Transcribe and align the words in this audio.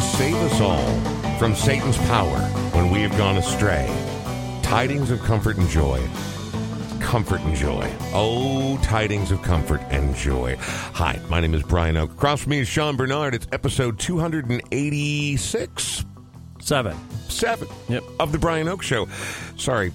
to 0.00 0.06
save 0.16 0.34
us 0.36 0.60
all 0.60 0.88
from 1.38 1.54
Satan's 1.54 1.98
power 1.98 2.38
when 2.74 2.90
we 2.90 3.02
have 3.02 3.14
gone 3.18 3.36
astray. 3.36 3.86
Tidings 4.62 5.10
of 5.10 5.20
comfort 5.22 5.58
and 5.58 5.68
joy. 5.68 6.00
Comfort 7.00 7.40
and 7.42 7.54
joy. 7.54 7.90
Oh, 8.14 8.78
tidings 8.82 9.30
of 9.30 9.42
comfort 9.42 9.80
and 9.90 10.14
joy. 10.14 10.56
Hi, 10.60 11.20
my 11.28 11.40
name 11.40 11.52
is 11.54 11.62
Brian 11.64 11.96
Oak. 11.98 12.12
Across 12.12 12.42
from 12.42 12.50
me 12.50 12.60
is 12.60 12.68
Sean 12.68 12.96
Bernard. 12.96 13.34
It's 13.34 13.46
episode 13.52 13.98
286. 13.98 16.04
Seven. 16.60 16.96
Seven 17.28 17.68
Yep. 17.88 18.02
of 18.20 18.32
the 18.32 18.38
Brian 18.38 18.68
Oak 18.68 18.82
Show. 18.82 19.06
Sorry, 19.56 19.92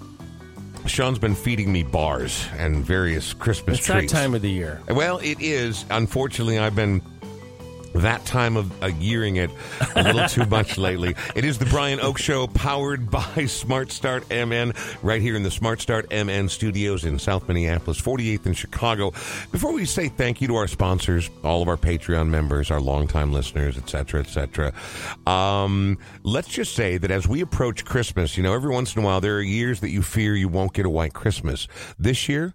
Sean's 0.87 1.17
been 1.19 1.35
feeding 1.35 1.71
me 1.71 1.81
bars 1.83 2.45
and 2.57 2.83
various 2.85 3.33
Christmas 3.33 3.79
trees. 3.79 4.03
It's 4.03 4.11
that 4.13 4.19
time 4.19 4.35
of 4.35 4.41
the 4.43 4.51
year. 4.51 4.81
Well, 4.89 5.17
it 5.19 5.39
is. 5.39 5.83
Unfortunately, 5.89 6.59
I've 6.59 6.75
been 6.75 7.01
that 8.01 8.25
time 8.25 8.57
of 8.57 8.83
uh, 8.83 8.87
yearing 8.87 9.37
it 9.37 9.49
a 9.95 10.03
little 10.03 10.27
too 10.27 10.45
much 10.45 10.77
lately. 10.79 11.15
It 11.35 11.45
is 11.45 11.57
the 11.57 11.65
Brian 11.65 11.99
Oak 11.99 12.17
Show, 12.17 12.47
powered 12.47 13.09
by 13.09 13.45
Smart 13.45 13.91
Start 13.91 14.29
MN, 14.29 14.73
right 15.01 15.21
here 15.21 15.35
in 15.35 15.43
the 15.43 15.51
Smart 15.51 15.81
Start 15.81 16.09
MN 16.11 16.49
studios 16.49 17.05
in 17.05 17.19
South 17.19 17.47
Minneapolis, 17.47 17.99
48th 18.01 18.45
in 18.45 18.53
Chicago. 18.53 19.11
Before 19.51 19.73
we 19.73 19.85
say 19.85 20.09
thank 20.09 20.41
you 20.41 20.47
to 20.47 20.55
our 20.55 20.67
sponsors, 20.67 21.29
all 21.43 21.61
of 21.61 21.67
our 21.67 21.77
Patreon 21.77 22.27
members, 22.27 22.71
our 22.71 22.81
longtime 22.81 23.31
listeners, 23.31 23.77
etc., 23.77 24.21
etc., 24.21 24.73
um, 25.25 25.97
let's 26.23 26.47
just 26.47 26.75
say 26.75 26.97
that 26.97 27.11
as 27.11 27.27
we 27.27 27.41
approach 27.41 27.85
Christmas, 27.85 28.37
you 28.37 28.43
know, 28.43 28.53
every 28.53 28.71
once 28.71 28.95
in 28.95 29.01
a 29.01 29.05
while 29.05 29.21
there 29.21 29.37
are 29.37 29.41
years 29.41 29.79
that 29.79 29.89
you 29.89 30.01
fear 30.01 30.35
you 30.35 30.49
won't 30.49 30.73
get 30.73 30.85
a 30.85 30.89
white 30.89 31.13
Christmas. 31.13 31.67
This 31.97 32.27
year, 32.27 32.53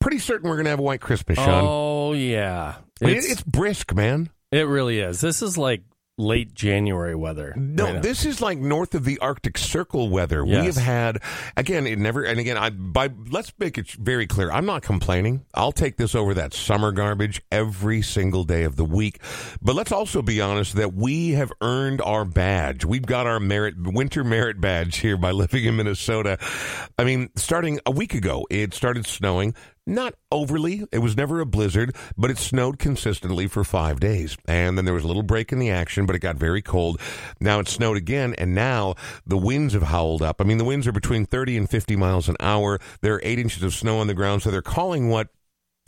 pretty 0.00 0.18
certain 0.18 0.48
we're 0.48 0.56
going 0.56 0.64
to 0.64 0.70
have 0.70 0.78
a 0.78 0.82
white 0.82 1.00
Christmas, 1.00 1.36
Sean. 1.36 1.64
Oh 1.66 2.12
yeah, 2.12 2.76
it's, 3.00 3.30
it's 3.30 3.42
brisk, 3.42 3.94
man. 3.94 4.30
It 4.52 4.66
really 4.66 5.00
is. 5.00 5.20
This 5.20 5.42
is 5.42 5.58
like 5.58 5.82
late 6.18 6.54
January 6.54 7.14
weather. 7.14 7.52
No, 7.56 7.92
right 7.92 8.02
this 8.02 8.24
is 8.24 8.40
like 8.40 8.58
north 8.58 8.94
of 8.94 9.04
the 9.04 9.18
Arctic 9.18 9.58
Circle 9.58 10.08
weather. 10.08 10.44
We 10.44 10.54
have 10.54 10.76
had 10.76 11.22
again. 11.56 11.86
It 11.86 11.98
never 11.98 12.22
and 12.24 12.40
again. 12.40 12.56
I 12.56 12.70
by 12.70 13.10
let's 13.30 13.52
make 13.58 13.76
it 13.76 13.90
very 13.90 14.26
clear. 14.26 14.50
I'm 14.50 14.66
not 14.66 14.82
complaining. 14.82 15.44
I'll 15.54 15.72
take 15.72 15.96
this 15.96 16.14
over 16.14 16.34
that 16.34 16.54
summer 16.54 16.92
garbage 16.92 17.42
every 17.52 18.02
single 18.02 18.44
day 18.44 18.64
of 18.64 18.76
the 18.76 18.84
week. 18.84 19.20
But 19.60 19.74
let's 19.74 19.92
also 19.92 20.22
be 20.22 20.40
honest 20.40 20.76
that 20.76 20.94
we 20.94 21.32
have 21.32 21.52
earned 21.60 22.00
our 22.00 22.24
badge. 22.24 22.84
We've 22.84 23.06
got 23.06 23.26
our 23.26 23.40
merit 23.40 23.74
winter 23.78 24.24
merit 24.24 24.60
badge 24.60 24.96
here 24.98 25.16
by 25.16 25.32
living 25.32 25.64
in 25.64 25.76
Minnesota. 25.76 26.38
I 26.98 27.04
mean, 27.04 27.30
starting 27.36 27.80
a 27.84 27.90
week 27.90 28.14
ago, 28.14 28.46
it 28.50 28.72
started 28.72 29.06
snowing. 29.06 29.54
Not 29.88 30.14
overly. 30.32 30.82
It 30.90 30.98
was 30.98 31.16
never 31.16 31.38
a 31.40 31.46
blizzard, 31.46 31.94
but 32.16 32.30
it 32.30 32.38
snowed 32.38 32.78
consistently 32.80 33.46
for 33.46 33.62
five 33.62 34.00
days. 34.00 34.36
And 34.48 34.76
then 34.76 34.84
there 34.84 34.94
was 34.94 35.04
a 35.04 35.06
little 35.06 35.22
break 35.22 35.52
in 35.52 35.60
the 35.60 35.70
action, 35.70 36.06
but 36.06 36.16
it 36.16 36.20
got 36.20 36.36
very 36.36 36.60
cold. 36.60 37.00
Now 37.40 37.60
it 37.60 37.68
snowed 37.68 37.96
again, 37.96 38.34
and 38.36 38.52
now 38.54 38.96
the 39.26 39.36
winds 39.36 39.74
have 39.74 39.84
howled 39.84 40.22
up. 40.22 40.40
I 40.40 40.44
mean, 40.44 40.58
the 40.58 40.64
winds 40.64 40.88
are 40.88 40.92
between 40.92 41.24
30 41.24 41.56
and 41.56 41.70
50 41.70 41.94
miles 41.94 42.28
an 42.28 42.36
hour. 42.40 42.80
There 43.00 43.14
are 43.14 43.20
eight 43.22 43.38
inches 43.38 43.62
of 43.62 43.74
snow 43.74 43.98
on 43.98 44.08
the 44.08 44.14
ground, 44.14 44.42
so 44.42 44.50
they're 44.50 44.60
calling 44.62 45.08
what 45.08 45.28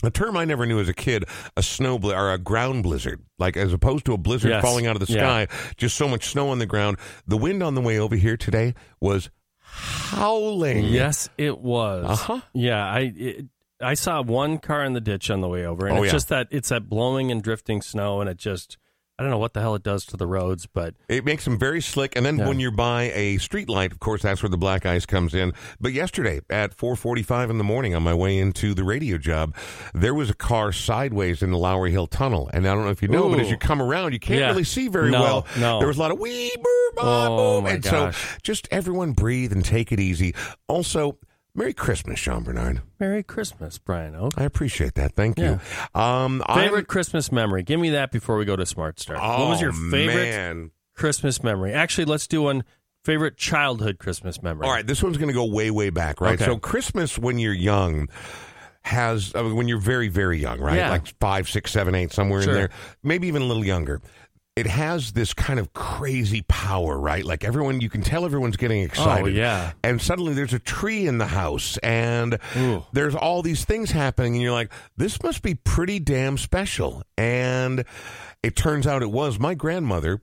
a 0.04 0.10
term 0.12 0.36
I 0.36 0.44
never 0.44 0.64
knew 0.64 0.78
as 0.78 0.88
a 0.88 0.94
kid, 0.94 1.24
a 1.56 1.62
snow 1.64 1.98
bli- 1.98 2.14
or 2.14 2.30
a 2.32 2.38
ground 2.38 2.84
blizzard, 2.84 3.20
like 3.40 3.56
as 3.56 3.72
opposed 3.72 4.04
to 4.04 4.12
a 4.12 4.16
blizzard 4.16 4.50
Yes. 4.52 4.62
falling 4.62 4.86
out 4.86 4.94
of 4.94 5.04
the 5.04 5.12
Yeah. 5.12 5.44
sky, 5.46 5.54
just 5.76 5.96
so 5.96 6.06
much 6.06 6.28
snow 6.28 6.50
on 6.50 6.60
the 6.60 6.66
ground. 6.66 6.98
The 7.26 7.36
wind 7.36 7.64
on 7.64 7.74
the 7.74 7.80
way 7.80 7.98
over 7.98 8.14
here 8.14 8.36
today 8.36 8.74
was 9.00 9.28
howling. 9.60 10.84
yes, 10.84 11.28
it 11.36 11.58
was. 11.58 12.04
Uh-huh. 12.06 12.40
Yeah, 12.54 12.84
I 12.88 13.12
it, 13.16 13.46
I 13.80 13.94
saw 13.94 14.22
one 14.22 14.58
car 14.58 14.84
in 14.84 14.92
the 14.92 15.00
ditch 15.00 15.30
on 15.30 15.40
the 15.40 15.48
way 15.48 15.64
over, 15.64 15.86
and 15.86 15.98
Oh, 15.98 16.02
it's 16.02 16.06
yeah. 16.08 16.12
just 16.16 16.28
that 16.28 16.48
it's 16.50 16.68
that 16.70 16.88
blowing 16.88 17.30
and 17.30 17.42
drifting 17.42 17.80
snow, 17.82 18.20
and 18.20 18.28
it 18.28 18.36
just 18.36 18.76
I 19.20 19.24
don't 19.24 19.32
know 19.32 19.38
what 19.38 19.52
the 19.52 19.60
hell 19.60 19.74
it 19.74 19.82
does 19.82 20.04
to 20.06 20.16
the 20.16 20.28
roads, 20.28 20.66
but 20.72 20.94
It 21.08 21.24
makes 21.24 21.44
them 21.44 21.58
very 21.58 21.80
slick, 21.80 22.14
and 22.14 22.24
then 22.24 22.38
Yeah. 22.38 22.46
when 22.46 22.60
you're 22.60 22.70
by 22.70 23.10
a 23.16 23.38
street 23.38 23.68
light, 23.68 23.90
of 23.90 23.98
course, 23.98 24.22
that's 24.22 24.44
where 24.44 24.48
the 24.50 24.56
black 24.56 24.86
ice 24.86 25.06
comes 25.06 25.34
in. 25.34 25.54
But 25.80 25.92
yesterday 25.92 26.40
at 26.48 26.72
4:45 26.72 27.50
in 27.50 27.58
the 27.58 27.64
morning, 27.64 27.96
on 27.96 28.02
my 28.04 28.14
way 28.14 28.38
into 28.38 28.74
the 28.74 28.84
radio 28.84 29.18
job, 29.18 29.56
there 29.92 30.14
was 30.14 30.30
a 30.30 30.34
car 30.34 30.70
sideways 30.70 31.42
in 31.42 31.50
the 31.50 31.58
Lowry 31.58 31.90
Hill 31.90 32.06
Tunnel, 32.06 32.48
and 32.52 32.64
I 32.66 32.74
don't 32.74 32.84
know 32.84 32.90
if 32.90 33.02
you 33.02 33.08
know, 33.08 33.28
but 33.28 33.40
as 33.40 33.50
you 33.50 33.56
come 33.56 33.82
around, 33.82 34.12
you 34.12 34.20
can't 34.20 34.38
Yeah. 34.38 34.50
really 34.50 34.62
see 34.64 34.86
very 34.86 35.10
No, 35.10 35.20
well. 35.22 35.46
no. 35.58 35.78
There 35.80 35.88
was 35.88 35.96
a 35.96 36.00
lot 36.00 36.12
of 36.12 36.20
wee 36.20 36.52
boom, 36.54 36.64
Oh, 36.98 37.60
boom, 37.62 37.66
and 37.66 37.82
gosh. 37.82 38.16
so 38.16 38.38
just 38.44 38.68
everyone 38.70 39.12
breathe 39.12 39.50
and 39.52 39.64
take 39.64 39.90
it 39.90 39.98
easy. 39.98 40.32
Also, 40.68 41.18
Merry 41.54 41.72
Christmas, 41.72 42.18
Sean 42.20 42.44
Bernard. 42.44 42.82
Merry 43.00 43.22
Christmas, 43.22 43.78
Brian 43.78 44.14
Oak. 44.14 44.32
I 44.36 44.44
appreciate 44.44 44.94
that. 44.94 45.14
Thank 45.16 45.38
you. 45.38 45.58
Um, 45.94 46.42
I'm- 46.46 46.60
Favorite 46.60 46.86
Christmas 46.88 47.32
memory? 47.32 47.62
Give 47.64 47.80
me 47.80 47.90
that 47.90 48.12
before 48.12 48.36
we 48.36 48.44
go 48.44 48.54
to 48.56 48.64
Smart 48.66 49.00
Start. 49.00 49.20
what 49.20 49.48
was 49.48 49.58
Oh, 49.58 49.62
your 49.62 49.72
favorite 49.72 50.30
Man. 50.30 50.70
Christmas 50.94 51.42
memory? 51.42 51.72
Actually, 51.72 52.04
let's 52.04 52.26
do 52.28 52.42
one 52.42 52.62
favorite 53.04 53.36
childhood 53.36 53.98
Christmas 53.98 54.40
memory. 54.42 54.66
All 54.66 54.72
right, 54.72 54.86
this 54.86 55.02
one's 55.02 55.16
going 55.16 55.28
to 55.28 55.34
go 55.34 55.46
way, 55.46 55.70
way 55.70 55.90
back, 55.90 56.20
right? 56.20 56.34
Okay. 56.34 56.44
So 56.44 56.58
Christmas 56.58 57.18
when 57.18 57.38
you're 57.38 57.52
young 57.54 58.08
has 58.82 59.34
uh, 59.34 59.42
when 59.44 59.66
you're 59.68 59.80
very, 59.80 60.08
very 60.08 60.38
young, 60.38 60.60
right? 60.60 60.76
Yeah. 60.76 60.90
Like 60.90 61.08
five, 61.18 61.48
six, 61.48 61.70
seven, 61.72 61.94
eight, 61.94 62.12
somewhere 62.12 62.42
Sure. 62.42 62.52
in 62.52 62.58
there, 62.58 62.70
maybe 63.02 63.26
even 63.28 63.42
a 63.42 63.44
little 63.46 63.64
younger. 63.64 64.00
It 64.58 64.66
has 64.66 65.12
this 65.12 65.32
kind 65.34 65.60
of 65.60 65.72
crazy 65.72 66.42
power, 66.48 66.98
right? 66.98 67.24
Like 67.24 67.44
everyone, 67.44 67.80
you 67.80 67.88
can 67.88 68.02
tell 68.02 68.24
everyone's 68.24 68.56
getting 68.56 68.82
oh, 68.82 68.86
excited. 68.86 69.24
Oh, 69.24 69.28
yeah. 69.28 69.70
And 69.84 70.02
suddenly 70.02 70.34
there's 70.34 70.52
a 70.52 70.58
tree 70.58 71.06
in 71.06 71.18
the 71.18 71.28
house, 71.28 71.76
and 71.76 72.40
Ooh. 72.56 72.84
there's 72.92 73.14
all 73.14 73.42
these 73.42 73.64
things 73.64 73.92
happening, 73.92 74.34
and 74.34 74.42
you're 74.42 74.50
like, 74.50 74.72
this 74.96 75.22
must 75.22 75.42
be 75.42 75.54
pretty 75.54 76.00
damn 76.00 76.36
special. 76.36 77.04
And 77.16 77.84
it 78.42 78.56
turns 78.56 78.84
out 78.84 79.02
it 79.02 79.12
was. 79.12 79.38
My 79.38 79.54
grandmother 79.54 80.22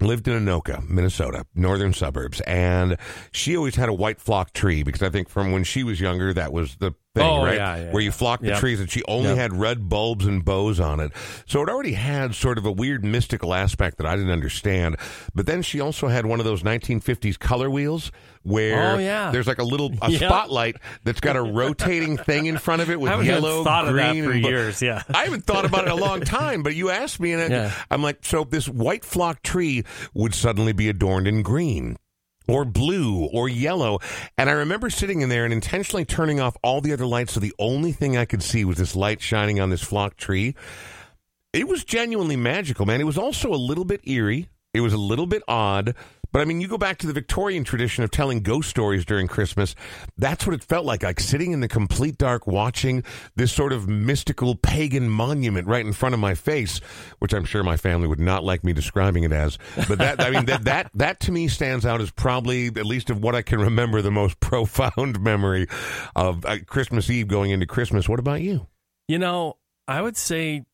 lived 0.00 0.26
in 0.26 0.42
Anoka, 0.42 0.88
Minnesota, 0.88 1.44
northern 1.54 1.92
suburbs, 1.92 2.40
and 2.42 2.96
she 3.30 3.58
always 3.58 3.76
had 3.76 3.90
a 3.90 3.94
white 3.94 4.22
flock 4.22 4.54
tree 4.54 4.84
because 4.84 5.02
I 5.02 5.10
think 5.10 5.28
from 5.28 5.52
when 5.52 5.64
she 5.64 5.84
was 5.84 6.00
younger, 6.00 6.32
that 6.32 6.50
was 6.50 6.76
the 6.76 6.92
thing, 7.16 7.24
Oh, 7.24 7.42
right? 7.44 7.56
yeah, 7.56 7.76
yeah, 7.76 7.90
Where 7.92 8.02
you 8.02 8.12
flock 8.12 8.40
the 8.40 8.48
Yep. 8.48 8.58
trees, 8.60 8.78
and 8.80 8.90
she 8.90 9.02
only 9.08 9.30
Yep. 9.30 9.38
had 9.38 9.52
red 9.58 9.88
bulbs 9.88 10.26
and 10.26 10.44
bows 10.44 10.78
on 10.78 11.00
it. 11.00 11.12
So 11.46 11.62
it 11.62 11.68
already 11.68 11.94
had 11.94 12.34
sort 12.34 12.58
of 12.58 12.64
a 12.66 12.70
weird 12.72 13.04
mystical 13.04 13.54
aspect 13.54 13.98
that 13.98 14.06
I 14.06 14.14
didn't 14.16 14.30
understand. 14.32 14.96
But 15.34 15.46
then 15.46 15.62
she 15.62 15.80
also 15.80 16.08
had 16.08 16.26
one 16.26 16.38
of 16.40 16.44
those 16.44 16.62
1950s 16.62 17.36
color 17.38 17.70
wheels 17.70 18.12
where 18.42 18.92
Oh, 18.94 18.98
yeah. 18.98 19.30
there's 19.32 19.46
like 19.48 19.58
a 19.58 19.64
little 19.64 19.92
a 20.02 20.10
Yep. 20.10 20.20
spotlight 20.20 20.76
that's 21.04 21.20
got 21.20 21.34
a 21.36 21.42
rotating 21.42 22.16
thing 22.16 22.46
in 22.46 22.58
front 22.58 22.82
of 22.82 22.90
it 22.90 23.00
with 23.00 23.10
I 23.10 23.20
yellow, 23.22 23.64
thought 23.64 23.86
green, 23.90 24.24
for 24.24 24.32
years, 24.34 24.80
yeah. 24.82 25.02
I 25.12 25.24
haven't 25.24 25.44
thought 25.46 25.64
about 25.64 25.82
it 25.82 25.86
in 25.86 25.92
a 25.92 25.96
long 25.96 26.20
time, 26.20 26.62
but 26.62 26.74
you 26.76 26.90
asked 26.90 27.18
me, 27.18 27.32
and 27.32 27.50
Yeah. 27.50 27.72
I'm 27.90 28.02
like, 28.02 28.18
so 28.22 28.44
this 28.44 28.68
white 28.68 29.04
flock 29.04 29.42
tree 29.42 29.82
would 30.14 30.34
suddenly 30.34 30.72
be 30.72 30.88
adorned 30.88 31.26
in 31.26 31.42
green. 31.42 31.96
Or 32.48 32.64
blue 32.64 33.26
or 33.26 33.48
yellow. 33.48 33.98
And 34.38 34.48
I 34.48 34.52
remember 34.52 34.88
sitting 34.90 35.20
in 35.20 35.28
there 35.28 35.44
and 35.44 35.52
intentionally 35.52 36.04
turning 36.04 36.40
off 36.40 36.56
all 36.62 36.80
the 36.80 36.92
other 36.92 37.06
lights 37.06 37.32
so 37.32 37.40
the 37.40 37.54
only 37.58 37.92
thing 37.92 38.16
I 38.16 38.24
could 38.24 38.42
see 38.42 38.64
was 38.64 38.76
this 38.76 38.94
light 38.94 39.20
shining 39.20 39.60
on 39.60 39.70
this 39.70 39.82
flock 39.82 40.16
tree. 40.16 40.54
It 41.52 41.66
was 41.68 41.84
genuinely 41.84 42.36
magical, 42.36 42.86
man. 42.86 43.00
It 43.00 43.04
was 43.04 43.18
also 43.18 43.52
a 43.52 43.56
little 43.56 43.84
bit 43.84 44.06
eerie. 44.06 44.48
It 44.74 44.80
was 44.80 44.92
a 44.92 44.98
little 44.98 45.26
bit 45.26 45.42
odd. 45.48 45.94
But 46.32 46.42
I 46.42 46.44
mean, 46.44 46.60
you 46.60 46.68
go 46.68 46.78
back 46.78 46.98
to 46.98 47.06
the 47.06 47.12
Victorian 47.12 47.64
tradition 47.64 48.04
of 48.04 48.10
telling 48.10 48.40
ghost 48.40 48.70
stories 48.70 49.04
during 49.04 49.26
Christmas. 49.26 49.74
That's 50.16 50.46
what 50.46 50.54
it 50.54 50.62
felt 50.62 50.84
like, 50.84 51.02
like 51.02 51.20
sitting 51.20 51.52
in 51.52 51.60
the 51.60 51.68
complete 51.68 52.18
dark 52.18 52.46
watching 52.46 53.04
this 53.36 53.52
sort 53.52 53.72
of 53.72 53.88
mystical 53.88 54.54
pagan 54.54 55.08
monument 55.08 55.66
right 55.66 55.84
in 55.84 55.92
front 55.92 56.14
of 56.14 56.20
my 56.20 56.34
face, 56.34 56.78
which 57.18 57.32
I'm 57.32 57.44
sure 57.44 57.62
my 57.62 57.76
family 57.76 58.08
would 58.08 58.20
not 58.20 58.44
like 58.44 58.64
me 58.64 58.72
describing 58.72 59.24
it 59.24 59.32
as. 59.32 59.58
But 59.88 59.98
that, 59.98 60.20
I 60.20 60.30
mean, 60.30 60.46
that, 60.46 60.64
that, 60.64 60.90
that 60.94 61.20
to 61.20 61.32
me 61.32 61.48
stands 61.48 61.86
out 61.86 62.00
as 62.00 62.10
probably, 62.10 62.68
at 62.68 62.86
least 62.86 63.10
of 63.10 63.22
what 63.22 63.34
I 63.34 63.42
can 63.42 63.60
remember, 63.60 64.02
the 64.02 64.10
most 64.10 64.40
profound 64.40 65.20
memory 65.20 65.66
of 66.14 66.44
uh, 66.44 66.58
Christmas 66.66 67.10
Eve 67.10 67.28
going 67.28 67.50
into 67.50 67.66
Christmas. 67.66 68.08
What 68.08 68.18
about 68.18 68.40
you? 68.40 68.66
You 69.08 69.18
know, 69.18 69.56
I 69.86 70.02
would 70.02 70.16
say 70.16 70.64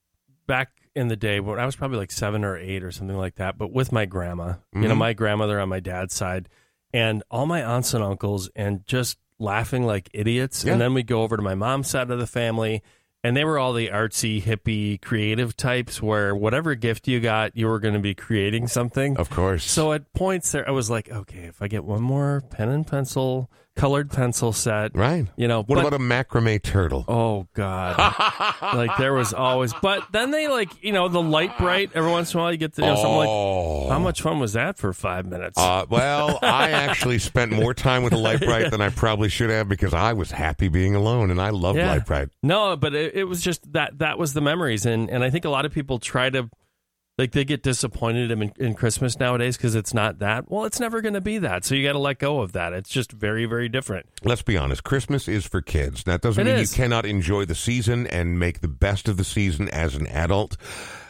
back 0.46 0.70
in 0.94 1.08
the 1.08 1.16
day 1.16 1.40
when 1.40 1.58
I 1.58 1.66
was 1.66 1.76
probably 1.76 1.98
like 1.98 2.12
seven 2.12 2.44
or 2.44 2.56
eight 2.56 2.82
or 2.84 2.90
something 2.90 3.16
like 3.16 3.36
that, 3.36 3.56
but 3.58 3.72
with 3.72 3.92
my 3.92 4.04
grandma, 4.04 4.54
you 4.74 4.82
know, 4.82 4.94
Mhm. 4.94 4.98
my 4.98 5.12
grandmother 5.12 5.58
on 5.60 5.68
my 5.68 5.80
dad's 5.80 6.14
side, 6.14 6.48
and 6.92 7.22
all 7.30 7.46
my 7.46 7.62
aunts 7.62 7.94
and 7.94 8.04
uncles, 8.04 8.50
and 8.54 8.86
just 8.86 9.18
laughing 9.38 9.84
like 9.84 10.10
idiots. 10.12 10.64
Yeah. 10.64 10.72
And 10.72 10.80
then 10.80 10.94
we 10.94 11.02
go 11.02 11.22
over 11.22 11.36
to 11.36 11.42
my 11.42 11.54
mom's 11.54 11.88
side 11.88 12.10
of 12.10 12.18
the 12.18 12.26
family, 12.26 12.82
and 13.24 13.36
they 13.36 13.44
were 13.44 13.58
all 13.58 13.72
the 13.72 13.88
artsy, 13.88 14.42
hippie, 14.42 15.00
creative 15.00 15.56
types 15.56 16.02
where 16.02 16.34
whatever 16.34 16.74
gift 16.74 17.08
you 17.08 17.20
got, 17.20 17.56
you 17.56 17.68
were 17.68 17.78
going 17.78 17.94
to 17.94 18.00
be 18.00 18.14
creating 18.14 18.66
something. 18.68 19.16
Of 19.16 19.30
course. 19.30 19.64
So 19.64 19.92
at 19.92 20.12
points 20.12 20.52
there, 20.52 20.68
I 20.68 20.72
was 20.72 20.90
like, 20.90 21.10
okay, 21.10 21.44
if 21.44 21.62
I 21.62 21.68
get 21.68 21.84
one 21.84 22.02
more 22.02 22.42
pen 22.50 22.68
and 22.68 22.86
pencil, 22.86 23.50
colored 23.74 24.10
pencil 24.10 24.52
set, 24.52 24.94
right. 24.94 25.26
you 25.36 25.48
know, 25.48 25.62
What 25.62 25.76
but- 25.76 25.86
about 25.86 25.94
a 25.94 25.98
macrame 25.98 26.62
turtle? 26.62 27.04
Oh 27.08 27.48
God! 27.54 27.96
like 28.62 28.96
there 28.98 29.14
was 29.14 29.32
always, 29.32 29.72
but 29.82 30.04
then 30.12 30.30
they 30.30 30.48
like 30.48 30.70
you 30.82 30.92
know 30.92 31.08
the 31.08 31.22
Lite-Brite. 31.22 31.90
Every 31.94 32.10
once 32.10 32.32
in 32.34 32.38
a 32.40 32.42
while, 32.42 32.52
you 32.52 32.58
get 32.58 32.74
to, 32.74 32.82
you 32.82 32.88
know, 32.88 32.96
something 32.96 33.16
like 33.16 33.28
Oh. 33.28 33.88
how 33.88 33.98
much 33.98 34.22
fun 34.22 34.38
was 34.38 34.52
that 34.52 34.78
for 34.78 34.92
five 34.92 35.26
minutes? 35.26 35.58
Uh, 35.58 35.86
well, 35.88 36.38
I 36.42 36.70
actually 36.70 37.19
spent 37.19 37.52
more 37.52 37.74
time 37.74 38.02
with 38.02 38.12
the 38.12 38.19
Lite-Brite 38.19 38.70
than 38.70 38.80
I 38.80 38.90
probably 38.90 39.28
should 39.28 39.50
have 39.50 39.69
because 39.69 39.94
I 39.94 40.12
was 40.12 40.30
happy 40.30 40.68
being 40.68 40.94
alone, 40.94 41.30
and 41.30 41.40
I 41.40 41.50
love 41.50 41.76
light 41.76 42.06
bright. 42.06 42.28
No, 42.42 42.76
but 42.76 42.94
it, 42.94 43.14
it 43.14 43.25
was 43.25 43.40
just 43.42 43.72
that 43.72 43.98
that 43.98 44.18
was 44.18 44.34
the 44.34 44.40
memories, 44.40 44.86
and 44.86 45.08
and 45.10 45.25
I 45.25 45.30
think 45.30 45.44
a 45.44 45.50
lot 45.50 45.64
of 45.64 45.72
people 45.72 45.98
try 45.98 46.28
to 46.30 46.48
like 47.19 47.32
they 47.32 47.44
get 47.44 47.62
disappointed 47.62 48.31
in, 48.31 48.53
in 48.59 48.75
Christmas 48.75 49.19
nowadays 49.19 49.56
because 49.56 49.75
it's 49.75 49.93
not 49.93 50.19
that. 50.20 50.50
Well, 50.50 50.64
it's 50.64 50.81
never 50.81 51.00
going 51.00 51.14
to 51.14 51.20
be 51.20 51.38
that. 51.38 51.64
So 51.64 51.75
you 51.75 51.87
got 51.87 51.93
to 51.93 51.99
let 51.99 52.19
go 52.19 52.41
of 52.41 52.53
that. 52.53 52.73
It's 52.73 52.88
just 52.91 53.12
very, 53.12 53.44
very 53.44 53.69
different. 53.69 54.06
Let's 54.25 54.43
be 54.43 54.56
honest. 54.56 54.82
Christmas 54.85 55.29
is 55.29 55.44
for 55.47 55.61
kids. 55.61 56.05
That 56.05 56.23
doesn't 56.23 56.41
It 56.47 56.50
mean 56.50 56.61
is. 56.61 56.73
you 56.73 56.82
cannot 56.82 57.05
enjoy 57.05 57.44
the 57.44 57.55
season 57.55 58.06
and 58.06 58.38
make 58.38 58.61
the 58.61 58.69
best 58.69 59.09
of 59.09 59.19
the 59.19 59.25
season 59.25 59.69
as 59.69 59.94
an 59.94 60.06
adult. 60.06 60.56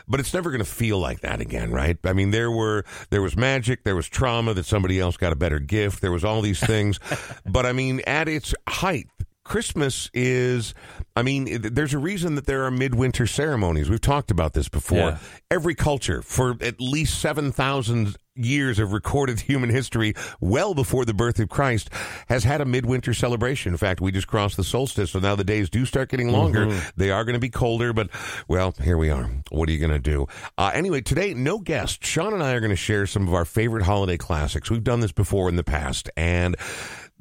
But 0.09 0.19
it's 0.19 0.35
never 0.35 0.51
going 0.51 0.65
to 0.65 0.71
feel 0.71 0.99
like 0.99 1.21
that 1.21 1.41
again, 1.41 1.71
right? 1.71 1.97
I 2.05 2.13
mean, 2.13 2.33
there 2.33 2.51
were 2.51 2.85
there 3.11 3.23
was 3.23 3.37
magic, 3.37 3.85
there 3.85 3.95
was 3.95 4.09
trauma 4.09 4.53
that 4.55 4.67
somebody 4.67 4.99
else 4.99 5.17
got 5.17 5.33
a 5.33 5.37
better 5.37 5.61
gift, 5.61 6.01
there 6.03 6.11
was 6.11 6.25
all 6.25 6.43
these 6.43 6.59
things. 6.59 6.99
but 7.47 7.65
I 7.65 7.73
mean, 7.73 8.01
at 8.07 8.29
its 8.29 8.53
height, 8.69 9.07
Christmas 9.45 10.11
is, 10.13 10.75
I 11.15 11.23
mean, 11.23 11.61
there's 11.61 11.95
a 11.95 11.99
reason 11.99 12.37
that 12.37 12.47
there 12.47 12.65
are 12.65 12.71
midwinter 12.71 13.27
ceremonies. 13.27 13.91
We've 13.91 14.01
talked 14.01 14.31
about 14.31 14.55
this 14.55 14.69
before. 14.69 14.99
Yeah. 14.99 15.19
Every 15.51 15.75
culture, 15.75 16.23
for 16.23 16.57
at 16.61 16.81
least 16.81 17.21
7,000 17.21 18.17
years 18.35 18.79
of 18.79 18.93
recorded 18.93 19.41
human 19.43 19.69
history, 19.69 20.15
well 20.41 20.75
before 20.75 21.05
the 21.05 21.13
birth 21.13 21.39
of 21.39 21.49
Christ, 21.49 21.91
has 22.29 22.45
had 22.45 22.61
a 22.61 22.65
midwinter 22.65 23.13
celebration. 23.13 23.73
In 23.73 23.77
fact, 23.77 24.01
we 24.01 24.11
just 24.11 24.27
crossed 24.27 24.57
the 24.57 24.65
solstice, 24.65 25.11
so 25.11 25.19
now 25.19 25.37
the 25.37 25.45
days 25.45 25.69
do 25.69 25.85
start 25.85 26.09
getting 26.09 26.31
longer. 26.33 26.81
They 26.97 27.11
are 27.11 27.25
going 27.25 27.35
to 27.35 27.41
be 27.41 27.51
colder, 27.51 27.93
but, 27.93 28.09
well, 28.49 28.75
here 28.83 28.97
we 28.97 29.11
are. 29.11 29.31
What 29.51 29.69
are 29.69 29.73
you 29.73 29.79
going 29.79 29.91
to 29.91 29.99
do? 29.99 30.27
Uh, 30.57 30.71
anyway, 30.73 31.03
today, 31.03 31.35
no 31.35 31.59
guest. 31.59 32.05
Sean 32.05 32.33
and 32.33 32.43
I 32.43 32.53
are 32.53 32.61
going 32.61 32.71
to 32.71 32.77
share 32.77 33.07
some 33.07 33.29
of 33.29 33.35
our 33.35 33.45
favorite 33.45 33.83
holiday 33.83 34.17
classics. 34.17 34.71
We've 34.71 34.85
done 34.85 35.01
this 35.01 35.13
before 35.13 35.49
in 35.49 35.57
the 35.57 35.65
past, 35.65 36.09
and 36.17 36.57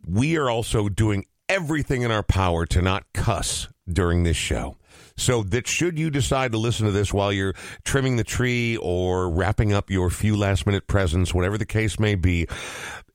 we 0.07 0.37
are 0.37 0.49
also 0.49 0.89
doing 0.89 1.25
everything 1.51 2.01
in 2.03 2.12
our 2.12 2.24
power 2.24 2.65
to 2.65 2.81
not 2.81 3.03
cuss 3.13 3.68
during 3.92 4.24
this 4.24 4.38
show. 4.38 4.77
So 5.18 5.44
that 5.44 5.68
should 5.68 6.00
you 6.00 6.09
decide 6.09 6.53
to 6.53 6.57
listen 6.57 6.86
to 6.86 6.94
this 6.94 7.13
while 7.13 7.33
you're 7.33 7.53
trimming 7.83 8.15
the 8.15 8.24
tree 8.24 8.77
or 8.77 9.30
wrapping 9.30 9.74
up 9.74 9.89
your 9.89 10.09
few 10.09 10.38
last 10.38 10.65
minute 10.65 10.88
presents, 10.88 11.33
whatever 11.33 11.57
the 11.57 11.65
case 11.65 12.00
may 12.00 12.15
be, 12.15 12.48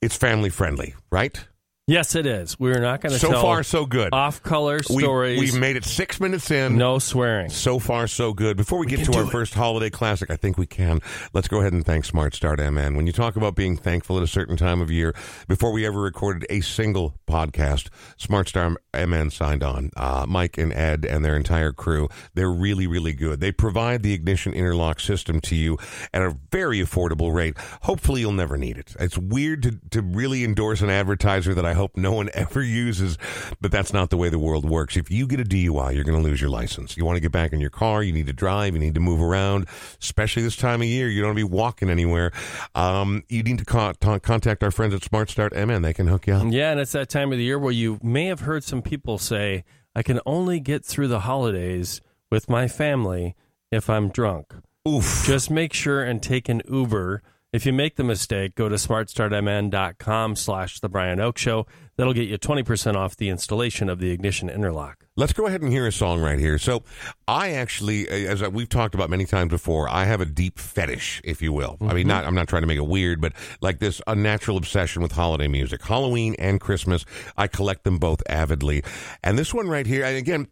it's 0.03 0.15
family 0.15 0.51
friendly, 0.51 0.93
right? 1.11 1.47
Yes, 1.89 2.15
it 2.15 2.25
is. 2.25 2.59
We're 2.59 2.81
not 2.81 2.99
going 2.99 3.13
to 3.13 3.17
So 3.19 3.29
tell 3.31 3.41
far, 3.41 3.63
so 3.63 3.85
good. 3.85 4.09
off 4.11 4.43
color 4.43 4.81
We, 4.89 5.03
stories. 5.03 5.39
we've 5.39 5.57
made 5.57 5.77
it 5.77 5.85
six 5.85 6.19
minutes 6.19 6.51
in. 6.51 6.75
no 6.77 6.99
swearing. 6.99 7.49
So 7.49 7.79
far, 7.79 8.07
so 8.07 8.33
good. 8.33 8.57
Before 8.57 8.77
we, 8.77 8.87
get 8.87 9.05
to 9.05 9.13
our 9.17 9.23
it. 9.23 9.29
first 9.31 9.53
holiday 9.53 9.89
classic, 9.89 10.29
I 10.29 10.35
think 10.35 10.57
we 10.57 10.65
can. 10.65 10.99
Let's 11.31 11.47
go 11.47 11.61
ahead 11.61 11.71
and 11.71 11.85
thank 11.85 12.03
Smart 12.03 12.35
Start 12.35 12.59
MN. 12.59 12.97
When 12.97 13.07
you 13.07 13.13
talk 13.13 13.37
about 13.37 13.55
being 13.55 13.77
thankful 13.77 14.17
at 14.17 14.23
a 14.23 14.27
certain 14.27 14.57
time 14.57 14.81
of 14.81 14.91
year, 14.91 15.15
before 15.47 15.71
we 15.71 15.85
ever 15.85 16.01
recorded 16.01 16.45
a 16.49 16.59
single 16.59 17.15
podcast, 17.25 17.87
Smart 18.17 18.49
Start 18.49 18.73
MN 18.93 19.29
signed 19.29 19.63
on. 19.63 19.89
Uh, 19.95 20.25
Mike 20.27 20.57
and 20.57 20.73
Ed 20.73 21.05
and 21.05 21.23
their 21.23 21.37
entire 21.37 21.71
crew, 21.71 22.09
they're 22.33 22.51
really, 22.51 22.85
really 22.85 23.13
good. 23.13 23.39
They 23.39 23.53
provide 23.53 24.03
the 24.03 24.11
ignition 24.11 24.51
interlock 24.53 24.99
system 24.99 25.39
to 25.39 25.55
you 25.55 25.77
at 26.13 26.21
a 26.21 26.35
very 26.51 26.79
affordable 26.81 27.33
rate. 27.33 27.57
Hopefully, 27.83 28.19
you'll 28.19 28.33
never 28.33 28.57
need 28.57 28.77
it. 28.77 28.93
It's 28.99 29.17
weird 29.17 29.63
to, 29.63 29.79
to 29.91 30.01
really 30.01 30.43
endorse 30.43 30.81
an 30.81 30.89
advertiser 30.89 31.53
that 31.53 31.65
I 31.65 31.76
hope 31.77 31.95
no 31.95 32.11
one 32.11 32.29
ever 32.33 32.61
uses, 32.61 33.17
but 33.61 33.71
that's 33.71 33.93
not 33.93 34.09
the 34.09 34.17
way 34.17 34.29
the 34.29 34.39
world 34.39 34.69
works. 34.69 34.97
If 34.97 35.09
you 35.09 35.27
get 35.27 35.39
a 35.39 35.43
DUI, 35.43 35.95
you're 35.95 36.03
going 36.03 36.21
to 36.21 36.23
lose 36.23 36.41
your 36.41 36.49
license. 36.49 36.97
You 36.97 37.05
want 37.05 37.15
to 37.15 37.21
get 37.21 37.31
back 37.31 37.53
in 37.53 37.61
your 37.61 37.69
car, 37.69 38.03
you 38.03 38.11
need 38.11 38.27
to 38.27 38.33
drive, 38.33 38.73
you 38.73 38.79
need 38.79 38.95
to 38.95 38.99
move 38.99 39.21
around, 39.21 39.67
especially 40.01 40.43
this 40.43 40.55
time 40.55 40.81
of 40.81 40.87
year. 40.87 41.07
You 41.07 41.21
don't 41.21 41.29
want 41.29 41.39
to 41.39 41.47
be 41.47 41.55
walking 41.55 41.89
anywhere. 41.89 42.31
Um, 42.75 43.23
you 43.29 43.43
need 43.43 43.59
to 43.59 43.65
con- 43.65 43.95
ta- 43.99 44.19
contact 44.19 44.63
our 44.63 44.71
friends 44.71 44.93
at 44.93 45.03
Smart 45.03 45.29
Start 45.29 45.55
MN. 45.55 45.81
They 45.81 45.93
can 45.93 46.07
hook 46.07 46.27
you 46.27 46.33
up. 46.33 46.47
Yeah, 46.49 46.71
and 46.71 46.79
it's 46.79 46.91
that 46.91 47.09
time 47.09 47.31
of 47.31 47.37
the 47.37 47.43
year 47.43 47.59
where 47.59 47.71
you 47.71 47.99
may 48.03 48.25
have 48.25 48.41
heard 48.41 48.63
some 48.63 48.81
people 48.81 49.17
say, 49.17 49.63
I 49.95 50.03
can 50.03 50.19
only 50.25 50.59
get 50.59 50.85
through 50.85 51.07
the 51.07 51.21
holidays 51.21 52.01
with 52.29 52.49
my 52.49 52.67
family 52.67 53.35
if 53.71 53.89
I'm 53.89 54.09
drunk. 54.09 54.53
Oof. 54.87 55.25
Just 55.25 55.49
make 55.51 55.73
sure 55.73 56.03
and 56.03 56.21
take 56.21 56.49
an 56.49 56.61
Uber. 56.69 57.21
If 57.57 57.65
you 57.65 57.73
make 57.73 57.95
the 57.95 58.03
mistake, 58.03 58.53
go 58.53 58.69
to 58.69 58.75
smartstartmn.com 58.75 60.35
slash 60.35 60.79
the 60.79 60.87
Brian 60.87 61.19
Oak 61.19 61.39
Show. 61.39 61.65
That'll 61.95 62.13
get 62.13 62.27
you 62.27 62.37
20% 62.37 62.93
off 62.93 63.17
the 63.17 63.29
installation 63.29 63.89
of 63.89 63.97
the 63.97 64.11
ignition 64.11 64.47
interlock. 64.47 65.07
Let's 65.15 65.33
go 65.33 65.47
ahead 65.47 65.63
and 65.63 65.71
hear 65.71 65.87
a 65.87 65.91
song 65.91 66.21
right 66.21 66.37
here. 66.37 66.59
So, 66.59 66.83
I 67.27 67.53
actually, 67.53 68.07
as 68.09 68.43
we've 68.43 68.69
talked 68.69 68.93
about 68.93 69.09
many 69.09 69.25
times 69.25 69.49
before, 69.49 69.89
I 69.89 70.05
have 70.05 70.21
a 70.21 70.25
deep 70.25 70.59
fetish, 70.59 71.19
if 71.23 71.41
you 71.41 71.51
will. 71.51 71.77
I 71.81 71.85
mean, 71.85 71.95
mm-hmm. 71.95 72.09
not 72.09 72.25
I'm 72.25 72.35
not 72.35 72.47
trying 72.47 72.61
to 72.61 72.67
make 72.67 72.77
it 72.77 72.85
weird, 72.85 73.21
but 73.21 73.33
like 73.59 73.79
this 73.79 74.03
unnatural 74.05 74.57
obsession 74.57 75.01
with 75.01 75.13
holiday 75.13 75.47
music, 75.47 75.83
Halloween 75.83 76.35
and 76.37 76.61
Christmas. 76.61 77.05
I 77.37 77.47
collect 77.47 77.85
them 77.85 77.97
both 77.97 78.21
avidly, 78.29 78.83
and 79.23 79.35
this 79.35 79.51
one 79.51 79.67
right 79.67 79.87
here, 79.87 80.05
and 80.05 80.15
again, 80.15 80.47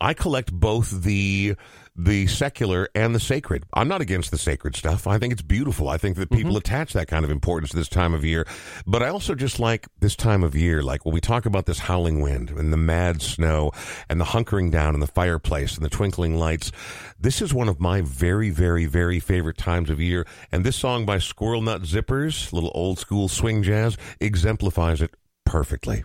I 0.00 0.14
collect 0.14 0.50
both 0.50 1.02
the 1.02 1.56
the 1.94 2.26
secular 2.26 2.88
and 2.94 3.14
the 3.14 3.20
sacred. 3.20 3.64
I'm 3.74 3.88
not 3.88 4.00
against 4.00 4.30
the 4.30 4.38
sacred 4.38 4.76
stuff. 4.76 5.06
I 5.06 5.18
think 5.18 5.32
it's 5.32 5.42
beautiful. 5.42 5.88
I 5.88 5.98
think 5.98 6.16
that 6.16 6.30
mm-hmm. 6.30 6.36
people 6.36 6.56
attach 6.56 6.92
that 6.94 7.08
kind 7.08 7.24
of 7.24 7.30
importance 7.30 7.70
to 7.70 7.76
this 7.76 7.88
time 7.88 8.14
of 8.14 8.24
year. 8.24 8.46
But 8.86 9.02
I 9.02 9.08
also 9.08 9.34
just 9.34 9.60
like 9.60 9.86
this 10.00 10.16
time 10.16 10.42
of 10.42 10.54
year, 10.54 10.82
like 10.82 11.04
when 11.04 11.14
we 11.14 11.20
talk 11.20 11.44
about 11.46 11.66
this 11.66 11.80
howling 11.80 12.20
wind 12.20 12.50
and 12.50 12.72
the 12.72 12.76
mad 12.76 13.20
snow 13.20 13.72
and 14.08 14.20
the 14.20 14.24
hunkering 14.24 14.70
down 14.70 14.94
in 14.94 15.00
the 15.00 15.06
fireplace 15.06 15.76
and 15.76 15.84
the 15.84 15.90
twinkling 15.90 16.36
lights. 16.36 16.72
This 17.18 17.42
is 17.42 17.52
one 17.52 17.68
of 17.68 17.80
my 17.80 18.00
very, 18.00 18.50
very, 18.50 18.86
very 18.86 19.20
favorite 19.20 19.58
times 19.58 19.90
of 19.90 20.00
year. 20.00 20.26
And 20.50 20.64
this 20.64 20.76
song 20.76 21.04
by 21.04 21.18
Squirrel 21.18 21.62
Nut 21.62 21.82
Zippers, 21.82 22.52
little 22.52 22.72
old 22.74 22.98
school 22.98 23.28
swing 23.28 23.62
jazz, 23.62 23.96
exemplifies 24.20 25.02
it 25.02 25.14
perfectly. 25.44 26.04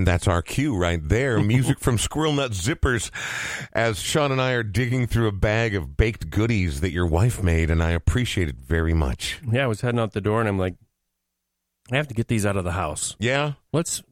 And 0.00 0.06
that's 0.06 0.26
our 0.26 0.40
cue 0.40 0.74
right 0.74 0.98
there. 0.98 1.38
Music 1.40 1.78
from 1.78 1.98
Squirrel 1.98 2.32
Nut 2.32 2.52
Zippers 2.52 3.10
as 3.74 3.98
Sean 4.00 4.32
and 4.32 4.40
I 4.40 4.52
are 4.52 4.62
digging 4.62 5.06
through 5.06 5.26
a 5.28 5.32
bag 5.32 5.74
of 5.74 5.98
baked 5.98 6.30
goodies 6.30 6.80
that 6.80 6.90
your 6.90 7.06
wife 7.06 7.42
made, 7.42 7.70
and 7.70 7.82
I 7.82 7.90
appreciate 7.90 8.48
it 8.48 8.56
very 8.56 8.94
much. 8.94 9.38
Yeah, 9.46 9.64
I 9.64 9.66
was 9.66 9.82
heading 9.82 10.00
out 10.00 10.12
the 10.12 10.22
door 10.22 10.40
and 10.40 10.48
I'm 10.48 10.56
like, 10.56 10.76
I 11.92 11.96
have 11.96 12.08
to 12.08 12.14
get 12.14 12.28
these 12.28 12.46
out 12.46 12.56
of 12.56 12.64
the 12.64 12.72
house. 12.72 13.14
Yeah? 13.18 13.52
Let's 13.74 14.02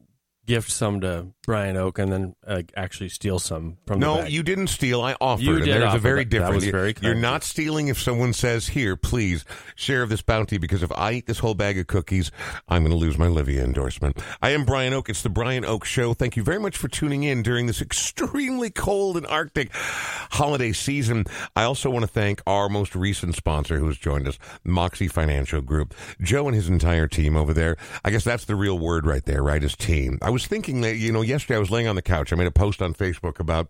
gift 0.45 0.69
some 0.69 1.01
to 1.01 1.29
Brian 1.49 1.77
Oak 1.77 1.97
and 1.97 2.11
then 2.11 2.35
uh, 2.45 2.61
actually 2.77 3.09
steal 3.09 3.39
some 3.39 3.77
from 3.87 3.99
no, 3.99 4.23
you 4.23 4.43
didn't 4.43 4.67
steal. 4.67 5.01
I 5.01 5.15
offered. 5.19 5.41
You 5.41 5.55
and 5.55 5.65
did 5.65 5.73
there's 5.73 5.83
a 5.83 5.87
offer. 5.87 5.97
very 5.97 6.23
That- 6.23 6.29
that 6.29 6.37
different. 6.37 6.55
was 6.55 6.65
very 6.67 6.93
You're 7.01 7.15
not 7.15 7.43
stealing 7.43 7.87
if 7.87 7.99
someone 7.99 8.33
says, 8.33 8.67
"Here, 8.67 8.95
please 8.95 9.45
share 9.75 10.03
of 10.03 10.09
this 10.09 10.21
bounty," 10.21 10.59
because 10.59 10.83
if 10.83 10.91
I 10.91 11.13
eat 11.13 11.25
this 11.25 11.39
whole 11.39 11.55
bag 11.55 11.79
of 11.79 11.87
cookies, 11.87 12.29
I'm 12.67 12.83
going 12.83 12.91
to 12.91 12.97
lose 12.97 13.17
my 13.17 13.25
Livia 13.25 13.63
endorsement. 13.63 14.21
I 14.43 14.51
am 14.51 14.63
Brian 14.63 14.93
Oak. 14.93 15.09
It's 15.09 15.23
the 15.23 15.29
Brian 15.29 15.65
Oak 15.65 15.85
Show. 15.85 16.13
Thank 16.13 16.37
you 16.37 16.43
very 16.43 16.59
much 16.59 16.77
for 16.77 16.87
tuning 16.87 17.23
in 17.23 17.41
during 17.41 17.65
this 17.65 17.81
extremely 17.81 18.69
cold 18.69 19.17
and 19.17 19.25
Arctic 19.25 19.69
holiday 19.73 20.71
season. 20.71 21.25
I 21.55 21.63
also 21.63 21.89
want 21.89 22.03
to 22.03 22.07
thank 22.07 22.43
our 22.45 22.69
most 22.69 22.95
recent 22.95 23.33
sponsor 23.35 23.79
who 23.79 23.87
has 23.87 23.97
joined 23.97 24.27
us, 24.27 24.37
Moxie 24.63 25.07
Financial 25.07 25.61
Group. 25.61 25.95
Joe 26.21 26.45
and 26.47 26.55
his 26.55 26.69
entire 26.69 27.07
team 27.07 27.35
over 27.35 27.55
there. 27.55 27.75
I 28.05 28.11
guess 28.11 28.23
that's 28.23 28.45
the 28.45 28.55
real 28.55 28.77
word 28.77 29.07
right 29.07 29.25
there, 29.25 29.41
right? 29.41 29.63
His 29.63 29.75
team. 29.75 30.19
I 30.21 30.29
was 30.29 30.45
thinking 30.45 30.81
that 30.81 30.97
you 30.97 31.11
know 31.11 31.21
yesterday 31.39 31.55
I 31.55 31.59
was 31.59 31.71
laying 31.71 31.87
on 31.87 31.95
the 31.95 32.01
couch. 32.01 32.33
I 32.33 32.35
made 32.35 32.47
a 32.47 32.51
post 32.51 32.81
on 32.81 32.93
Facebook 32.93 33.39
about 33.39 33.69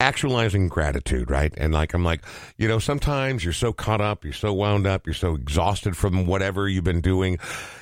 actualizing 0.00 0.66
gratitude, 0.66 1.30
right? 1.30 1.52
And 1.56 1.72
like, 1.72 1.94
I'm 1.94 2.02
like, 2.02 2.24
you 2.56 2.66
know, 2.66 2.78
sometimes 2.78 3.44
you're 3.44 3.52
so 3.52 3.72
caught 3.72 4.00
up, 4.00 4.24
you're 4.24 4.32
so 4.32 4.52
wound 4.52 4.86
up, 4.86 5.06
you're 5.06 5.14
so 5.14 5.34
exhausted 5.34 5.96
from 5.96 6.26
whatever 6.26 6.68
you've 6.68 6.84
been 6.84 7.02
doing. 7.02 7.38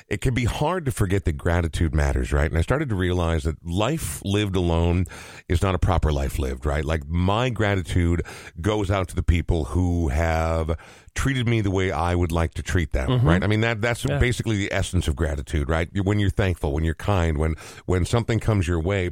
It 0.07 0.21
can 0.21 0.33
be 0.33 0.43
hard 0.43 0.85
to 0.85 0.91
forget 0.91 1.25
that 1.25 1.33
gratitude 1.33 1.95
matters, 1.95 2.31
right? 2.31 2.49
And 2.49 2.59
I 2.59 2.61
started 2.61 2.89
to 2.89 2.95
realize 2.95 3.43
that 3.43 3.65
life 3.65 4.21
lived 4.23 4.55
alone 4.55 5.05
is 5.47 5.61
not 5.61 5.75
a 5.75 5.79
proper 5.79 6.11
life 6.11 6.37
lived, 6.37 6.65
right? 6.65 6.85
Like, 6.85 7.07
my 7.07 7.49
gratitude 7.49 8.21
goes 8.59 8.91
out 8.91 9.07
to 9.07 9.15
the 9.15 9.23
people 9.23 9.65
who 9.65 10.09
have 10.09 10.77
treated 11.19 11.49
me 11.49 11.59
the 11.59 11.69
way 11.69 11.91
I 11.91 12.15
would 12.15 12.31
like 12.31 12.53
to 12.53 12.63
treat 12.63 12.93
them, 12.93 13.09
mm-hmm. 13.09 13.27
right? 13.27 13.43
I 13.43 13.47
mean, 13.47 13.59
that, 13.59 13.81
that's 13.81 14.05
Yeah. 14.05 14.19
basically 14.19 14.55
the 14.55 14.71
essence 14.71 15.05
of 15.09 15.17
gratitude, 15.17 15.67
right? 15.67 15.89
When 15.93 16.17
you're 16.17 16.29
thankful, 16.29 16.71
when 16.71 16.85
you're 16.85 16.95
kind, 16.95 17.37
when, 17.37 17.55
when 17.85 18.05
something 18.05 18.39
comes 18.39 18.69
your 18.69 18.79
way, 18.79 19.11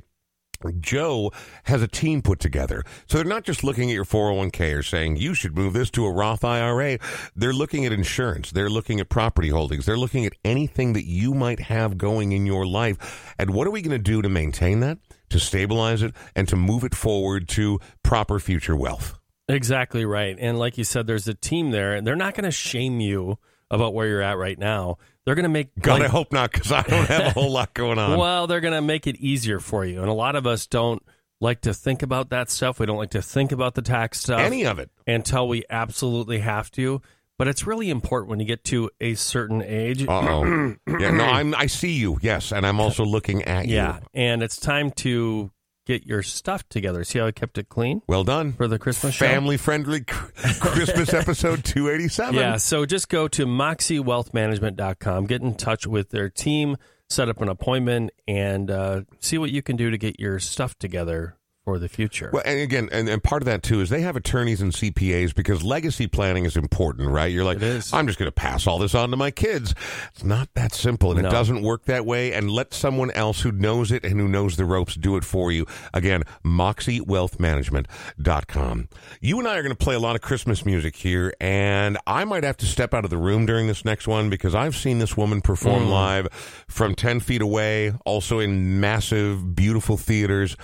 Joe 0.79 1.33
has 1.65 1.81
a 1.81 1.87
team 1.87 2.21
put 2.21 2.39
together. 2.39 2.81
So 3.07 3.17
they're 3.17 3.25
not 3.25 3.43
just 3.43 3.61
looking 3.61 3.89
at 3.89 3.93
your 3.93 4.05
401k 4.05 4.77
or 4.77 4.83
saying 4.83 5.17
you 5.17 5.33
should 5.33 5.57
move 5.57 5.73
this 5.73 5.89
to 5.91 6.05
a 6.05 6.11
Roth 6.11 6.45
IRA. 6.45 6.97
They're 7.35 7.51
looking 7.51 7.85
at 7.85 7.91
insurance. 7.91 8.51
They're 8.51 8.69
looking 8.69 9.01
at 9.01 9.09
property 9.09 9.49
holdings. 9.49 9.85
They're 9.85 9.97
looking 9.97 10.25
at 10.25 10.33
anything 10.45 10.93
that 10.93 11.05
you 11.05 11.33
might 11.33 11.59
have 11.59 11.97
going 11.97 12.31
in 12.31 12.45
your 12.45 12.65
life. 12.65 13.35
And 13.37 13.49
what 13.49 13.67
are 13.67 13.71
we 13.71 13.81
going 13.81 13.91
to 13.91 14.11
do 14.11 14.21
to 14.21 14.29
maintain 14.29 14.79
that, 14.79 14.97
to 15.29 15.39
stabilize 15.39 16.01
it, 16.01 16.15
and 16.37 16.47
to 16.47 16.55
move 16.55 16.85
it 16.85 16.95
forward 16.95 17.49
to 17.49 17.81
proper 18.01 18.39
future 18.39 18.77
wealth? 18.77 19.19
Exactly 19.47 20.05
right. 20.05 20.35
And 20.39 20.59
like 20.59 20.77
you 20.77 20.83
said, 20.83 21.07
there's 21.07 21.27
a 21.27 21.33
team 21.33 21.71
there, 21.71 21.93
and 21.93 22.05
they're 22.05 22.15
not 22.15 22.33
going 22.35 22.43
to 22.45 22.51
shame 22.51 22.99
you 22.99 23.37
about 23.71 23.93
where 23.93 24.07
you're 24.07 24.21
at 24.21 24.37
right 24.37 24.57
now. 24.57 24.97
They're 25.25 25.35
going 25.35 25.43
to 25.43 25.49
make 25.49 25.77
God, 25.79 26.01
I 26.01 26.07
hope 26.07 26.31
not, 26.31 26.51
because 26.51 26.71
I 26.71 26.81
don't 26.83 27.05
have 27.07 27.21
a 27.27 27.29
whole 27.31 27.51
lot 27.51 27.73
going 27.73 27.99
on. 27.99 28.17
well, 28.17 28.47
they're 28.47 28.61
going 28.61 28.73
to 28.73 28.81
make 28.81 29.07
it 29.07 29.17
easier 29.17 29.59
for 29.59 29.83
you. 29.85 29.99
And 29.99 30.09
a 30.09 30.13
lot 30.13 30.35
of 30.35 30.47
us 30.47 30.67
don't 30.67 31.01
like 31.41 31.61
to 31.61 31.73
think 31.73 32.01
about 32.01 32.29
that 32.29 32.49
stuff. 32.49 32.79
We 32.79 32.85
don't 32.85 32.97
like 32.97 33.11
to 33.11 33.21
think 33.21 33.51
about 33.51 33.75
the 33.75 33.81
tax 33.81 34.19
stuff 34.21 34.39
Any 34.39 34.65
of 34.65 34.79
it. 34.79 34.89
until 35.05 35.47
we 35.47 35.63
absolutely 35.69 36.39
have 36.39 36.71
to. 36.71 37.01
But 37.37 37.47
it's 37.47 37.67
really 37.67 37.89
important 37.89 38.29
when 38.31 38.39
you 38.39 38.45
get 38.47 38.63
to 38.65 38.89
a 38.99 39.13
certain 39.13 39.61
age. 39.61 40.07
Uh 40.07 40.11
oh. 40.27 40.75
yeah, 40.87 41.11
no, 41.11 41.23
I'm. 41.23 41.53
I 41.53 41.67
see 41.67 41.91
you. 41.91 42.17
Yes, 42.21 42.51
and 42.51 42.65
I'm 42.65 42.79
also 42.79 43.05
looking 43.05 43.43
at 43.43 43.67
you. 43.67 43.75
yeah. 43.75 43.99
And 44.13 44.41
it's 44.41 44.57
time 44.57 44.89
to 44.91 45.51
get 45.87 46.05
your 46.05 46.21
stuff 46.21 46.67
together. 46.69 47.03
See 47.05 47.17
how 47.19 47.27
I 47.27 47.31
kept 47.31 47.57
it 47.57 47.69
clean 47.69 48.01
Well 48.07 48.23
done. 48.25 48.51
for 48.53 48.67
the 48.67 48.77
Christmas 48.77 49.15
show? 49.15 49.25
Family 49.25 49.55
friendly 49.57 50.01
Christmas 50.01 51.13
episode 51.13 51.63
287. 51.63 52.35
Yeah, 52.35 52.57
so 52.57 52.85
just 52.85 53.07
go 53.09 53.27
to 53.29 53.45
moxiewealthmanagement.com, 53.45 55.25
get 55.25 55.41
in 55.41 55.55
touch 55.55 55.87
with 55.87 56.09
their 56.09 56.29
team, 56.29 56.75
set 57.09 57.29
up 57.29 57.41
an 57.41 57.47
appointment, 57.49 58.11
and 58.27 58.69
uh, 58.69 59.01
see 59.19 59.37
what 59.37 59.51
you 59.51 59.61
can 59.61 59.75
do 59.77 59.89
to 59.89 59.97
get 59.97 60.19
your 60.19 60.39
stuff 60.39 60.77
together 60.77 61.37
for 61.67 61.77
the 61.77 61.89
future. 61.89 62.29
Well, 62.31 62.43
and 62.45 62.61
again, 62.61 62.87
and, 62.93 63.09
and 63.09 63.21
part 63.21 63.41
of 63.41 63.45
that 63.47 63.61
too 63.61 63.81
is 63.81 63.89
they 63.89 63.99
have 63.99 64.15
attorneys 64.15 64.61
and 64.61 64.71
CPAs 64.71 65.35
because 65.35 65.63
legacy 65.63 66.07
planning 66.07 66.45
is 66.45 66.55
important, 66.55 67.09
right? 67.09 67.29
You're 67.29 67.43
like. 67.43 67.61
I'm 67.91 68.07
just 68.07 68.17
going 68.17 68.27
to 68.27 68.31
pass 68.31 68.67
all 68.67 68.77
this 68.77 68.95
on 68.95 69.11
to 69.11 69.17
my 69.17 69.31
kids. 69.31 69.75
It's 70.13 70.23
not 70.23 70.47
that 70.53 70.73
simple, 70.73 71.11
and 71.11 71.21
No. 71.21 71.27
it 71.27 71.31
doesn't 71.31 71.63
work 71.63 71.83
that 71.83 72.05
way. 72.05 72.31
And 72.31 72.49
let 72.49 72.73
someone 72.73 73.11
else 73.11 73.41
who 73.41 73.51
knows 73.51 73.91
it 73.91 74.05
and 74.05 74.17
who 74.17 74.29
knows 74.29 74.55
the 74.55 74.63
ropes 74.63 74.95
do 74.95 75.17
it 75.17 75.25
for 75.25 75.51
you. 75.51 75.65
Again, 75.93 76.23
MoxieWealthManagement.com. 76.45 78.87
You 79.19 79.39
and 79.39 79.45
I 79.45 79.57
are 79.57 79.61
going 79.61 79.75
to 79.75 79.83
play 79.83 79.95
a 79.95 79.99
lot 79.99 80.15
of 80.15 80.21
Christmas 80.21 80.65
music 80.65 80.95
here, 80.95 81.33
and 81.41 81.97
I 82.07 82.23
might 82.23 82.45
have 82.45 82.55
to 82.57 82.65
step 82.65 82.93
out 82.93 83.03
of 83.03 83.09
the 83.09 83.17
room 83.17 83.45
during 83.45 83.67
this 83.67 83.83
next 83.83 84.07
one 84.07 84.29
because 84.29 84.55
I've 84.55 84.77
seen 84.77 84.99
this 84.99 85.17
woman 85.17 85.41
perform 85.41 85.83
mm. 85.83 85.91
live 85.91 86.31
from 86.69 86.95
10 86.95 87.19
feet 87.19 87.41
away, 87.41 87.91
also 88.05 88.39
in 88.39 88.79
massive, 88.79 89.53
beautiful 89.53 89.97
theaters. 89.97 90.55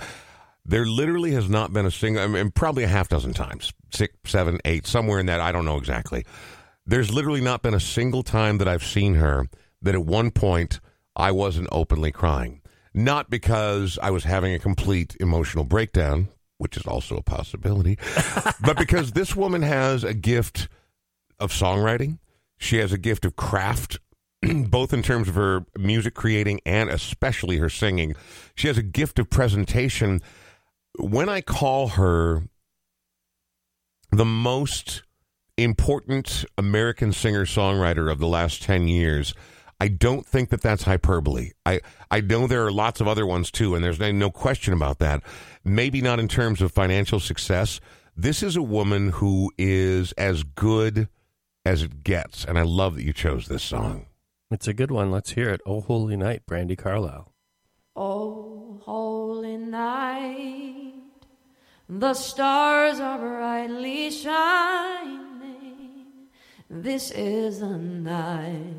There 0.64 0.86
literally 0.86 1.32
has 1.32 1.48
not 1.48 1.72
been 1.72 1.86
a 1.86 1.90
single, 1.90 2.22
I 2.22 2.26
mean, 2.26 2.50
probably 2.50 2.84
a 2.84 2.88
half 2.88 3.08
dozen 3.08 3.34
times, 3.34 3.72
six, 3.92 4.14
seven, 4.24 4.58
eight, 4.64 4.86
somewhere 4.86 5.20
in 5.20 5.26
that. 5.26 5.40
I 5.40 5.52
don't 5.52 5.64
know 5.64 5.76
exactly. 5.76 6.24
There's 6.86 7.12
literally 7.12 7.40
not 7.40 7.62
been 7.62 7.74
a 7.74 7.80
single 7.80 8.22
time 8.22 8.58
that 8.58 8.68
I've 8.68 8.84
seen 8.84 9.14
her 9.14 9.46
that 9.82 9.94
at 9.94 10.04
one 10.04 10.30
point 10.30 10.80
I 11.14 11.32
wasn't 11.32 11.68
openly 11.70 12.12
crying. 12.12 12.62
Not 12.94 13.28
because 13.28 13.98
I 14.02 14.10
was 14.10 14.24
having 14.24 14.54
a 14.54 14.58
complete 14.58 15.16
emotional 15.20 15.64
breakdown, 15.64 16.28
which 16.58 16.76
is 16.76 16.86
also 16.86 17.16
a 17.16 17.22
possibility, 17.22 17.98
but 18.60 18.78
because 18.78 19.12
this 19.12 19.34
woman 19.34 19.62
has 19.62 20.04
a 20.04 20.14
gift 20.14 20.68
of 21.38 21.52
songwriting. 21.52 22.18
She 22.58 22.78
has 22.78 22.92
a 22.92 22.98
gift 22.98 23.24
of 23.24 23.36
craft, 23.36 23.98
both 24.42 24.92
in 24.92 25.02
terms 25.02 25.28
of 25.28 25.34
her 25.34 25.64
music 25.76 26.14
creating 26.14 26.60
and 26.64 26.90
especially 26.90 27.58
her 27.58 27.68
singing. 27.68 28.14
She 28.54 28.68
has 28.68 28.78
a 28.78 28.82
gift 28.82 29.18
of 29.18 29.30
presentation. 29.30 30.20
When 30.98 31.28
I 31.28 31.40
call 31.40 31.88
her 31.88 32.44
the 34.10 34.24
most 34.24 35.02
important 35.56 36.44
American 36.56 37.12
singer 37.12 37.44
songwriter 37.46 38.10
of 38.10 38.18
the 38.18 38.26
last 38.26 38.62
10 38.62 38.88
years, 38.88 39.34
I 39.80 39.88
don't 39.88 40.24
think 40.24 40.50
that 40.50 40.60
that's 40.62 40.84
hyperbole. 40.84 41.50
I, 41.66 41.80
I 42.10 42.20
know 42.20 42.46
there 42.46 42.64
are 42.64 42.72
lots 42.72 43.00
of 43.00 43.08
other 43.08 43.26
ones 43.26 43.50
too, 43.50 43.74
and 43.74 43.84
there's 43.84 43.98
no- 43.98 44.12
no 44.12 44.30
question 44.30 44.72
about 44.72 44.98
that. 45.00 45.22
Maybe 45.64 46.00
not 46.00 46.20
in 46.20 46.28
terms 46.28 46.62
of 46.62 46.72
financial 46.72 47.18
success. 47.20 47.80
This 48.16 48.42
is 48.42 48.54
a 48.56 48.62
woman 48.62 49.10
who 49.10 49.52
is 49.58 50.12
as 50.12 50.44
good 50.44 51.08
as 51.64 51.82
it 51.82 52.04
gets, 52.04 52.44
and 52.44 52.58
I 52.58 52.62
love 52.62 52.94
that 52.94 53.02
you 53.04 53.12
chose 53.12 53.48
this 53.48 53.62
song. 53.64 54.06
It's 54.50 54.68
a 54.68 54.74
good 54.74 54.92
one. 54.92 55.10
Let's 55.10 55.30
hear 55.32 55.50
it. 55.50 55.60
Oh, 55.66 55.80
Holy 55.80 56.16
Night, 56.16 56.42
Brandi 56.48 56.78
Carlile. 56.78 57.32
Oh, 57.96 58.80
holy 58.84 59.56
night, 59.56 60.83
the 61.88 62.14
stars 62.14 63.00
are 63.00 63.18
brightly 63.18 64.10
shining. 64.10 65.20
This 66.70 67.10
is 67.10 67.60
the 67.60 67.78
night 67.78 68.74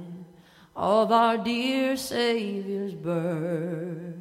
of 0.76 1.12
our 1.12 1.38
dear 1.38 1.96
Savior's 1.96 2.94
birth. 2.94 4.16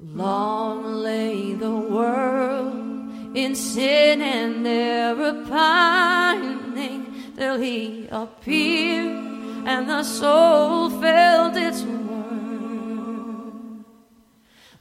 Long 0.00 0.84
lay 0.84 1.54
the 1.54 1.70
world 1.70 3.36
in 3.36 3.54
sin 3.54 4.20
and 4.20 4.66
error 4.66 5.44
pining 5.48 7.14
till 7.36 7.58
he 7.58 8.08
appeared 8.10 9.32
and 9.64 9.88
the 9.88 10.02
soul 10.02 10.90
felt 10.90 11.56
its 11.56 11.82
worth. 11.82 12.41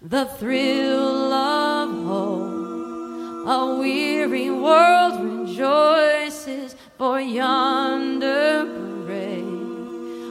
The 0.04 0.26
thrill 0.26 1.32
of 1.32 2.06
hope, 2.06 3.48
a 3.48 3.78
weary 3.80 4.50
world 4.50 5.24
rejoices 5.24 6.76
for 6.98 7.22
yonder 7.22 8.66
parade, 8.66 9.46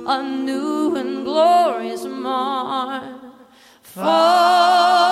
a 0.09 0.23
new 0.25 0.97
and 0.97 1.25
glorious 1.25 2.05
morn. 2.05 3.21
Fall 3.81 5.10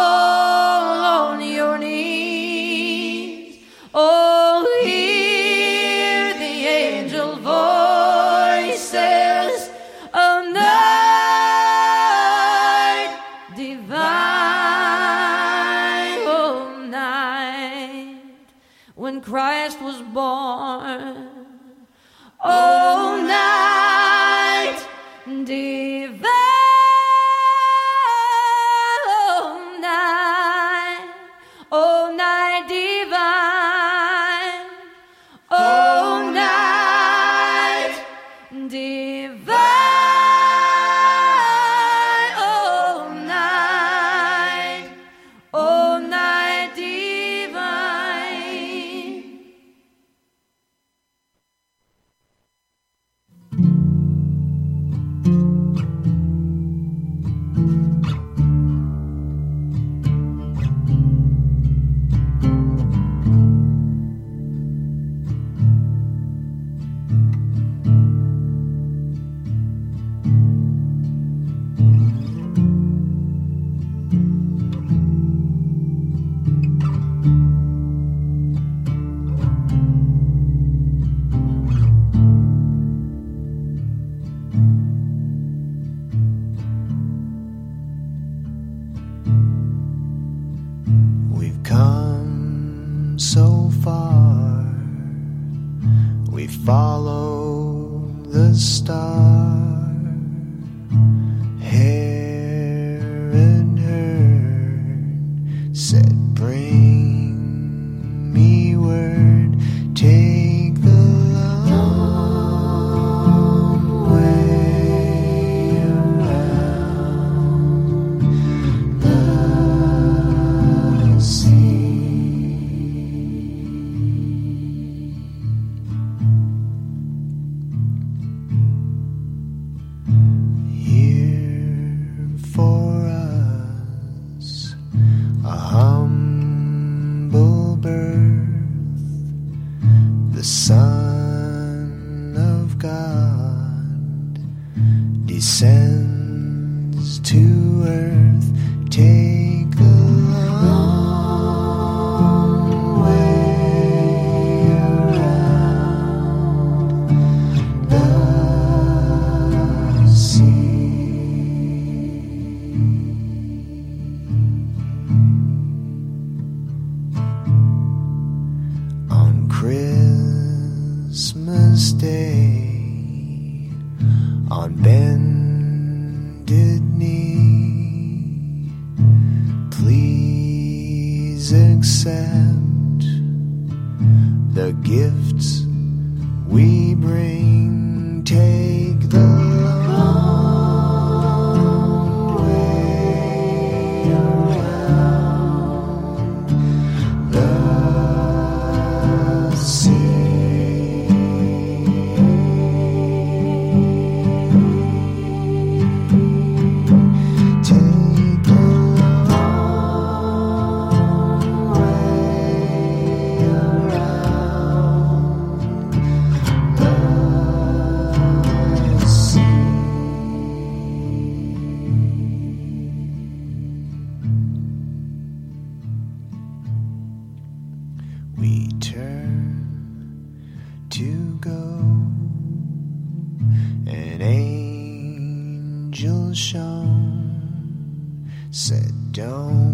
shone, 236.39 238.31
said, 238.53 239.13
Don't 239.13 239.68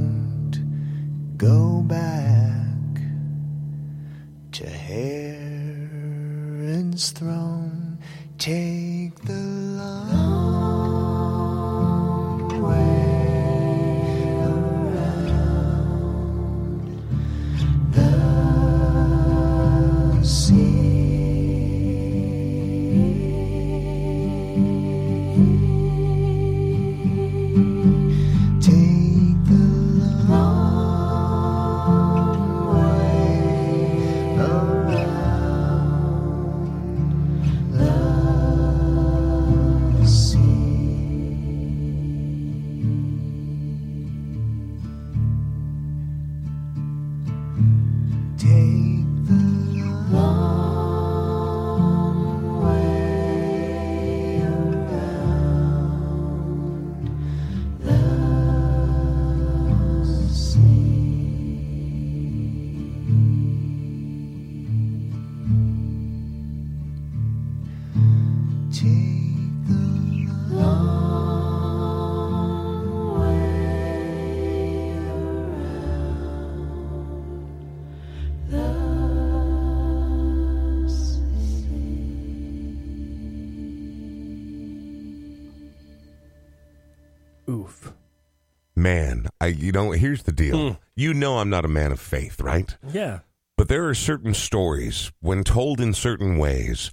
Man, 88.94 89.26
I 89.40 89.46
you 89.46 89.72
know, 89.72 89.90
here's 89.90 90.22
the 90.22 90.32
deal. 90.32 90.68
Hmm. 90.70 90.74
You 90.94 91.14
know 91.14 91.38
I'm 91.38 91.50
not 91.50 91.64
a 91.64 91.68
man 91.68 91.90
of 91.90 92.00
faith, 92.00 92.40
right? 92.40 92.76
Yeah. 92.92 93.20
But 93.56 93.68
there 93.68 93.88
are 93.88 93.94
certain 93.94 94.34
stories, 94.34 95.10
when 95.20 95.42
told 95.44 95.80
in 95.80 95.94
certain 95.94 96.38
ways, 96.38 96.90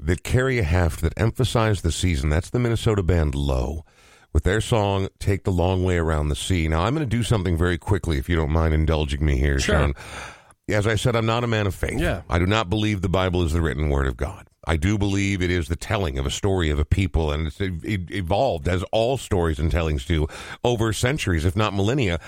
that 0.00 0.22
carry 0.24 0.58
a 0.58 0.64
heft 0.64 1.00
that 1.02 1.12
emphasize 1.16 1.82
the 1.82 1.92
season. 1.92 2.28
That's 2.28 2.50
the 2.50 2.58
Minnesota 2.58 3.02
band 3.02 3.34
Low 3.34 3.84
with 4.32 4.42
their 4.42 4.60
song 4.60 5.08
Take 5.20 5.44
the 5.44 5.52
Long 5.52 5.84
Way 5.84 5.96
Around 5.96 6.28
the 6.28 6.36
Sea. 6.36 6.66
Now, 6.68 6.82
I'm 6.82 6.94
going 6.94 7.08
to 7.08 7.16
do 7.16 7.22
something 7.22 7.56
very 7.56 7.78
quickly 7.78 8.18
if 8.18 8.28
you 8.28 8.34
don't 8.36 8.50
mind 8.50 8.74
indulging 8.74 9.24
me 9.24 9.36
here, 9.38 9.58
Sure. 9.60 9.76
Sean. 9.76 9.94
As 10.68 10.86
I 10.86 10.94
said, 10.96 11.14
I'm 11.14 11.26
not 11.26 11.44
a 11.44 11.46
man 11.46 11.66
of 11.66 11.74
faith. 11.74 12.00
Yeah. 12.00 12.22
I 12.28 12.38
do 12.38 12.46
not 12.46 12.68
believe 12.70 13.00
the 13.00 13.08
Bible 13.08 13.42
is 13.42 13.52
the 13.52 13.60
written 13.60 13.90
word 13.90 14.06
of 14.06 14.16
God. 14.16 14.48
I 14.66 14.76
do 14.76 14.98
believe 14.98 15.42
it 15.42 15.50
is 15.50 15.68
the 15.68 15.76
telling 15.76 16.18
of 16.18 16.26
a 16.26 16.30
story 16.30 16.70
of 16.70 16.78
a 16.78 16.84
people, 16.84 17.30
and 17.32 17.46
it's 17.46 17.60
e- 17.60 18.06
evolved 18.10 18.68
as 18.68 18.82
all 18.92 19.16
stories 19.18 19.58
and 19.58 19.70
tellings 19.70 20.04
do 20.04 20.26
over 20.62 20.92
centuries, 20.92 21.44
if 21.44 21.56
not 21.56 21.74
millennia. 21.74 22.20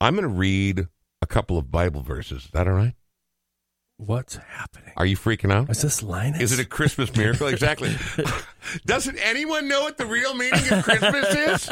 I'm 0.00 0.14
going 0.14 0.22
to 0.22 0.28
read 0.28 0.88
a 1.22 1.26
couple 1.26 1.56
of 1.58 1.70
Bible 1.70 2.02
verses. 2.02 2.44
Is 2.46 2.50
that 2.52 2.66
all 2.66 2.74
right? 2.74 2.94
What's 3.96 4.36
happening? 4.36 4.92
Are 4.96 5.06
you 5.06 5.16
freaking 5.16 5.52
out? 5.52 5.70
Is 5.70 5.82
this 5.82 6.02
Linus? 6.02 6.40
Is 6.40 6.58
it 6.58 6.62
a 6.64 6.68
Christmas 6.68 7.14
miracle? 7.14 7.46
Exactly. 7.46 7.94
Doesn't 8.86 9.18
anyone 9.18 9.68
know 9.68 9.82
what 9.82 9.98
the 9.98 10.06
real 10.06 10.34
meaning 10.34 10.72
of 10.72 10.82
Christmas 10.84 11.70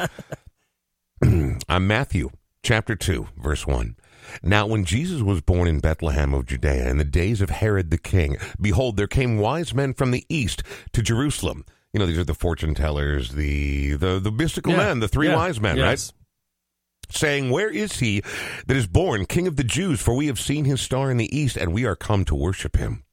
is? 1.22 1.58
I'm 1.68 1.86
Matthew 1.86 2.30
chapter 2.62 2.94
2, 2.94 3.28
verse 3.36 3.66
1. 3.66 3.96
Now, 4.42 4.66
when 4.66 4.84
Jesus 4.84 5.22
was 5.22 5.40
born 5.40 5.68
in 5.68 5.80
Bethlehem 5.80 6.32
of 6.34 6.46
Judea 6.46 6.88
in 6.88 6.98
the 6.98 7.04
days 7.04 7.40
of 7.40 7.50
Herod 7.50 7.90
the 7.90 7.98
king, 7.98 8.36
behold, 8.60 8.96
there 8.96 9.06
came 9.06 9.38
wise 9.38 9.74
men 9.74 9.94
from 9.94 10.10
the 10.10 10.24
east 10.28 10.62
to 10.92 11.02
Jerusalem. 11.02 11.64
You 11.92 11.98
know, 12.00 12.06
these 12.06 12.18
are 12.18 12.24
the 12.24 12.34
fortune 12.34 12.74
tellers, 12.74 13.30
the 13.30 13.94
the, 13.94 14.18
the 14.18 14.32
mystical 14.32 14.72
Yeah. 14.72 14.78
men, 14.78 15.00
the 15.00 15.08
three 15.08 15.28
Yeah. 15.28 15.36
wise 15.36 15.60
men, 15.60 15.78
right? 15.78 16.12
Saying, 17.10 17.50
Where 17.50 17.68
is 17.68 17.98
he 17.98 18.22
that 18.66 18.76
is 18.76 18.86
born 18.86 19.26
King 19.26 19.46
of 19.46 19.56
the 19.56 19.64
Jews? 19.64 20.00
For 20.00 20.14
we 20.14 20.28
have 20.28 20.40
seen 20.40 20.64
his 20.64 20.80
star 20.80 21.10
in 21.10 21.18
the 21.18 21.36
east, 21.36 21.56
and 21.58 21.72
we 21.72 21.84
are 21.84 21.96
come 21.96 22.24
to 22.24 22.34
worship 22.34 22.76
him. 22.76 23.04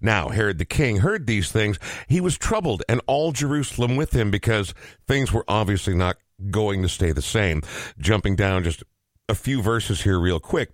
Now, 0.00 0.28
Herod 0.28 0.58
the 0.58 0.64
king 0.64 0.98
heard 0.98 1.26
these 1.26 1.50
things. 1.50 1.78
He 2.08 2.20
was 2.20 2.38
troubled, 2.38 2.82
and 2.88 3.00
all 3.06 3.32
Jerusalem 3.32 3.96
with 3.96 4.12
him, 4.14 4.30
because 4.30 4.74
things 5.08 5.32
were 5.32 5.44
obviously 5.48 5.94
not 5.94 6.16
going 6.50 6.82
to 6.82 6.88
stay 6.88 7.10
the 7.10 7.22
same. 7.22 7.62
Jumping 7.98 8.36
down 8.36 8.62
just 8.64 8.84
a 9.28 9.34
few 9.34 9.62
verses 9.62 10.02
here, 10.02 10.18
real 10.18 10.40
quick. 10.40 10.72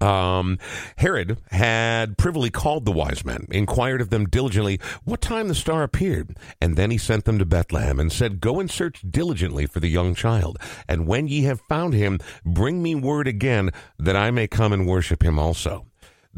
Um, 0.00 0.58
Herod 0.96 1.38
had 1.50 2.16
privily 2.16 2.50
called 2.50 2.84
the 2.84 2.92
wise 2.92 3.24
men, 3.24 3.46
inquired 3.50 4.00
of 4.00 4.10
them 4.10 4.26
diligently 4.26 4.78
what 5.02 5.20
time 5.20 5.48
the 5.48 5.56
star 5.56 5.82
appeared, 5.82 6.36
and 6.60 6.76
then 6.76 6.92
he 6.92 6.98
sent 6.98 7.24
them 7.24 7.38
to 7.40 7.44
Bethlehem 7.44 7.98
and 7.98 8.12
said, 8.12 8.40
Go 8.40 8.60
and 8.60 8.70
search 8.70 9.02
diligently 9.08 9.66
for 9.66 9.80
the 9.80 9.88
young 9.88 10.14
child, 10.14 10.56
and 10.86 11.08
when 11.08 11.26
ye 11.26 11.42
have 11.42 11.60
found 11.62 11.94
him, 11.94 12.20
bring 12.44 12.80
me 12.80 12.94
word 12.94 13.26
again 13.26 13.70
that 13.98 14.14
I 14.14 14.30
may 14.30 14.46
come 14.46 14.72
and 14.72 14.86
worship 14.86 15.24
him 15.24 15.36
also. 15.36 15.87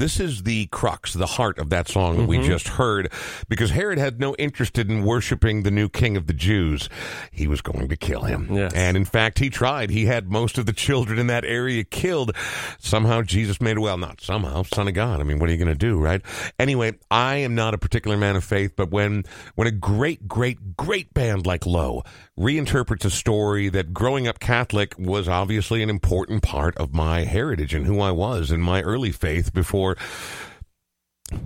This 0.00 0.18
is 0.18 0.44
the 0.44 0.64
crux, 0.68 1.12
the 1.12 1.26
heart 1.26 1.58
of 1.58 1.68
that 1.68 1.86
song 1.86 2.16
that 2.16 2.26
we 2.26 2.38
mm-hmm. 2.38 2.46
just 2.46 2.68
heard, 2.68 3.12
because 3.50 3.72
Herod 3.72 3.98
had 3.98 4.18
no 4.18 4.34
interest 4.36 4.78
in 4.78 5.04
worshiping 5.04 5.62
the 5.62 5.70
new 5.70 5.90
king 5.90 6.16
of 6.16 6.26
the 6.26 6.32
Jews. 6.32 6.88
He 7.30 7.46
was 7.46 7.60
going 7.60 7.86
to 7.86 7.96
kill 7.98 8.22
him. 8.22 8.48
Yes. 8.50 8.72
And 8.74 8.96
in 8.96 9.04
fact, 9.04 9.40
he 9.40 9.50
tried. 9.50 9.90
He 9.90 10.06
had 10.06 10.30
most 10.30 10.56
of 10.56 10.64
the 10.64 10.72
children 10.72 11.18
in 11.18 11.26
that 11.26 11.44
area 11.44 11.84
killed. 11.84 12.34
Somehow 12.78 13.20
Jesus 13.20 13.60
made 13.60 13.76
it 13.76 13.80
well, 13.80 13.98
not 13.98 14.22
somehow, 14.22 14.62
son 14.62 14.88
of 14.88 14.94
God. 14.94 15.20
I 15.20 15.22
mean, 15.22 15.38
what 15.38 15.50
are 15.50 15.52
you 15.52 15.58
going 15.58 15.68
to 15.68 15.74
do, 15.74 15.98
right? 15.98 16.22
Anyway, 16.58 16.94
I 17.10 17.36
am 17.36 17.54
not 17.54 17.74
a 17.74 17.78
particular 17.78 18.16
man 18.16 18.36
of 18.36 18.42
faith, 18.42 18.72
but 18.76 18.90
when 18.90 19.24
when 19.54 19.68
a 19.68 19.72
great, 19.72 20.26
great, 20.26 20.78
great 20.78 21.12
band 21.12 21.46
like 21.46 21.66
Low 21.66 22.04
reinterprets 22.38 23.04
a 23.04 23.10
story 23.10 23.68
that 23.68 23.92
growing 23.92 24.26
up 24.26 24.40
Catholic 24.40 24.94
was 24.98 25.28
obviously 25.28 25.82
an 25.82 25.90
important 25.90 26.42
part 26.42 26.74
of 26.78 26.94
my 26.94 27.24
heritage 27.24 27.74
and 27.74 27.84
who 27.84 28.00
I 28.00 28.12
was 28.12 28.50
in 28.50 28.62
my 28.62 28.80
early 28.80 29.12
faith 29.12 29.52
before 29.52 29.89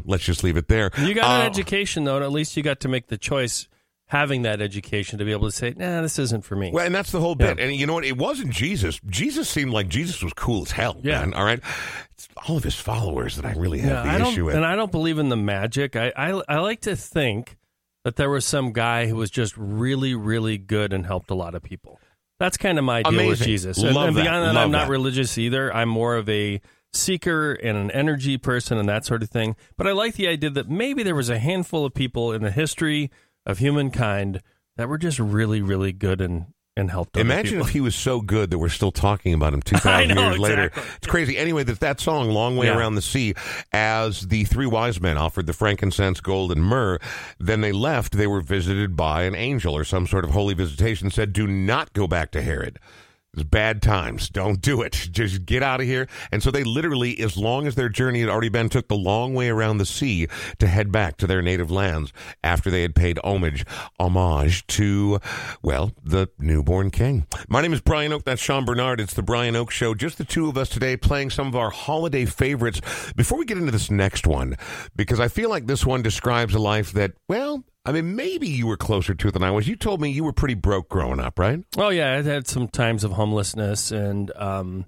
let's 0.04 0.24
just 0.24 0.42
leave 0.44 0.56
it 0.56 0.68
there. 0.68 0.90
You 0.98 1.14
got 1.14 1.24
an 1.40 1.42
Uh, 1.42 1.44
education, 1.50 2.04
though, 2.04 2.16
and 2.16 2.24
at 2.24 2.32
least 2.32 2.56
you 2.56 2.62
got 2.62 2.80
to 2.80 2.88
make 2.88 3.08
the 3.08 3.18
choice 3.18 3.68
having 4.08 4.42
that 4.42 4.60
education 4.60 5.18
to 5.18 5.24
be 5.24 5.32
able 5.32 5.48
to 5.48 5.56
say, 5.56 5.72
nah, 5.76 6.02
this 6.02 6.18
isn't 6.18 6.44
for 6.44 6.56
me. 6.56 6.70
Well, 6.72 6.84
and 6.86 6.94
that's 6.94 7.10
the 7.10 7.20
whole 7.20 7.34
bit. 7.34 7.58
And 7.58 7.74
you 7.74 7.86
know 7.86 7.94
what? 7.94 8.04
It 8.04 8.16
wasn't 8.18 8.50
Jesus. 8.52 9.00
Jesus 9.06 9.48
seemed 9.48 9.72
like 9.72 9.88
Jesus 9.88 10.22
was 10.22 10.32
cool 10.34 10.62
as 10.62 10.70
hell. 10.72 11.00
Yeah. 11.02 11.20
Man, 11.20 11.34
all 11.34 11.44
right. 11.44 11.60
It's 12.12 12.28
all 12.46 12.56
of 12.56 12.64
his 12.64 12.74
followers 12.76 13.36
that 13.36 13.44
I 13.46 13.52
really 13.52 13.78
have 13.80 14.04
Yeah, 14.06 14.18
the 14.18 14.28
issue 14.28 14.44
with. 14.44 14.54
and 14.54 14.64
I 14.64 14.76
don't 14.76 14.92
believe 14.92 15.18
in 15.18 15.30
the 15.30 15.36
magic. 15.36 15.96
I, 15.96 16.12
I 16.16 16.40
I 16.48 16.58
like 16.58 16.80
to 16.82 16.96
think 16.96 17.56
that 18.04 18.16
there 18.16 18.28
was 18.30 18.44
some 18.44 18.72
guy 18.72 19.06
who 19.06 19.16
was 19.16 19.30
just 19.30 19.54
really, 19.56 20.14
really 20.14 20.58
good 20.58 20.92
and 20.92 21.06
helped 21.06 21.30
a 21.30 21.34
lot 21.34 21.54
of 21.54 21.62
people. 21.62 21.98
That's 22.38 22.56
kind 22.58 22.78
of 22.78 22.84
my 22.84 23.02
deal 23.02 23.26
with 23.28 23.40
Jesus. 23.40 23.78
Love 23.78 23.88
and, 23.96 23.96
and 24.08 24.16
that. 24.18 24.22
beyond 24.22 24.44
that, 24.44 24.54
Love 24.54 24.64
I'm 24.66 24.70
not 24.70 24.84
that. 24.86 24.90
religious 24.90 25.38
either. 25.38 25.74
I'm 25.74 25.88
more 25.88 26.16
of 26.16 26.28
a 26.28 26.60
seeker 26.94 27.52
and 27.54 27.76
an 27.76 27.90
energy 27.90 28.38
person 28.38 28.78
and 28.78 28.88
that 28.88 29.04
sort 29.04 29.22
of 29.22 29.30
thing. 29.30 29.56
But 29.76 29.86
I 29.86 29.92
like 29.92 30.14
the 30.14 30.28
idea 30.28 30.50
that 30.50 30.68
maybe 30.70 31.02
there 31.02 31.14
was 31.14 31.28
a 31.30 31.38
handful 31.38 31.84
of 31.84 31.94
people 31.94 32.32
in 32.32 32.42
the 32.42 32.50
history 32.50 33.10
of 33.46 33.58
humankind 33.58 34.40
that 34.76 34.88
were 34.88 34.98
just 34.98 35.18
really, 35.18 35.60
really 35.60 35.92
good 35.92 36.20
and 36.20 36.46
and 36.76 36.90
helped. 36.90 37.16
Imagine 37.16 37.60
if 37.60 37.68
he 37.68 37.80
was 37.80 37.94
so 37.94 38.20
good 38.20 38.50
that 38.50 38.58
we're 38.58 38.68
still 38.68 38.90
talking 38.90 39.32
about 39.32 39.54
him 39.54 39.62
2,000 39.64 40.10
I 40.10 40.12
know, 40.12 40.30
years 40.30 40.38
later. 40.40 40.72
It's 40.96 41.06
crazy. 41.06 41.38
Anyway, 41.38 41.62
that, 41.62 41.78
that 41.78 42.00
song, 42.00 42.30
Long 42.30 42.56
Way 42.56 42.66
Yeah. 42.66 42.76
Around 42.76 42.96
the 42.96 43.02
Sea, 43.02 43.34
as 43.72 44.26
the 44.26 44.42
three 44.42 44.66
wise 44.66 45.00
men 45.00 45.16
offered 45.16 45.46
the 45.46 45.52
frankincense, 45.52 46.20
gold, 46.20 46.50
and 46.50 46.64
myrrh, 46.64 46.98
then 47.38 47.60
they 47.60 47.70
left. 47.70 48.14
They 48.16 48.26
were 48.26 48.40
visited 48.40 48.96
by 48.96 49.22
an 49.22 49.36
angel 49.36 49.76
or 49.76 49.84
some 49.84 50.08
sort 50.08 50.24
of 50.24 50.30
holy 50.32 50.54
visitation, 50.54 51.10
said, 51.10 51.32
Do 51.32 51.46
not 51.46 51.92
go 51.92 52.08
back 52.08 52.32
to 52.32 52.42
Herod. 52.42 52.80
It's 53.34 53.42
bad 53.42 53.82
times. 53.82 54.28
Don't 54.28 54.60
do 54.60 54.80
it. 54.82 54.92
Just 55.10 55.44
get 55.44 55.62
out 55.62 55.80
of 55.80 55.86
here. 55.86 56.06
And 56.30 56.42
so 56.42 56.50
they 56.50 56.62
literally, 56.62 57.18
as 57.18 57.36
long 57.36 57.66
as 57.66 57.74
their 57.74 57.88
journey 57.88 58.20
had 58.20 58.28
already 58.28 58.48
been, 58.48 58.68
took 58.68 58.86
the 58.86 58.94
long 58.96 59.34
way 59.34 59.48
around 59.48 59.78
the 59.78 59.86
sea 59.86 60.28
to 60.58 60.68
head 60.68 60.92
back 60.92 61.16
to 61.16 61.26
their 61.26 61.42
native 61.42 61.70
lands 61.70 62.12
after 62.44 62.70
they 62.70 62.82
had 62.82 62.94
paid 62.94 63.18
homage, 63.24 63.64
homage 63.98 64.66
to, 64.68 65.18
well, 65.62 65.92
the 66.02 66.28
newborn 66.38 66.90
king. 66.90 67.26
My 67.48 67.60
name 67.60 67.72
is 67.72 67.80
Brian 67.80 68.12
Oak. 68.12 68.24
That's 68.24 68.40
Sean 68.40 68.64
Bernard. 68.64 69.00
It's 69.00 69.14
the 69.14 69.22
Brian 69.22 69.56
Oak 69.56 69.70
Show. 69.70 69.94
Just 69.94 70.18
the 70.18 70.24
two 70.24 70.48
of 70.48 70.56
us 70.56 70.68
today 70.68 70.96
playing 70.96 71.30
some 71.30 71.48
of 71.48 71.56
our 71.56 71.70
holiday 71.70 72.24
favorites. 72.24 72.80
Before 73.16 73.38
we 73.38 73.44
get 73.44 73.58
into 73.58 73.72
this 73.72 73.90
next 73.90 74.26
one, 74.26 74.56
because 74.94 75.18
I 75.18 75.26
feel 75.26 75.50
like 75.50 75.66
this 75.66 75.84
one 75.84 76.02
describes 76.02 76.54
a 76.54 76.60
life 76.60 76.92
that, 76.92 77.12
well, 77.28 77.64
I 77.86 77.92
mean, 77.92 78.16
maybe 78.16 78.48
you 78.48 78.66
were 78.66 78.76
closer 78.78 79.14
to 79.14 79.28
it 79.28 79.32
than 79.32 79.42
I 79.42 79.50
was. 79.50 79.68
You 79.68 79.76
told 79.76 80.00
me 80.00 80.10
you 80.10 80.24
were 80.24 80.32
pretty 80.32 80.54
broke 80.54 80.88
growing 80.88 81.20
up, 81.20 81.38
right? 81.38 81.60
Oh 81.76 81.90
yeah, 81.90 82.12
I 82.14 82.22
had 82.22 82.46
some 82.48 82.68
times 82.68 83.04
of 83.04 83.12
homelessness 83.12 83.90
and 83.90 84.32
um, 84.36 84.86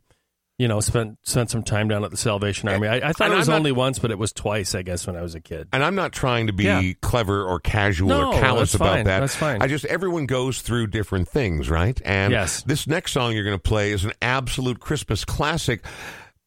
you 0.58 0.66
know, 0.66 0.80
spent 0.80 1.18
spent 1.22 1.50
some 1.50 1.62
time 1.62 1.88
down 1.88 2.02
at 2.04 2.10
the 2.10 2.16
Salvation 2.16 2.70
Army. 2.70 2.88
I, 2.88 2.94
I 3.08 3.12
thought 3.12 3.26
And 3.26 3.34
it 3.34 3.36
was 3.36 3.48
not- 3.48 3.56
only 3.56 3.72
once, 3.72 3.98
but 3.98 4.10
it 4.10 4.18
was 4.18 4.32
twice, 4.32 4.74
I 4.74 4.80
guess, 4.80 5.06
when 5.06 5.14
I 5.14 5.20
was 5.20 5.34
a 5.34 5.40
kid. 5.40 5.68
And 5.74 5.84
I'm 5.84 5.94
not 5.94 6.12
trying 6.12 6.46
to 6.46 6.54
be 6.54 6.64
Yeah. 6.64 6.92
clever 7.02 7.44
or 7.44 7.60
casual 7.60 8.08
No, 8.08 8.32
or 8.32 8.40
callous 8.40 8.74
about 8.74 8.94
fine. 8.94 9.04
that. 9.04 9.20
That's 9.20 9.34
fine. 9.36 9.60
I 9.60 9.66
just 9.66 9.84
everyone 9.84 10.24
goes 10.24 10.62
through 10.62 10.86
different 10.86 11.28
things, 11.28 11.68
right? 11.68 12.00
And 12.02 12.32
Yes. 12.32 12.62
this 12.62 12.86
next 12.86 13.12
song 13.12 13.34
you're 13.34 13.44
going 13.44 13.58
to 13.58 13.62
play 13.62 13.92
is 13.92 14.06
an 14.06 14.12
absolute 14.22 14.80
Christmas 14.80 15.26
classic. 15.26 15.84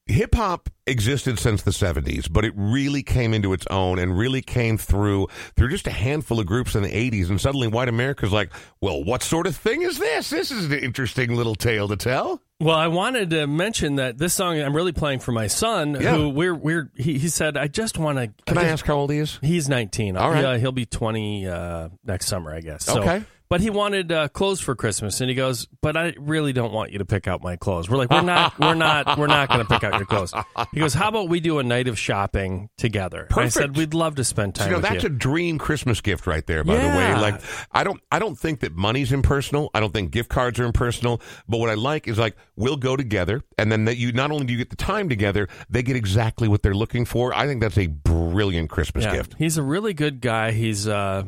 Hip 0.10 0.34
hop 0.36 0.70
existed 0.88 1.38
since 1.38 1.62
the 1.62 1.72
70s, 1.72 2.32
but 2.32 2.44
it 2.44 2.54
really 2.56 3.04
came 3.04 3.34
into 3.34 3.54
its 3.54 3.68
own 3.68 4.00
and 4.00 4.18
really 4.18 4.42
came 4.42 4.78
through 4.78 5.28
through 5.56 5.70
just 5.70 5.86
a 5.86 5.92
handful 5.92 6.40
of 6.40 6.48
groups 6.48 6.74
in 6.76 6.82
the 6.84 6.90
80s. 6.90 7.30
And 7.30 7.40
suddenly, 7.40 7.68
white 7.68 7.88
America's 7.90 8.32
like, 8.32 8.52
well, 8.82 9.04
what 9.04 9.22
sort 9.22 9.46
of 9.46 9.56
thing 9.56 9.84
is 9.84 10.00
this? 10.00 10.32
This 10.32 10.52
is 10.52 10.66
an 10.66 10.80
interesting 10.80 11.36
little 11.36 11.54
tale 11.56 11.88
to 11.88 11.96
tell. 11.96 12.42
Well, 12.60 12.76
I 12.76 12.88
wanted 12.88 13.30
to 13.30 13.46
mention 13.48 13.96
that 13.96 14.18
this 14.18 14.34
song 14.34 14.60
I'm 14.60 14.76
really 14.76 14.92
playing 14.92 15.20
for 15.20 15.32
my 15.32 15.48
son, 15.48 15.96
Yeah. 16.00 16.16
who 16.16 16.30
we're 16.30 16.56
we're 16.56 16.92
he, 16.96 17.18
he 17.18 17.30
said 17.30 17.56
I 17.56 17.68
just 17.68 17.98
want 17.98 18.18
to. 18.18 18.34
Can 18.48 18.58
I, 18.58 18.64
ask 18.66 18.86
how 18.86 18.96
old 18.96 19.12
he 19.12 19.20
is? 19.20 19.38
He's 19.42 19.70
19. 19.70 20.18
All 20.18 20.32
right. 20.32 20.42
Yeah, 20.44 20.58
he'll 20.58 20.72
be 20.72 20.86
20 20.86 21.48
uh, 21.48 21.90
next 22.04 22.26
summer, 22.28 22.54
I 22.54 22.62
guess. 22.62 22.86
So, 22.86 23.00
Okay. 23.02 23.24
But 23.50 23.62
he 23.62 23.72
wanted 23.72 24.12
uh, 24.12 24.28
clothes 24.28 24.62
for 24.62 24.76
Christmas, 24.76 25.22
and 25.22 25.30
he 25.30 25.36
goes, 25.36 25.68
"But 25.82 25.98
I 25.98 26.14
really 26.20 26.54
don't 26.54 26.72
want 26.72 26.92
you 26.92 27.00
to 27.00 27.06
pick 27.06 27.28
out 27.28 27.42
my 27.42 27.56
clothes." 27.56 27.90
We're 27.90 27.98
like, 27.98 28.12
"We're 28.12 28.22
not, 28.22 28.60
we're 28.60 28.76
not, 28.76 29.18
we're 29.18 29.26
not 29.26 29.50
going 29.50 29.62
to 29.62 29.66
pick 29.66 29.84
out 29.84 29.96
your 29.98 30.06
clothes." 30.06 30.34
He 30.72 30.80
goes, 30.80 30.94
"How 30.94 31.10
about 31.10 31.30
we 31.30 31.40
do 31.40 31.58
a 31.58 31.64
night 31.64 31.88
of 31.88 31.98
shopping 31.98 32.70
together?" 32.78 33.26
Perfect. 33.30 33.58
I 33.58 33.60
said, 33.62 33.76
"We'd 33.76 33.96
love 33.96 34.16
to 34.16 34.24
spend 34.24 34.56
So, 34.56 34.64
time 34.66 34.70
you 34.72 34.76
know, 34.78 34.82
that's 34.82 35.04
you." 35.04 35.08
a 35.08 35.12
dream 35.12 35.58
Christmas 35.58 36.00
gift 36.00 36.28
right 36.28 36.46
there, 36.46 36.64
by 36.64 36.76
the 36.78 36.88
way. 36.90 37.16
Like 37.16 37.42
I 37.72 37.84
don't 37.84 38.00
I 38.12 38.20
don't 38.20 38.38
think 38.38 38.60
that 38.60 38.76
money's 38.76 39.12
impersonal. 39.12 39.72
I 39.74 39.80
don't 39.80 39.94
think 39.94 40.12
gift 40.12 40.30
cards 40.30 40.60
are 40.60 40.66
impersonal. 40.66 41.20
But 41.48 41.58
what 41.58 41.70
I 41.72 41.74
like 41.74 42.08
is 42.08 42.20
like 42.20 42.36
we'll 42.56 42.78
go 42.78 42.96
together 42.96 43.42
and 43.58 43.72
then 43.72 43.86
that 43.86 43.98
you 43.98 44.12
not 44.12 44.30
only 44.32 44.46
do 44.46 44.54
you 44.54 44.60
get 44.60 44.70
the 44.70 44.76
time 44.76 45.10
together, 45.10 45.48
they 45.72 45.82
get 45.82 45.96
exactly 45.96 46.48
what 46.48 46.62
they're 46.62 46.76
looking 46.76 47.04
for. 47.04 47.34
I 47.34 47.48
think 47.48 47.62
that's 47.62 47.80
a 47.80 47.88
brilliant 47.88 48.70
Christmas 48.70 49.06
Yeah. 49.06 49.16
gift. 49.16 49.36
He's 49.40 49.58
a 49.58 49.64
really 49.64 49.96
good 49.96 50.22
guy. 50.22 50.52
He's, 50.52 50.88
uh, 50.88 51.24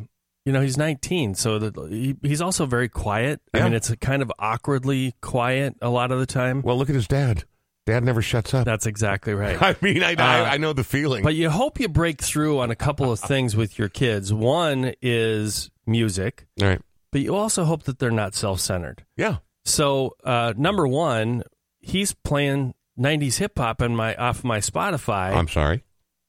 you 0.46 0.52
know, 0.54 0.62
he's 0.62 0.78
19, 0.78 1.36
so 1.36 1.60
that 1.60 1.76
he, 1.90 2.16
he's 2.22 2.42
also 2.42 2.66
very 2.66 2.90
quiet. 2.90 3.42
I 3.54 3.62
mean, 3.64 3.74
it's 3.74 3.90
a 3.90 3.98
kind 3.98 4.22
of 4.22 4.32
awkwardly 4.40 5.14
quiet 5.22 5.76
a 5.82 5.90
lot 5.90 6.12
of 6.12 6.20
the 6.20 6.26
time. 6.26 6.62
Well, 6.62 6.78
look 6.78 6.90
at 6.90 6.96
his 6.96 7.08
dad. 7.08 7.44
Dad 7.88 8.04
never 8.04 8.22
shuts 8.22 8.54
up. 8.54 8.66
That's 8.66 8.86
exactly 8.86 9.34
right. 9.34 9.58
I 9.62 9.76
mean, 9.82 10.04
I, 10.04 10.14
Uh, 10.14 10.24
I, 10.24 10.54
I 10.54 10.58
know 10.58 10.72
the 10.74 10.84
feeling. 10.84 11.24
But 11.24 11.36
you 11.36 11.50
hope 11.50 11.80
you 11.80 11.90
break 11.90 12.22
through 12.22 12.60
on 12.60 12.70
a 12.72 12.76
couple 12.76 13.12
of 13.12 13.20
things 13.20 13.56
with 13.56 13.80
your 13.80 13.90
kids. 13.90 14.32
One 14.32 14.94
is 15.02 15.72
music, 15.88 16.46
All 16.62 16.68
right. 16.68 16.82
but 17.12 17.22
you 17.22 17.36
also 17.36 17.64
hope 17.64 17.84
that 17.84 17.98
they're 18.00 18.12
not 18.12 18.36
self 18.36 18.60
centered. 18.60 19.04
Yeah. 19.18 19.38
So, 19.66 20.16
uh, 20.24 20.54
number 20.58 20.88
one, 20.88 21.44
he's 21.80 22.14
playing 22.14 22.74
90s 23.00 23.38
hip 23.38 23.58
hop 23.58 23.82
on 23.82 23.96
my 23.96 24.16
off 24.16 24.44
my 24.44 24.60
Spotify. 24.60 25.34
I'm 25.36 25.48
sorry. 25.48 25.84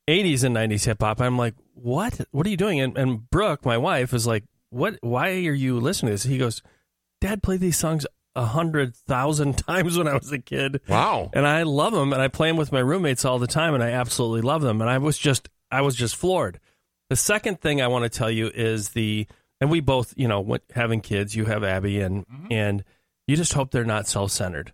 80s 0.08 0.44
and 0.44 0.56
90s 0.56 0.84
hip 0.86 1.00
hop. 1.02 1.20
I'm 1.20 1.36
like, 1.38 1.54
what? 1.82 2.20
What 2.30 2.46
are 2.46 2.50
you 2.50 2.56
doing? 2.56 2.80
And, 2.80 2.96
and 2.96 3.30
Brooke, 3.30 3.64
my 3.64 3.76
wife, 3.78 4.14
is 4.14 4.26
like, 4.26 4.44
what? 4.70 4.98
Why 5.00 5.30
are 5.30 5.52
you 5.52 5.80
listening 5.80 6.10
to 6.10 6.14
this? 6.14 6.22
He 6.22 6.38
goes, 6.38 6.62
Dad 7.20 7.42
played 7.42 7.60
these 7.60 7.76
songs 7.76 8.06
a 8.34 8.46
hundred 8.46 8.94
thousand 8.94 9.58
times 9.66 9.98
when 9.98 10.08
I 10.08 10.14
was 10.14 10.32
a 10.32 10.38
kid. 10.38 10.80
Wow. 10.88 11.30
And 11.32 11.46
I 11.46 11.64
love 11.64 11.92
them, 11.92 12.12
and 12.12 12.22
I 12.22 12.28
play 12.28 12.48
them 12.48 12.56
with 12.56 12.72
my 12.72 12.80
roommates 12.80 13.24
all 13.24 13.38
the 13.38 13.46
time, 13.46 13.74
and 13.74 13.82
I 13.82 13.90
absolutely 13.90 14.42
love 14.42 14.62
them. 14.62 14.80
And 14.80 14.88
I 14.88 14.98
was 14.98 15.18
just, 15.18 15.48
I 15.70 15.82
was 15.82 15.96
just 15.96 16.16
floored. 16.16 16.60
The 17.10 17.16
second 17.16 17.60
thing 17.60 17.82
I 17.82 17.88
want 17.88 18.04
to 18.04 18.18
tell 18.18 18.30
you 18.30 18.50
is 18.54 18.90
the, 18.90 19.26
and 19.60 19.70
we 19.70 19.80
both, 19.80 20.14
you 20.16 20.28
know, 20.28 20.40
went, 20.40 20.62
having 20.74 21.00
kids. 21.00 21.36
You 21.36 21.44
have 21.46 21.64
Abby, 21.64 22.00
and 22.00 22.26
mm-hmm. 22.26 22.46
and 22.50 22.84
you 23.26 23.36
just 23.36 23.52
hope 23.52 23.70
they're 23.70 23.84
not 23.84 24.06
self 24.06 24.30
centered. 24.30 24.72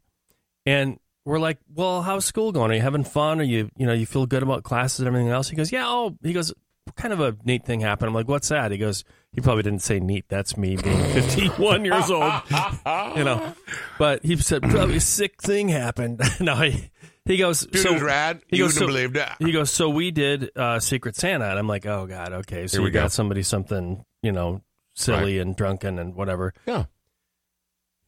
And 0.64 1.00
we're 1.24 1.40
like, 1.40 1.58
well, 1.74 2.02
how's 2.02 2.24
school 2.24 2.52
going? 2.52 2.70
Are 2.70 2.74
you 2.74 2.80
having 2.80 3.04
fun? 3.04 3.40
Are 3.40 3.44
you, 3.44 3.70
you 3.76 3.86
know, 3.86 3.92
you 3.92 4.06
feel 4.06 4.26
good 4.26 4.42
about 4.42 4.62
classes 4.62 5.00
and 5.00 5.08
everything 5.08 5.28
else? 5.28 5.48
He 5.48 5.56
goes, 5.56 5.70
yeah. 5.72 5.84
Oh, 5.86 6.16
he 6.22 6.32
goes, 6.32 6.54
kind 6.96 7.12
of 7.12 7.20
a 7.20 7.36
neat 7.44 7.64
thing 7.64 7.80
happened. 7.80 8.08
I'm 8.08 8.14
like, 8.14 8.28
what's 8.28 8.48
that? 8.48 8.70
He 8.70 8.78
goes, 8.78 9.04
he 9.32 9.40
probably 9.40 9.62
didn't 9.62 9.82
say 9.82 10.00
neat. 10.00 10.24
That's 10.28 10.56
me 10.56 10.76
being 10.76 11.02
51 11.12 11.84
years 11.84 12.10
old, 12.10 12.32
you 13.16 13.24
know. 13.24 13.54
But 13.98 14.24
he 14.24 14.36
said, 14.36 14.62
probably 14.62 14.96
a 14.96 15.00
sick 15.00 15.42
thing 15.42 15.68
happened. 15.68 16.20
no, 16.40 16.56
he, 16.56 16.90
he 17.24 17.36
goes, 17.36 17.66
Dude, 17.66 17.82
so 17.82 17.98
rad. 17.98 18.40
He 18.48 18.56
you 18.56 18.64
goes, 18.64 18.74
so, 18.74 18.80
have 18.80 18.88
believed 18.88 19.14
that. 19.16 19.36
he 19.38 19.52
goes, 19.52 19.70
so 19.70 19.88
we 19.90 20.10
did 20.10 20.50
uh, 20.56 20.80
Secret 20.80 21.16
Santa, 21.16 21.44
and 21.50 21.58
I'm 21.58 21.68
like, 21.68 21.86
oh 21.86 22.06
god, 22.06 22.32
okay, 22.32 22.66
so 22.66 22.78
Here 22.78 22.84
we 22.84 22.90
got 22.90 23.02
go. 23.02 23.08
somebody 23.08 23.42
something, 23.42 24.04
you 24.22 24.32
know, 24.32 24.62
silly 24.94 25.38
and 25.38 25.54
drunken 25.54 25.98
and 25.98 26.14
whatever. 26.14 26.54
Yeah. 26.66 26.84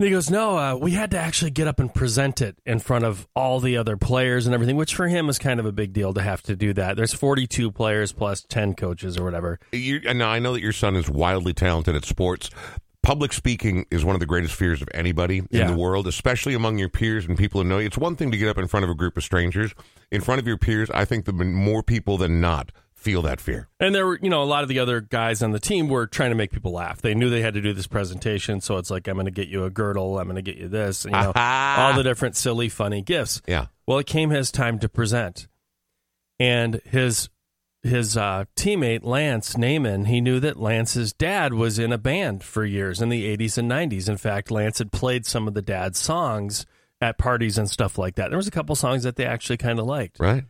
And 0.01 0.07
he 0.07 0.13
goes, 0.13 0.31
no, 0.31 0.57
uh, 0.57 0.77
we 0.77 0.93
had 0.93 1.11
to 1.11 1.19
actually 1.19 1.51
get 1.51 1.69
up 1.69 1.79
and 1.79 1.93
present 1.93 2.41
it 2.41 2.57
in 2.65 2.79
front 2.79 3.05
of 3.05 3.29
all 3.37 3.61
the 3.61 3.77
other 3.77 3.99
players 3.99 4.47
and 4.47 4.55
everything, 4.55 4.77
which 4.77 4.95
for 4.95 5.09
him 5.09 5.29
is 5.29 5.39
kind 5.39 5.61
of 5.61 5.67
a 5.67 5.73
big 5.73 5.93
deal 5.93 6.15
to 6.15 6.23
have 6.23 6.43
to 6.45 6.57
do 6.57 6.73
that. 6.73 6.97
There's 6.97 7.13
42 7.13 7.71
players 7.71 8.11
plus 8.11 8.41
10 8.49 8.73
coaches 8.77 9.19
or 9.19 9.25
whatever. 9.25 9.61
You, 9.73 10.01
and 10.09 10.19
now 10.19 10.31
I 10.31 10.39
know 10.39 10.55
that 10.55 10.63
your 10.63 10.73
son 10.73 10.97
is 10.97 11.11
wildly 11.11 11.53
talented 11.53 11.95
at 11.95 12.07
sports. 12.07 12.49
Public 13.03 13.35
speaking 13.35 13.85
is 13.91 14.03
one 14.03 14.17
of 14.17 14.21
the 14.21 14.27
greatest 14.27 14.55
fears 14.55 14.81
of 14.81 14.89
anybody 14.95 15.43
Yeah. 15.51 15.63
in 15.63 15.67
the 15.75 15.79
world, 15.79 16.07
especially 16.07 16.55
among 16.55 16.79
your 16.79 16.89
peers 16.89 17.27
and 17.27 17.37
people 17.37 17.63
who 17.63 17.69
know 17.69 17.77
you. 17.79 17.85
It's 17.87 17.99
one 17.99 18.17
thing 18.17 18.31
to 18.31 18.39
get 18.39 18.49
up 18.49 18.57
in 18.57 18.69
front 18.69 18.85
of 18.85 18.91
a 18.91 18.95
group 18.95 19.19
of 19.19 19.23
strangers. 19.23 19.75
In 20.11 20.23
front 20.23 20.41
of 20.41 20.47
your 20.47 20.57
peers, 20.57 20.89
I 20.95 21.05
think 21.05 21.27
the 21.27 21.35
more 21.35 21.83
people 21.83 22.17
than 22.17 22.41
not 22.41 22.73
feel 23.01 23.23
that 23.23 23.41
fear. 23.41 23.69
And 23.81 23.95
there 23.95 24.07
were, 24.07 24.19
you 24.21 24.29
know, 24.29 24.43
a 24.43 24.45
lot 24.45 24.63
of 24.63 24.69
the 24.69 24.79
other 24.79 25.01
guys 25.01 25.43
on 25.43 25.53
the 25.53 25.59
team 25.59 25.89
were 25.89 26.07
trying 26.07 26.31
to 26.31 26.37
make 26.37 26.53
people 26.53 26.73
laugh. 26.73 27.01
They 27.01 27.15
knew 27.15 27.31
they 27.31 27.41
had 27.41 27.55
to 27.55 27.63
do 27.63 27.73
this 27.73 27.87
presentation, 27.87 28.61
so 28.61 28.77
it's 28.77 28.91
like, 28.91 29.09
I'm 29.09 29.15
going 29.15 29.25
to 29.25 29.31
get 29.31 29.49
you 29.49 29.65
a 29.65 29.71
girdle, 29.71 30.19
I'm 30.19 30.27
going 30.27 30.37
to 30.37 30.43
get 30.43 30.57
you 30.57 30.69
this, 30.69 31.07
you 31.07 31.11
know, 31.11 31.33
all 31.35 31.95
the 31.95 32.03
different 32.03 32.37
silly, 32.37 32.69
funny 32.69 33.01
gifts. 33.01 33.41
Yeah. 33.47 33.67
Well, 33.87 33.99
it 33.99 34.07
came 34.07 34.31
his 34.31 34.53
time 34.53 34.79
to 34.81 34.89
present, 34.89 35.49
and 36.39 36.81
his 36.85 37.31
his 37.83 38.17
uh, 38.17 38.45
teammate 38.57 39.05
Lance 39.05 39.55
Naiman, 39.55 40.07
he 40.07 40.21
knew 40.21 40.39
that 40.41 40.61
Lance's 40.61 41.15
dad 41.15 41.55
was 41.55 41.79
in 41.79 41.93
a 41.93 41.99
band 41.99 42.45
for 42.45 42.65
years 42.65 43.01
in 43.01 43.09
the 43.09 43.37
80s 43.37 43.57
and 43.57 43.71
90s. 43.71 44.07
In 44.07 44.19
fact, 44.19 44.51
Lance 44.51 44.79
had 44.79 44.93
played 44.93 45.25
some 45.25 45.49
of 45.49 45.55
the 45.55 45.63
dad's 45.63 45.99
songs 45.99 46.67
at 47.01 47.17
parties 47.17 47.57
and 47.57 47.71
stuff 47.71 47.97
like 47.97 48.17
that. 48.17 48.29
There 48.29 48.37
was 48.37 48.47
a 48.47 48.51
couple 48.53 48.77
songs 48.77 49.05
that 49.05 49.17
they 49.17 49.25
actually 49.25 49.57
kind 49.57 49.79
of 49.79 49.87
liked. 49.87 50.21
Right? 50.21 50.45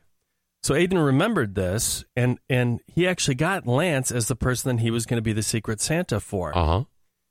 So 0.62 0.74
Aiden 0.74 1.04
remembered 1.04 1.54
this, 1.54 2.04
and 2.14 2.38
and 2.48 2.80
he 2.86 3.06
actually 3.08 3.34
got 3.36 3.66
Lance 3.66 4.10
as 4.12 4.28
the 4.28 4.36
person 4.36 4.76
that 4.76 4.82
he 4.82 4.90
was 4.90 5.06
going 5.06 5.16
to 5.18 5.22
be 5.22 5.32
the 5.32 5.42
Secret 5.42 5.80
Santa 5.80 6.20
for. 6.20 6.56
Uh 6.56 6.66
huh. 6.66 6.84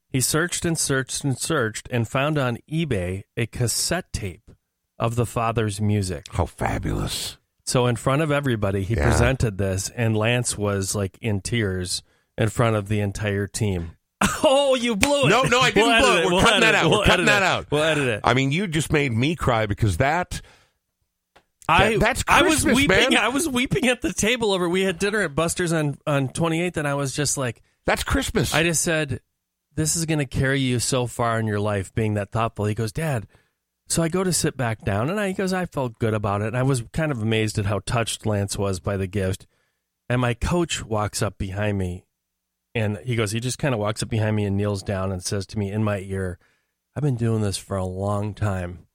He 0.08 0.20
searched 0.20 0.64
and 0.64 0.76
searched 0.76 1.22
and 1.22 1.38
searched 1.38 1.86
and 1.92 2.08
found 2.08 2.36
on 2.38 2.58
eBay 2.70 3.22
a 3.36 3.46
cassette 3.46 4.12
tape 4.12 4.50
of 4.98 5.14
the 5.14 5.26
father's 5.26 5.80
music. 5.80 6.26
How 6.32 6.46
fabulous. 6.46 7.38
So 7.64 7.86
in 7.86 7.94
front 7.94 8.22
of 8.22 8.32
everybody, 8.32 8.82
he 8.82 8.94
Yeah. 8.94 9.04
presented 9.08 9.58
this, 9.58 9.88
and 9.90 10.16
Lance 10.16 10.58
was 10.58 10.96
like 10.96 11.16
in 11.20 11.40
tears 11.40 12.02
in 12.36 12.48
front 12.48 12.74
of 12.74 12.88
the 12.88 13.00
entire 13.00 13.46
team. 13.46 13.92
Oh, 14.42 14.74
you 14.76 14.94
blew 14.96 15.26
it! 15.26 15.30
No, 15.30 15.42
no, 15.42 15.60
I 15.60 15.70
didn't 15.72 15.88
We'll 15.88 16.00
blow 16.00 16.12
edit 16.12 16.24
it. 16.24 16.26
We're 16.26 16.32
We'll 16.32 16.42
cutting 16.42 16.60
that 16.60 16.74
out. 16.74 16.84
We're 16.84 16.90
We'll 16.90 17.04
cutting 17.04 17.12
edit 17.12 17.26
that 17.26 17.42
it. 17.42 17.46
out. 17.46 17.66
We'll 17.70 17.82
edit 17.82 18.08
it. 18.08 18.20
I 18.24 18.34
mean, 18.34 18.52
you 18.52 18.66
just 18.68 18.92
made 18.92 19.12
me 19.12 19.34
cry 19.36 19.66
because 19.66 19.96
that. 19.98 20.40
I 21.70 21.96
that's 21.96 22.24
I 22.28 22.42
was 22.42 22.62
Christmas, 22.62 22.76
weeping. 22.76 23.10
man. 23.10 23.16
I 23.16 23.28
was 23.28 23.48
weeping 23.48 23.88
at 23.88 24.02
the 24.02 24.12
table 24.12 24.52
over. 24.52 24.68
We 24.68 24.82
had 24.82 24.98
dinner 24.98 25.20
at 25.22 25.34
Buster's 25.34 25.72
on 25.72 25.98
on 26.06 26.28
28th, 26.28 26.76
and 26.76 26.88
I 26.88 26.94
was 26.94 27.14
just 27.14 27.36
like, 27.36 27.62
That's 27.86 28.04
Christmas. 28.04 28.54
I 28.54 28.62
just 28.62 28.82
said, 28.82 29.20
"This 29.74 29.96
is 29.96 30.06
going 30.06 30.18
to 30.18 30.26
carry 30.26 30.60
you 30.60 30.78
so 30.78 31.06
far 31.06 31.38
in 31.38 31.46
your 31.46 31.60
life, 31.60 31.94
being 31.94 32.14
that 32.14 32.32
thoughtful." 32.32 32.64
He 32.66 32.74
goes, 32.74 32.92
"Dad." 32.92 33.26
So 33.88 34.02
I 34.02 34.08
go 34.08 34.22
to 34.22 34.32
sit 34.32 34.56
back 34.56 34.84
down, 34.84 35.10
and 35.10 35.18
I, 35.18 35.28
he 35.28 35.34
goes, 35.34 35.52
"I 35.52 35.66
felt 35.66 35.98
good 35.98 36.14
about 36.14 36.42
it." 36.42 36.48
And 36.48 36.56
I 36.56 36.62
was 36.62 36.84
kind 36.92 37.10
of 37.10 37.22
amazed 37.22 37.58
at 37.58 37.66
how 37.66 37.80
touched 37.80 38.26
Lance 38.26 38.56
was 38.56 38.80
by 38.80 38.96
the 38.96 39.06
gift. 39.06 39.46
And 40.08 40.20
my 40.20 40.34
coach 40.34 40.84
walks 40.84 41.22
up 41.22 41.38
behind 41.38 41.78
me, 41.78 42.04
and 42.74 42.98
he 43.04 43.14
goes, 43.14 43.30
he 43.32 43.38
just 43.40 43.58
kind 43.58 43.74
of 43.74 43.80
walks 43.80 44.02
up 44.02 44.08
behind 44.08 44.34
me 44.34 44.44
and 44.44 44.56
kneels 44.56 44.82
down 44.82 45.12
and 45.12 45.22
says 45.22 45.46
to 45.46 45.58
me 45.58 45.70
in 45.70 45.84
my 45.84 46.00
ear, 46.00 46.38
"I've 46.96 47.02
been 47.02 47.16
doing 47.16 47.42
this 47.42 47.56
for 47.56 47.76
a 47.76 47.84
long 47.84 48.34
time, 48.34 48.86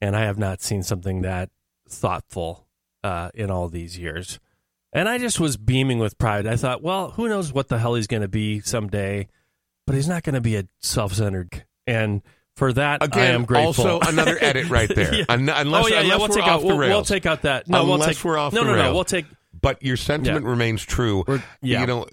and 0.00 0.14
I 0.16 0.20
have 0.22 0.38
not 0.38 0.62
seen 0.62 0.82
something 0.84 1.22
that 1.22 1.50
thoughtful 1.90 2.66
uh, 3.04 3.30
in 3.34 3.50
all 3.50 3.68
these 3.68 3.98
years." 3.98 4.38
And 4.92 5.08
I 5.08 5.18
just 5.18 5.38
was 5.38 5.56
beaming 5.56 5.98
with 6.00 6.18
pride. 6.18 6.46
I 6.48 6.56
thought, 6.56 6.82
well, 6.82 7.10
who 7.12 7.28
knows 7.28 7.52
what 7.52 7.68
the 7.68 7.78
hell 7.78 7.94
he's 7.94 8.08
going 8.08 8.22
to 8.22 8.28
be 8.28 8.58
someday, 8.60 9.28
but 9.86 9.94
he's 9.94 10.08
not 10.08 10.24
going 10.24 10.34
to 10.34 10.40
be 10.40 10.56
a 10.56 10.64
self-centered. 10.80 11.64
And 11.86 12.22
for 12.56 12.72
that, 12.72 13.00
I 13.14 13.26
am 13.26 13.44
grateful. 13.44 13.86
also 13.86 14.00
another 14.10 14.36
edit 14.42 14.68
right 14.68 14.92
there. 14.92 15.14
Yeah. 15.14 15.24
Un- 15.28 15.48
unless 15.48 15.84
oh 15.84 15.88
yeah, 15.88 16.00
yeah. 16.00 16.16
We'll 16.16 16.26
take 16.26 16.42
off 16.42 16.48
out. 16.48 16.60
the 16.62 16.66
We'll, 16.66 16.78
we'll 16.88 17.02
take 17.04 17.24
out 17.24 17.42
that. 17.42 17.68
No, 17.68 17.84
we'll 17.84 17.94
Unless 17.94 18.16
take. 18.16 18.24
we're 18.24 18.36
off 18.38 18.52
no, 18.52 18.62
no, 18.64 18.74
no. 18.74 18.82
rails. 18.82 18.94
We'll 18.94 19.04
take. 19.04 19.26
but 19.60 19.80
your 19.80 19.96
sentiment 19.96 20.44
remains 20.44 20.82
true. 20.84 21.22
We're- 21.26 21.42
yeah. 21.62 21.82
You 21.82 21.86
know, 21.86 22.06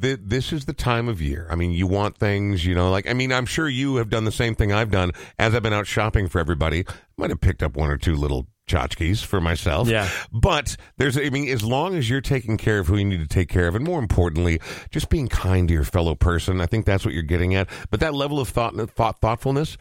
th- 0.00 0.18
this 0.22 0.52
is 0.52 0.64
the 0.64 0.72
time 0.72 1.08
of 1.08 1.22
year. 1.22 1.46
I 1.48 1.54
mean, 1.54 1.70
you 1.70 1.86
want 1.86 2.18
things, 2.18 2.66
you 2.66 2.74
know, 2.74 2.90
like, 2.90 3.08
I 3.08 3.12
mean, 3.12 3.32
I'm 3.32 3.46
sure 3.46 3.68
you 3.68 3.96
have 3.96 4.10
done 4.10 4.24
the 4.24 4.32
same 4.32 4.56
thing 4.56 4.72
I've 4.72 4.90
done 4.90 5.12
as 5.38 5.54
I've 5.54 5.62
been 5.62 5.72
out 5.72 5.86
shopping 5.86 6.28
for 6.28 6.40
everybody. 6.40 6.84
Might 7.16 7.30
have 7.30 7.40
picked 7.40 7.62
up 7.62 7.76
one 7.76 7.88
or 7.90 7.96
two 7.96 8.16
little 8.16 8.48
tchotchkes 8.66 9.24
for 9.24 9.40
myself. 9.40 9.88
Yeah. 9.88 10.08
But 10.32 10.76
there's, 10.96 11.16
I 11.18 11.30
mean, 11.30 11.48
as 11.48 11.62
long 11.64 11.94
as 11.94 12.08
you're 12.08 12.20
taking 12.20 12.56
care 12.56 12.78
of 12.78 12.86
who 12.86 12.96
you 12.96 13.04
need 13.04 13.20
to 13.20 13.26
take 13.26 13.48
care 13.48 13.68
of, 13.68 13.74
and 13.74 13.84
more 13.84 13.98
importantly, 13.98 14.60
just 14.90 15.08
being 15.08 15.28
kind 15.28 15.68
to 15.68 15.74
your 15.74 15.84
fellow 15.84 16.14
person, 16.14 16.60
I 16.60 16.66
think 16.66 16.86
that's 16.86 17.04
what 17.04 17.14
you're 17.14 17.22
getting 17.22 17.54
at. 17.54 17.68
But 17.90 18.00
that 18.00 18.14
level 18.14 18.40
of 18.40 18.48
thought, 18.48 18.74
thought 18.90 19.20
thoughtfulness, 19.20 19.76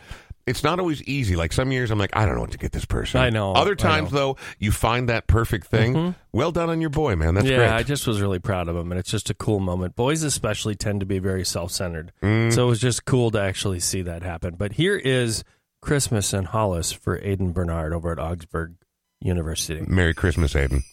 it's 0.45 0.61
not 0.61 0.77
always 0.77 1.01
easy. 1.03 1.37
Like 1.37 1.53
some 1.53 1.71
years, 1.71 1.89
I'm 1.89 1.97
like, 1.97 2.13
I 2.13 2.25
don't 2.25 2.35
know 2.35 2.41
what 2.41 2.51
to 2.51 2.57
get 2.57 2.73
this 2.73 2.83
person. 2.83 3.21
I 3.21 3.29
know, 3.29 3.53
Other 3.53 3.75
times, 3.75 4.11
though, 4.11 4.35
you 4.59 4.73
find 4.73 5.07
that 5.07 5.25
perfect 5.25 5.67
thing. 5.67 6.15
Well 6.33 6.51
done 6.51 6.69
on 6.69 6.81
your 6.81 6.89
boy, 6.89 7.15
man. 7.15 7.35
That's 7.35 7.47
yeah, 7.47 7.57
great. 7.57 7.69
I 7.69 7.83
just 7.83 8.05
was 8.05 8.19
really 8.19 8.39
proud 8.39 8.67
of 8.67 8.75
him, 8.75 8.91
and 8.91 8.99
it's 8.99 9.09
just 9.09 9.29
a 9.29 9.33
cool 9.33 9.61
moment. 9.61 9.95
Boys, 9.95 10.21
especially, 10.23 10.75
tend 10.75 10.99
to 10.99 11.05
be 11.05 11.19
very 11.19 11.45
self-centered, 11.45 12.11
Mm. 12.21 12.51
so 12.53 12.65
it 12.65 12.67
was 12.69 12.81
just 12.81 13.05
cool 13.05 13.31
to 13.31 13.39
actually 13.39 13.79
see 13.79 14.01
that 14.01 14.21
happen. 14.23 14.55
But 14.55 14.73
here 14.73 14.97
is 14.97 15.45
Christmas 15.83 16.33
in 16.33 16.45
Hollis 16.45 16.93
for 16.93 17.19
Aiden 17.19 17.53
Bernard 17.53 17.91
over 17.91 18.13
at 18.13 18.17
Augsburg 18.17 18.75
University. 19.19 19.83
Merry 19.85 20.13
Christmas, 20.13 20.53
Aiden. 20.53 20.83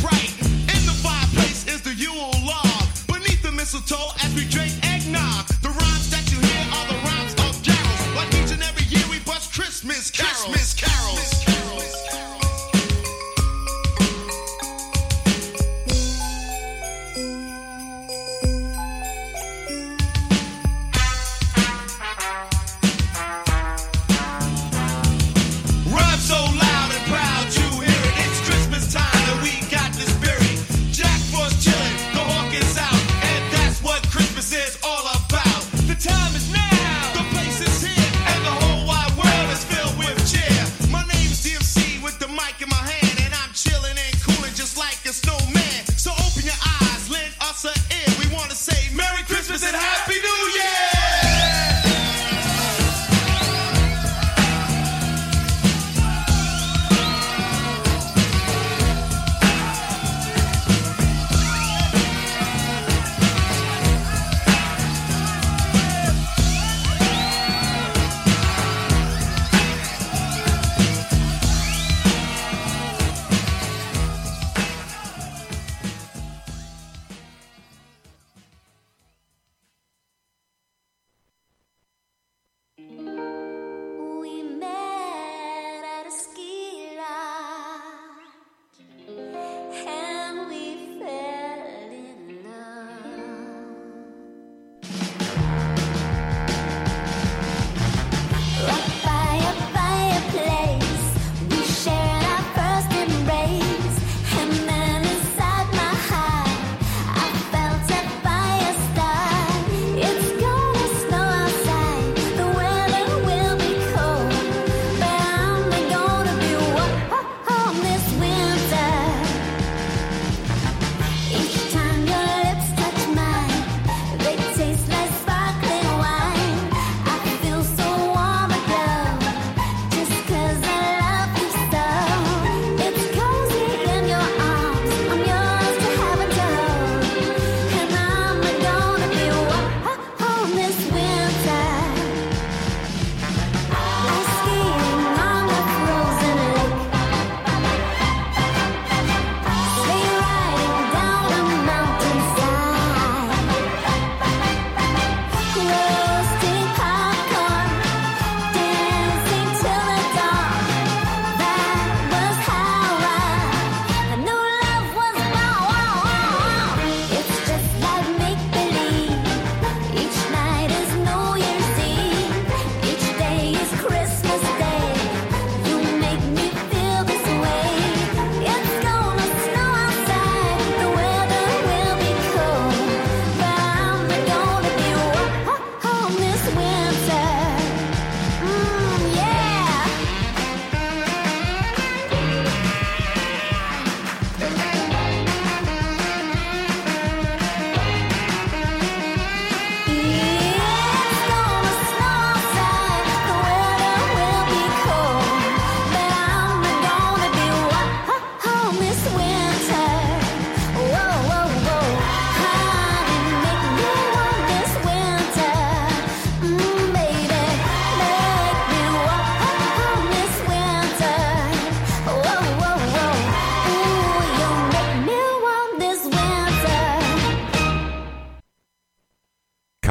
Bright. 0.00 0.32
In 0.42 0.82
the 0.86 0.96
fireplace 1.02 1.66
is 1.66 1.82
the 1.82 1.94
Yule 1.94 2.32
log. 2.44 2.86
Beneath 3.06 3.42
the 3.42 3.52
mistletoe 3.52 4.12
as 4.22 4.34
we 4.34 4.44
drink 4.48 4.75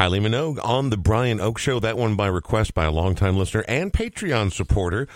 Kylie 0.05 0.21
Minogue 0.21 0.63
on 0.63 0.91
the 0.91 0.97
Brian 0.97 1.39
Oake 1.39 1.57
Show. 1.57 1.79
That 1.79 1.97
one 1.97 2.15
by 2.15 2.27
request 2.27 2.75
by 2.75 2.85
a 2.85 2.91
longtime 2.91 3.37
listener 3.37 3.65
and 3.67 3.91
Patreon 3.91 4.53
supporter 4.53 5.07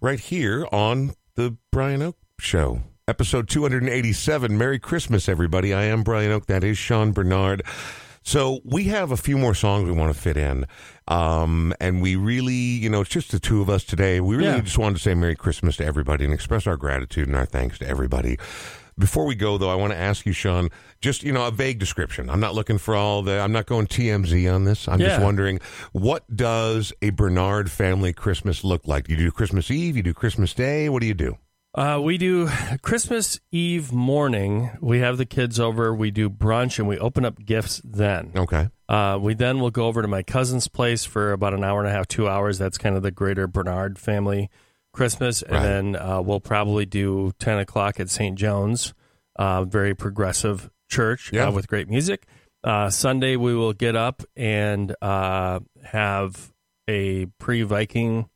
right 0.00 0.20
here 0.20 0.68
on 0.70 1.14
the 1.34 1.56
Brian 1.72 2.00
Oake 2.00 2.14
Show. 2.38 2.82
Episode 3.08 3.48
287. 3.48 4.56
Merry 4.56 4.78
Christmas, 4.78 5.28
everybody. 5.28 5.74
I 5.74 5.82
am 5.86 6.04
Brian 6.04 6.30
Oake. 6.30 6.46
That 6.46 6.62
is 6.62 6.78
Sean 6.78 7.10
Bernard. 7.10 7.64
So 8.22 8.60
we 8.64 8.84
have 8.84 9.10
a 9.10 9.16
few 9.16 9.36
more 9.36 9.52
songs 9.54 9.86
we 9.86 9.92
want 9.92 10.14
to 10.14 10.20
fit 10.20 10.36
in. 10.36 10.66
Um, 11.08 11.74
and 11.80 12.00
we 12.00 12.14
really, 12.14 12.52
you 12.54 12.88
know, 12.88 13.00
it's 13.00 13.10
just 13.10 13.32
the 13.32 13.40
two 13.40 13.60
of 13.60 13.68
us 13.68 13.82
today. 13.82 14.20
We 14.20 14.36
really 14.36 14.48
Yeah. 14.50 14.60
just 14.60 14.78
wanted 14.78 14.98
to 14.98 15.02
say 15.02 15.14
Merry 15.14 15.34
Christmas 15.34 15.76
to 15.78 15.84
everybody 15.84 16.24
and 16.24 16.32
express 16.32 16.68
our 16.68 16.76
gratitude 16.76 17.26
and 17.26 17.36
our 17.36 17.46
thanks 17.46 17.80
to 17.80 17.88
everybody. 17.88 18.38
Before 18.98 19.26
we 19.26 19.34
go, 19.34 19.58
though, 19.58 19.68
I 19.68 19.74
want 19.74 19.92
to 19.92 19.98
ask 19.98 20.24
you, 20.24 20.32
Sean, 20.32 20.70
just, 21.02 21.22
you 21.22 21.30
know, 21.30 21.46
a 21.46 21.50
vague 21.50 21.78
description. 21.78 22.30
I'm 22.30 22.40
not 22.40 22.54
looking 22.54 22.78
for 22.78 22.94
all 22.94 23.22
the, 23.22 23.38
I'm 23.40 23.52
not 23.52 23.66
going 23.66 23.86
TMZ 23.86 24.52
on 24.54 24.64
this. 24.64 24.88
I'm 24.88 24.98
just 24.98 25.20
wondering, 25.20 25.60
what 25.92 26.24
does 26.34 26.94
a 27.02 27.10
Bernard 27.10 27.70
family 27.70 28.14
Christmas 28.14 28.64
look 28.64 28.86
like? 28.86 29.08
You 29.08 29.16
do 29.16 29.30
Christmas 29.30 29.70
Eve? 29.70 29.98
You 29.98 30.02
do 30.02 30.14
Christmas 30.14 30.54
Day? 30.54 30.88
What 30.88 31.02
do 31.02 31.06
you 31.06 31.14
do? 31.14 31.36
Uh, 31.74 32.00
we 32.02 32.16
do 32.16 32.48
Christmas 32.80 33.38
Eve 33.52 33.92
morning. 33.92 34.70
We 34.80 35.00
have 35.00 35.18
the 35.18 35.26
kids 35.26 35.60
over. 35.60 35.94
We 35.94 36.10
do 36.10 36.30
brunch 36.30 36.78
and 36.78 36.88
we 36.88 36.98
open 36.98 37.26
up 37.26 37.44
gifts 37.44 37.82
then. 37.84 38.32
Okay. 38.34 38.70
Uh, 38.88 39.18
we 39.20 39.34
then 39.34 39.60
will 39.60 39.70
go 39.70 39.84
over 39.84 40.00
to 40.00 40.08
my 40.08 40.22
cousin's 40.22 40.68
place 40.68 41.04
for 41.04 41.32
about 41.32 41.52
an 41.52 41.62
hour 41.62 41.80
and 41.80 41.88
a 41.88 41.92
half, 41.92 42.08
two 42.08 42.28
hours. 42.28 42.56
That's 42.56 42.78
kind 42.78 42.96
of 42.96 43.02
the 43.02 43.10
greater 43.10 43.46
Bernard 43.46 43.98
family 43.98 44.48
Christmas. 44.96 45.42
And 45.42 45.52
Right. 45.52 45.62
then 45.62 45.96
uh, 45.96 46.20
we'll 46.22 46.40
probably 46.40 46.86
do 46.86 47.32
10 47.38 47.58
o'clock 47.58 48.00
at 48.00 48.10
St. 48.10 48.36
John's, 48.36 48.94
uh, 49.36 49.64
very 49.64 49.94
progressive 49.94 50.70
church 50.88 51.30
Yeah. 51.32 51.48
uh, 51.48 51.52
with 51.52 51.68
great 51.68 51.88
music. 51.88 52.26
Uh, 52.64 52.90
Sunday, 52.90 53.36
we 53.36 53.54
will 53.54 53.72
get 53.74 53.94
up 53.94 54.22
and 54.34 54.94
uh, 55.00 55.60
have 55.84 56.52
a 56.88 57.26
pre 57.38 57.62
Viking. 57.62 58.28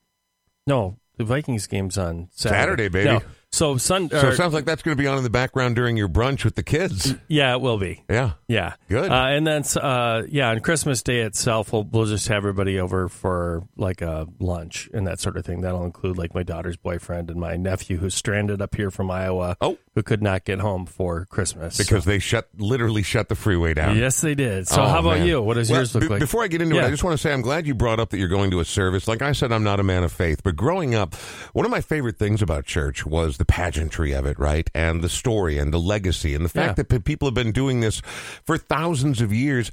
No, 0.66 0.98
the 1.16 1.24
Vikings 1.24 1.66
game's 1.66 1.98
on 1.98 2.28
Saturday, 2.32 2.60
Saturday, 2.60 2.88
baby. 2.88 3.10
No. 3.10 3.22
So, 3.52 3.76
sun, 3.78 4.08
So 4.10 4.28
it 4.28 4.36
sounds 4.36 4.54
like 4.54 4.64
that's 4.64 4.80
going 4.82 4.96
to 4.96 5.02
be 5.02 5.08
on 5.08 5.18
in 5.18 5.24
the 5.24 5.30
background 5.30 5.74
during 5.74 5.96
your 5.96 6.08
brunch 6.08 6.44
with 6.44 6.54
the 6.54 6.62
kids. 6.62 7.14
yeah, 7.28 7.52
it 7.52 7.60
will 7.60 7.78
be. 7.78 8.04
Yeah. 8.08 8.32
Yeah, 8.46 8.74
Good. 8.88 9.10
Uh, 9.10 9.14
and 9.26 9.46
then, 9.46 9.64
uh, 9.80 10.22
yeah, 10.28 10.50
on 10.50 10.60
Christmas 10.60 11.02
Day 11.02 11.20
itself, 11.20 11.72
we'll 11.72 11.84
we'll 11.84 12.06
just 12.06 12.28
have 12.28 12.38
everybody 12.38 12.78
over 12.80 13.08
for 13.08 13.62
like 13.76 14.02
a 14.02 14.26
lunch 14.38 14.88
and 14.94 15.06
that 15.06 15.20
sort 15.20 15.36
of 15.36 15.44
thing. 15.44 15.60
That'll 15.62 15.84
include 15.84 16.16
like 16.18 16.34
my 16.34 16.42
daughter's 16.42 16.76
boyfriend 16.76 17.30
and 17.30 17.40
my 17.40 17.56
nephew 17.56 17.96
who's 17.98 18.14
stranded 18.14 18.60
up 18.62 18.74
here 18.76 18.90
from 18.90 19.10
Iowa. 19.10 19.56
Oh. 19.60 19.78
who 19.96 20.02
could 20.04 20.22
not 20.22 20.44
get 20.44 20.60
home 20.60 20.86
for 20.86 21.26
Christmas 21.26 21.76
Because 21.76 22.04
they 22.04 22.18
shut, 22.20 22.48
literally 22.56 23.02
shut 23.02 23.28
the 23.28 23.34
freeway 23.34 23.74
down. 23.74 23.96
yes, 23.96 24.20
they 24.20 24.34
did. 24.36 24.68
So 24.68 24.80
Oh, 24.82 24.86
how 24.86 25.00
about 25.00 25.18
man. 25.18 25.26
you? 25.26 25.42
What 25.42 25.54
does 25.54 25.68
Well, 25.70 25.80
yours 25.80 25.94
look 25.94 26.02
be- 26.04 26.08
like? 26.08 26.20
Before 26.20 26.42
I 26.44 26.46
get 26.48 26.62
into 26.62 26.76
it, 26.78 26.84
I 26.84 26.90
just 26.90 27.02
want 27.04 27.14
to 27.14 27.18
say 27.18 27.32
I'm 27.32 27.42
glad 27.42 27.66
you 27.66 27.74
brought 27.74 27.98
up 28.00 28.10
that 28.10 28.18
you're 28.18 28.28
going 28.28 28.50
to 28.52 28.60
a 28.60 28.64
service. 28.64 29.06
Like 29.08 29.22
I 29.22 29.32
said, 29.32 29.50
I'm 29.52 29.64
not 29.64 29.80
a 29.80 29.82
man 29.84 30.04
of 30.04 30.12
faith, 30.12 30.42
but 30.44 30.54
growing 30.56 30.94
up, 30.94 31.14
one 31.52 31.64
of 31.64 31.70
my 31.72 31.80
favorite 31.80 32.16
things 32.18 32.40
about 32.42 32.64
church 32.66 33.04
was 33.04 33.38
the 33.40 33.44
pageantry 33.46 34.12
of 34.12 34.26
it, 34.26 34.38
right? 34.38 34.70
And 34.74 35.02
the 35.02 35.08
story 35.08 35.56
and 35.58 35.72
the 35.72 35.78
legacy 35.80 36.34
and 36.34 36.44
the 36.44 36.48
fact 36.50 36.68
Yeah. 36.68 36.74
that 36.74 36.88
pe- 36.90 36.98
people 36.98 37.26
have 37.26 37.34
been 37.34 37.52
doing 37.52 37.80
this 37.80 38.00
for 38.44 38.58
thousands 38.58 39.20
of 39.22 39.32
years. 39.32 39.72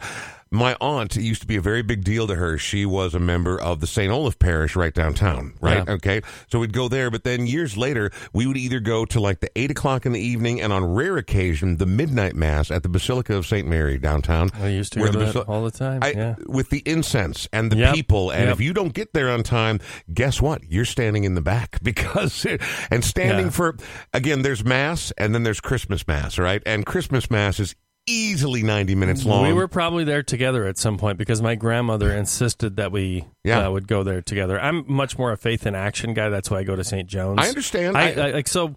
My 0.52 0.76
aunt, 0.80 1.18
it 1.18 1.24
used 1.24 1.42
to 1.42 1.48
be 1.48 1.56
a 1.58 1.62
very 1.62 1.82
big 1.82 2.04
deal 2.04 2.28
to 2.28 2.36
her. 2.36 2.58
She 2.58 2.86
was 2.86 3.14
a 3.14 3.20
member 3.20 3.60
of 3.60 3.80
the 3.82 3.88
St. 3.88 4.12
Olaf 4.12 4.40
Parish 4.40 4.76
right 4.76 4.94
downtown, 4.94 5.54
right? 5.62 5.84
Yeah. 5.88 5.94
Okay. 5.96 6.22
So 6.50 6.60
we'd 6.60 6.74
go 6.74 6.88
there, 6.88 7.12
but 7.12 7.24
then 7.24 7.46
years 7.48 7.76
later, 7.78 8.12
we 8.34 8.48
would 8.48 8.58
either 8.58 8.80
go 8.80 9.06
to 9.06 9.20
like 9.20 9.40
the 9.42 9.50
eight 9.58 9.72
o'clock 9.72 10.06
in 10.06 10.14
the 10.14 10.20
evening 10.20 10.62
and 10.62 10.72
on 10.72 10.86
rare 10.86 11.18
occasion, 11.18 11.78
the 11.78 11.86
midnight 11.86 12.36
mass 12.36 12.72
at 12.72 12.84
the 12.84 12.90
Basilica 12.90 13.36
of 13.36 13.46
St. 13.46 13.68
Mary 13.68 13.98
downtown. 13.98 14.50
I 14.54 14.70
used 14.70 14.94
to 14.94 15.00
go 15.00 15.12
to 15.12 15.18
Basili- 15.18 15.46
all 15.50 15.64
the 15.64 15.72
time. 15.72 16.00
I, 16.02 16.12
yeah. 16.12 16.36
with 16.48 16.70
the 16.70 16.82
incense 16.86 17.48
and 17.52 17.72
the 17.72 17.78
Yep. 17.78 17.96
people. 17.96 18.32
And 18.32 18.46
Yep. 18.46 18.54
if 18.54 18.62
you 18.62 18.74
don't 18.74 18.94
get 18.94 19.14
there 19.14 19.30
on 19.30 19.44
time, 19.44 19.80
guess 20.14 20.42
what? 20.42 20.62
You're 20.70 20.86
standing 20.86 21.24
in 21.26 21.36
the 21.36 21.42
back 21.42 21.80
because, 21.84 22.46
and 22.90 23.04
standing 23.04 23.46
Yeah. 23.48 23.52
for, 23.52 23.76
again, 24.14 24.42
there's 24.44 24.64
Mass 24.64 25.12
and 25.18 25.34
then 25.36 25.44
there's 25.44 25.60
Christmas 25.60 26.08
Mass, 26.08 26.38
right? 26.38 26.62
And 26.66 26.86
Christmas 26.86 27.30
Mass 27.30 27.60
is 27.60 27.76
easily 28.08 28.64
90 28.64 28.96
minutes 28.96 29.26
long. 29.26 29.44
We 29.46 29.54
were 29.54 29.68
probably 29.68 30.04
there 30.06 30.24
together 30.24 30.66
at 30.66 30.78
some 30.78 30.98
point 30.98 31.18
because 31.18 31.42
my 31.42 31.56
grandmother 31.56 32.12
insisted 32.12 32.78
that 32.78 32.92
we 32.92 33.26
Yeah. 33.44 33.68
uh, 33.68 33.72
would 33.72 33.88
go 33.88 34.04
there 34.04 34.22
together. 34.22 34.60
I'm 34.60 34.84
much 34.88 35.18
more 35.18 35.32
a 35.32 35.38
faith 35.38 35.68
in 35.68 35.76
action 35.76 36.14
guy. 36.14 36.30
That's 36.30 36.50
why 36.50 36.60
I 36.60 36.64
go 36.64 36.76
to 36.76 36.84
St. 36.84 37.08
John's. 37.08 37.40
I 37.40 37.48
understand. 37.50 37.98
I, 37.98 38.02
I- 38.12 38.28
I, 38.28 38.32
like 38.32 38.48
so. 38.48 38.76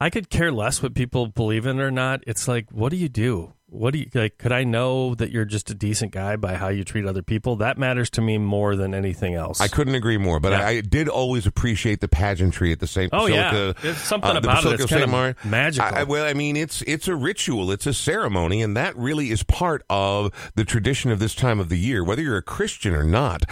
I 0.00 0.10
could 0.10 0.30
care 0.30 0.52
less 0.52 0.80
what 0.80 0.94
people 0.94 1.26
believe 1.26 1.66
in 1.66 1.80
or 1.80 1.90
not. 1.90 2.22
It's 2.26 2.46
like, 2.46 2.70
what 2.70 2.90
do 2.90 2.96
you 2.96 3.08
do? 3.08 3.52
What 3.70 3.92
do 3.92 3.98
you 3.98 4.06
like? 4.14 4.38
Could 4.38 4.50
I 4.52 4.64
know 4.64 5.14
that 5.16 5.30
you're 5.30 5.44
just 5.44 5.70
a 5.70 5.74
decent 5.74 6.10
guy 6.10 6.36
by 6.36 6.54
how 6.54 6.68
you 6.68 6.84
treat 6.84 7.04
other 7.04 7.20
people? 7.22 7.56
That 7.56 7.76
matters 7.76 8.08
to 8.10 8.22
me 8.22 8.38
more 8.38 8.76
than 8.76 8.94
anything 8.94 9.34
else. 9.34 9.60
I 9.60 9.68
couldn't 9.68 9.94
agree 9.94 10.16
more, 10.16 10.40
but 10.40 10.52
Yeah. 10.52 10.62
I, 10.66 10.68
I 10.70 10.80
did 10.80 11.06
always 11.06 11.46
appreciate 11.46 12.00
the 12.00 12.08
pageantry 12.08 12.72
at 12.72 12.80
the 12.80 12.86
St. 12.86 13.10
Oh, 13.12 13.26
yeah. 13.26 13.50
Basilica. 13.50 13.80
There's 13.82 13.98
something 13.98 14.30
uh, 14.30 14.32
the 14.32 14.38
about 14.38 14.50
it 14.50 14.56
Basilica 14.78 14.82
that's 14.86 14.90
kind 15.12 15.36
of 15.36 15.44
magical. 15.44 15.94
I, 15.94 16.00
I- 16.00 16.04
well, 16.04 16.24
I 16.24 16.32
mean, 16.32 16.56
it's 16.56 16.80
it's 16.82 17.08
a 17.08 17.14
ritual, 17.14 17.70
it's 17.70 17.86
a 17.86 17.92
ceremony, 17.92 18.62
and 18.62 18.74
that 18.74 18.96
really 18.96 19.30
is 19.30 19.42
part 19.42 19.82
of 19.90 20.32
the 20.54 20.64
tradition 20.64 21.10
of 21.10 21.18
this 21.18 21.34
time 21.34 21.60
of 21.60 21.68
the 21.68 21.76
year. 21.78 22.02
Whether 22.02 22.22
you're 22.22 22.38
a 22.38 22.42
Christian 22.42 22.94
or 22.94 23.04
not, 23.04 23.42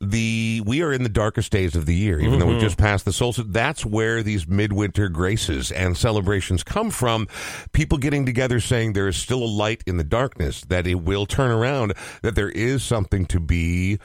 the 0.00 0.62
we 0.64 0.82
are 0.82 0.92
in 0.92 1.02
the 1.02 1.08
darkest 1.10 1.52
days 1.52 1.74
of 1.76 1.84
the 1.86 1.94
year, 1.94 2.18
even 2.20 2.38
though 2.38 2.46
Mm-hmm. 2.46 2.54
we 2.56 2.60
just 2.60 2.78
passed 2.78 3.04
the 3.04 3.12
solstice. 3.12 3.44
That's 3.48 3.84
where 3.84 4.22
these 4.22 4.48
midwinter 4.48 5.08
graces 5.08 5.70
and 5.70 5.96
celebrations 5.96 6.62
come 6.62 6.90
from. 6.90 7.28
People 7.72 7.98
getting 7.98 8.24
together, 8.24 8.60
saying 8.60 8.94
there 8.94 9.08
is 9.08 9.16
still 9.16 9.42
a 9.42 9.44
light 9.44 9.84
in 9.86 9.98
the 9.98 10.04
darkness, 10.04 10.62
that 10.62 10.86
it 10.86 10.96
will 10.96 11.26
turn 11.26 11.50
around, 11.50 11.92
that 12.22 12.34
there 12.34 12.50
is 12.50 12.82
something 12.82 13.26
to 13.26 13.38
be 13.40 13.98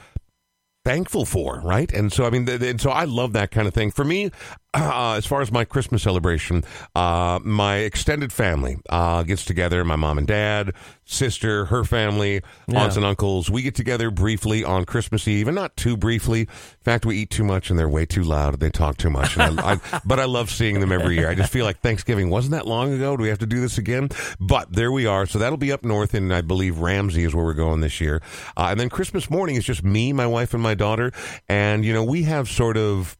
thankful 0.84 1.24
for, 1.24 1.60
right? 1.64 1.90
And 1.92 2.12
so, 2.12 2.24
I 2.26 2.30
mean, 2.30 2.46
th- 2.46 2.62
and 2.62 2.80
so 2.80 2.90
I 2.90 3.04
love 3.04 3.32
that 3.32 3.50
kind 3.50 3.66
of 3.66 3.74
thing. 3.74 3.90
For 3.90 4.04
me, 4.04 4.30
uh, 4.74 5.14
as 5.16 5.24
far 5.26 5.40
as 5.40 5.50
my 5.50 5.64
Christmas 5.64 6.02
celebration, 6.02 6.62
uh, 6.94 7.38
my 7.42 7.76
extended 7.78 8.32
family 8.32 8.76
uh, 8.90 9.22
gets 9.22 9.44
together. 9.44 9.84
My 9.84 9.96
mom 9.96 10.18
and 10.18 10.26
dad, 10.26 10.72
sister, 11.04 11.66
her 11.66 11.82
family, 11.84 12.42
Yeah. 12.68 12.82
aunts 12.82 12.96
and 12.96 13.04
uncles. 13.04 13.48
We 13.50 13.62
get 13.62 13.74
together 13.74 14.10
briefly 14.10 14.64
on 14.64 14.84
Christmas 14.84 15.26
Eve, 15.26 15.48
and 15.48 15.54
not 15.54 15.76
too 15.76 15.96
briefly. 15.96 16.40
In 16.42 16.48
fact, 16.84 17.06
we 17.06 17.16
eat 17.16 17.30
too 17.30 17.44
much, 17.44 17.70
and 17.70 17.78
they're 17.78 17.88
way 17.88 18.04
too 18.06 18.22
loud, 18.22 18.54
and 18.54 18.60
they 18.60 18.70
talk 18.70 18.96
too 18.98 19.08
much. 19.10 19.38
I, 19.38 19.48
I, 19.58 20.00
but 20.04 20.20
I 20.20 20.24
love 20.24 20.50
seeing 20.50 20.80
them 20.80 20.92
every 20.92 21.14
year. 21.16 21.30
I 21.30 21.34
just 21.34 21.52
feel 21.52 21.64
like 21.64 21.78
Thanksgiving 21.80 22.28
wasn't 22.28 22.52
that 22.52 22.66
long 22.66 22.92
ago. 22.92 23.16
Do 23.16 23.22
we 23.22 23.28
have 23.30 23.38
to 23.38 23.46
do 23.46 23.60
this 23.60 23.78
again? 23.78 24.10
But 24.40 24.72
there 24.72 24.92
we 24.92 25.06
are. 25.06 25.24
So 25.26 25.38
that'll 25.38 25.56
be 25.58 25.72
up 25.72 25.84
north 25.84 26.12
and 26.12 26.34
I 26.34 26.42
believe, 26.42 26.78
Ramsey 26.78 27.24
is 27.24 27.34
where 27.34 27.44
we're 27.44 27.54
going 27.54 27.80
this 27.80 28.00
year. 28.00 28.20
Uh, 28.56 28.68
and 28.70 28.78
then 28.80 28.88
Christmas 28.90 29.30
morning 29.30 29.56
is 29.56 29.64
just 29.64 29.82
me, 29.84 30.12
my 30.12 30.26
wife, 30.26 30.52
and 30.54 30.62
my 30.62 30.74
daughter. 30.74 31.12
And, 31.48 31.84
you 31.84 31.92
know, 31.94 32.04
we 32.04 32.24
have 32.24 32.48
sort 32.48 32.76
of 32.76 33.16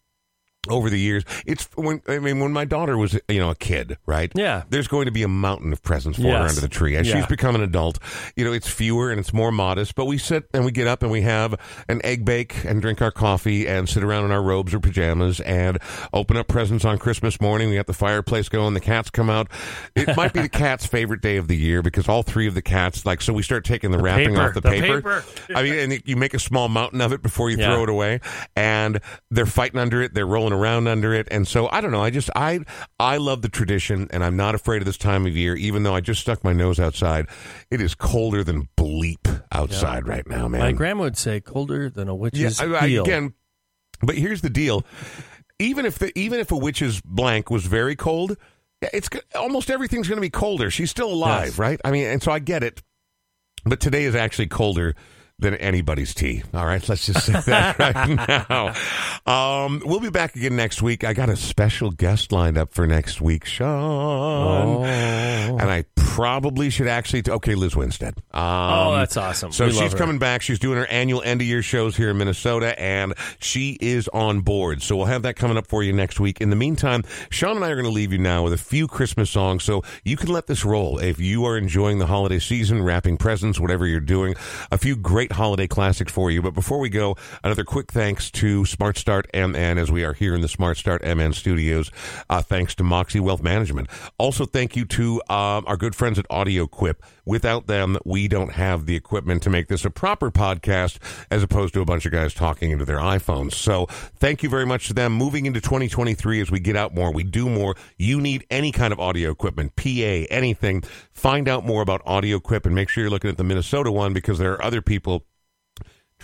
over 0.68 0.90
the 0.90 0.98
years 0.98 1.24
it's 1.46 1.68
when 1.76 2.00
i 2.08 2.18
mean 2.18 2.40
when 2.40 2.52
my 2.52 2.64
daughter 2.64 2.96
was 2.98 3.18
you 3.28 3.38
know 3.38 3.50
a 3.50 3.54
kid 3.54 3.96
right 4.06 4.32
Yeah. 4.34 4.64
there's 4.70 4.88
going 4.88 5.06
to 5.06 5.10
be 5.12 5.22
a 5.22 5.28
mountain 5.28 5.72
of 5.72 5.82
presents 5.82 6.18
for 6.18 6.28
her 6.28 6.36
under 6.48 6.60
the 6.60 6.68
tree 6.68 6.96
as 6.96 7.06
Yeah. 7.06 7.16
she's 7.16 7.26
become 7.26 7.54
an 7.54 7.62
adult 7.62 7.98
you 8.36 8.44
know 8.44 8.52
it's 8.52 8.68
fewer 8.68 9.10
and 9.10 9.20
it's 9.20 9.32
more 9.32 9.52
modest 9.52 9.94
but 9.94 10.06
we 10.06 10.18
sit 10.18 10.48
and 10.54 10.64
we 10.64 10.72
get 10.72 10.86
up 10.86 11.02
and 11.02 11.10
we 11.12 11.22
have 11.22 11.54
an 11.88 12.00
egg 12.04 12.24
bake 12.24 12.64
and 12.64 12.80
drink 12.82 13.00
our 13.02 13.10
coffee 13.10 13.66
and 13.66 13.88
sit 13.88 14.02
around 14.02 14.24
in 14.24 14.30
our 14.32 14.42
robes 14.42 14.74
or 14.74 14.80
pajamas 14.80 15.40
and 15.40 15.78
open 16.12 16.36
up 16.36 16.48
presents 16.48 16.84
on 16.84 16.98
christmas 16.98 17.40
morning 17.40 17.68
we 17.70 17.76
got 17.76 17.86
the 17.86 17.92
fireplace 17.94 18.48
going 18.48 18.74
the 18.74 18.80
cats 18.80 19.10
come 19.10 19.30
out 19.30 19.48
it 19.94 20.16
might 20.16 20.32
be 20.32 20.40
the 20.40 20.48
cat's 20.56 20.86
favorite 20.86 21.20
day 21.20 21.36
of 21.36 21.48
the 21.48 21.56
year 21.56 21.82
because 21.82 22.08
all 22.08 22.22
three 22.22 22.46
of 22.46 22.54
the 22.54 22.62
cats 22.62 23.04
like 23.06 23.20
so 23.20 23.32
we 23.32 23.42
start 23.42 23.64
taking 23.64 23.90
the, 23.90 23.98
wrapping 23.98 24.30
paper, 24.30 24.42
off 24.42 24.54
the, 24.54 24.60
the 24.60 24.70
paper. 24.70 25.00
paper. 25.00 25.24
i 25.56 25.62
mean 25.62 25.74
and 25.78 26.02
you 26.06 26.16
make 26.16 26.34
a 26.34 26.38
small 26.38 26.68
mountain 26.68 27.00
of 27.00 27.12
it 27.12 27.22
before 27.22 27.50
you 27.50 27.56
Yeah. 27.58 27.72
throw 27.74 27.84
it 27.84 27.88
away 27.88 28.20
and 28.54 29.00
they're 29.30 29.46
fighting 29.46 29.78
under 29.80 30.02
it 30.02 30.14
they're 30.14 30.26
rolling 30.26 30.52
around 30.56 30.88
under 30.88 31.12
it. 31.14 31.28
And 31.30 31.46
so 31.46 31.68
i 31.70 31.80
don't 31.80 31.90
know. 31.92 32.02
I 32.02 32.10
just 32.10 32.30
i 32.34 32.60
i 32.98 33.16
love 33.18 33.42
the 33.42 33.48
tradition 33.48 34.08
and 34.10 34.24
i'm 34.24 34.36
not 34.36 34.54
afraid 34.54 34.82
of 34.82 34.86
this 34.86 34.96
time 34.98 35.26
of 35.26 35.36
year 35.36 35.54
even 35.56 35.82
though 35.82 35.94
i 35.94 36.00
just 36.00 36.20
stuck 36.20 36.42
my 36.42 36.52
nose 36.52 36.80
outside. 36.80 37.26
It 37.70 37.80
is 37.80 37.94
colder 37.94 38.42
than 38.42 38.68
bleep 38.76 39.42
outside 39.52 40.08
right 40.08 40.26
now 40.26 40.48
man. 40.48 40.60
My 40.60 40.72
grandma 40.72 41.04
would 41.04 41.16
say 41.18 41.40
colder 41.40 41.88
than 41.90 42.08
a 42.08 42.14
yeah, 42.14 42.18
witch's 42.20 42.60
I- 42.60 42.74
I- 42.84 42.88
heel. 42.88 43.02
again 43.04 43.34
but 44.02 44.14
here's 44.16 44.42
the 44.42 44.50
deal. 44.50 44.84
Even 45.58 45.86
if 45.86 45.98
the 45.98 46.16
even 46.18 46.40
if 46.40 46.50
a 46.52 46.56
witch's 46.56 47.00
blank 47.00 47.50
was 47.50 47.64
very 47.66 47.96
cold 47.96 48.36
yeah, 48.82 48.90
it's 48.92 49.08
almost 49.34 49.70
everything's 49.70 50.06
going 50.08 50.18
to 50.18 50.20
be 50.22 50.28
colder. 50.30 50.70
She's 50.70 50.90
still 50.90 51.10
alive 51.10 51.46
Yes. 51.48 51.58
right? 51.58 51.80
I 51.84 51.90
mean 51.90 52.06
and 52.06 52.22
so 52.22 52.30
i 52.32 52.38
get 52.38 52.62
it 52.62 52.82
but 53.64 53.80
today 53.80 54.04
is 54.04 54.14
actually 54.14 54.46
colder 54.48 54.94
than 55.38 55.54
anybody's 55.56 56.14
tea. 56.14 56.42
All 56.54 56.64
right, 56.64 56.86
let's 56.88 57.04
just 57.06 57.26
say 57.26 57.32
that 57.46 57.78
right 57.78 58.08
now. 58.48 58.74
Um, 59.64 59.82
we'll 59.84 60.00
be 60.00 60.08
back 60.10 60.34
again 60.34 60.56
next 60.56 60.80
week. 60.82 61.04
I 61.04 61.12
got 61.12 61.28
a 61.28 61.36
special 61.36 61.90
guest 61.90 62.32
lined 62.32 62.56
up 62.56 62.72
for 62.72 62.86
next 62.86 63.20
week, 63.20 63.44
Sean. 63.44 63.68
Oh. 64.78 64.84
And 64.84 65.70
I 65.70 65.84
probably 65.96 66.70
should 66.70 66.88
actually. 66.88 67.22
T- 67.22 67.30
okay, 67.32 67.54
Lizz 67.54 67.76
Winstead. 67.76 68.14
Um, 68.32 68.42
Oh, 68.86 68.94
that's 68.96 69.16
awesome. 69.16 69.52
So 69.52 69.66
We 69.66 69.72
she's 69.72 69.92
coming 69.94 70.18
back. 70.18 70.40
She's 70.42 70.58
doing 70.58 70.78
her 70.78 70.86
annual 70.86 71.20
end 71.22 71.40
of 71.42 71.46
year 71.46 71.62
shows 71.62 71.96
here 71.96 72.10
in 72.10 72.18
Minnesota, 72.18 72.78
and 72.80 73.12
she 73.38 73.76
is 73.80 74.08
on 74.08 74.40
board. 74.40 74.80
So 74.82 74.96
we'll 74.96 75.06
have 75.06 75.22
that 75.22 75.36
coming 75.36 75.56
up 75.58 75.66
for 75.66 75.82
you 75.82 75.92
next 75.92 76.18
week. 76.20 76.40
In 76.40 76.48
the 76.50 76.56
meantime, 76.56 77.02
Sean 77.30 77.56
and 77.56 77.64
I 77.64 77.70
are 77.70 77.74
going 77.74 77.84
to 77.86 77.90
leave 77.92 78.12
you 78.12 78.18
now 78.18 78.42
with 78.44 78.52
a 78.54 78.58
few 78.58 78.88
Christmas 78.88 79.30
songs, 79.30 79.64
so 79.64 79.82
you 80.04 80.16
can 80.16 80.30
let 80.30 80.46
this 80.46 80.64
roll. 80.64 80.98
If 80.98 81.20
you 81.20 81.44
are 81.44 81.58
enjoying 81.58 81.98
the 81.98 82.06
holiday 82.06 82.38
season, 82.38 82.82
wrapping 82.82 83.18
presents, 83.18 83.60
whatever 83.60 83.86
you're 83.86 84.00
doing, 84.00 84.34
a 84.70 84.78
few 84.78 84.96
great 84.96 85.25
holiday 85.32 85.66
classics 85.66 86.12
for 86.12 86.30
you. 86.30 86.42
But 86.42 86.54
before 86.54 86.78
we 86.78 86.88
go, 86.88 87.16
another 87.44 87.64
quick 87.64 87.92
thanks 87.92 88.30
to 88.32 88.64
Smart 88.64 88.96
Start 88.98 89.26
MN 89.34 89.78
as 89.78 89.90
we 89.90 90.04
are 90.04 90.12
here 90.12 90.34
in 90.34 90.40
the 90.40 90.48
Smart 90.48 90.76
Start 90.76 91.02
MN 91.04 91.32
studios. 91.32 91.90
Uh, 92.28 92.42
thanks 92.42 92.74
to 92.76 92.84
Moxie 92.84 93.20
Wealth 93.20 93.42
Management. 93.42 93.88
Also, 94.18 94.44
thank 94.44 94.76
you 94.76 94.84
to 94.84 95.22
um, 95.28 95.64
our 95.66 95.76
good 95.76 95.94
friends 95.94 96.18
at 96.18 96.26
Audio 96.30 96.66
Quip. 96.66 97.02
Without 97.24 97.66
them, 97.66 97.98
we 98.04 98.28
don't 98.28 98.52
have 98.52 98.86
the 98.86 98.94
equipment 98.94 99.42
to 99.42 99.50
make 99.50 99.68
this 99.68 99.84
a 99.84 99.90
proper 99.90 100.30
podcast 100.30 100.98
as 101.30 101.42
opposed 101.42 101.74
to 101.74 101.80
a 101.80 101.84
bunch 101.84 102.06
of 102.06 102.12
guys 102.12 102.32
talking 102.32 102.70
into 102.70 102.84
their 102.84 102.98
iPhones. 102.98 103.54
So, 103.54 103.86
thank 103.86 104.42
you 104.42 104.48
very 104.48 104.66
much 104.66 104.86
to 104.88 104.94
them. 104.94 105.12
Moving 105.12 105.46
into 105.46 105.60
2023, 105.60 106.40
as 106.40 106.50
we 106.50 106.60
get 106.60 106.76
out 106.76 106.94
more, 106.94 107.12
we 107.12 107.24
do 107.24 107.48
more. 107.48 107.74
You 107.96 108.20
need 108.20 108.46
any 108.50 108.72
kind 108.72 108.92
of 108.92 109.00
audio 109.00 109.30
equipment, 109.30 109.76
PA, 109.76 109.82
anything. 110.30 110.82
Find 111.12 111.48
out 111.48 111.64
more 111.64 111.82
about 111.82 112.02
Audio 112.06 112.38
Quip 112.38 112.66
and 112.66 112.74
make 112.74 112.88
sure 112.88 113.02
you're 113.02 113.10
looking 113.10 113.30
at 113.30 113.36
the 113.36 113.44
Minnesota 113.44 113.90
one 113.90 114.12
because 114.12 114.38
there 114.38 114.52
are 114.52 114.62
other 114.62 114.82
people 114.82 115.15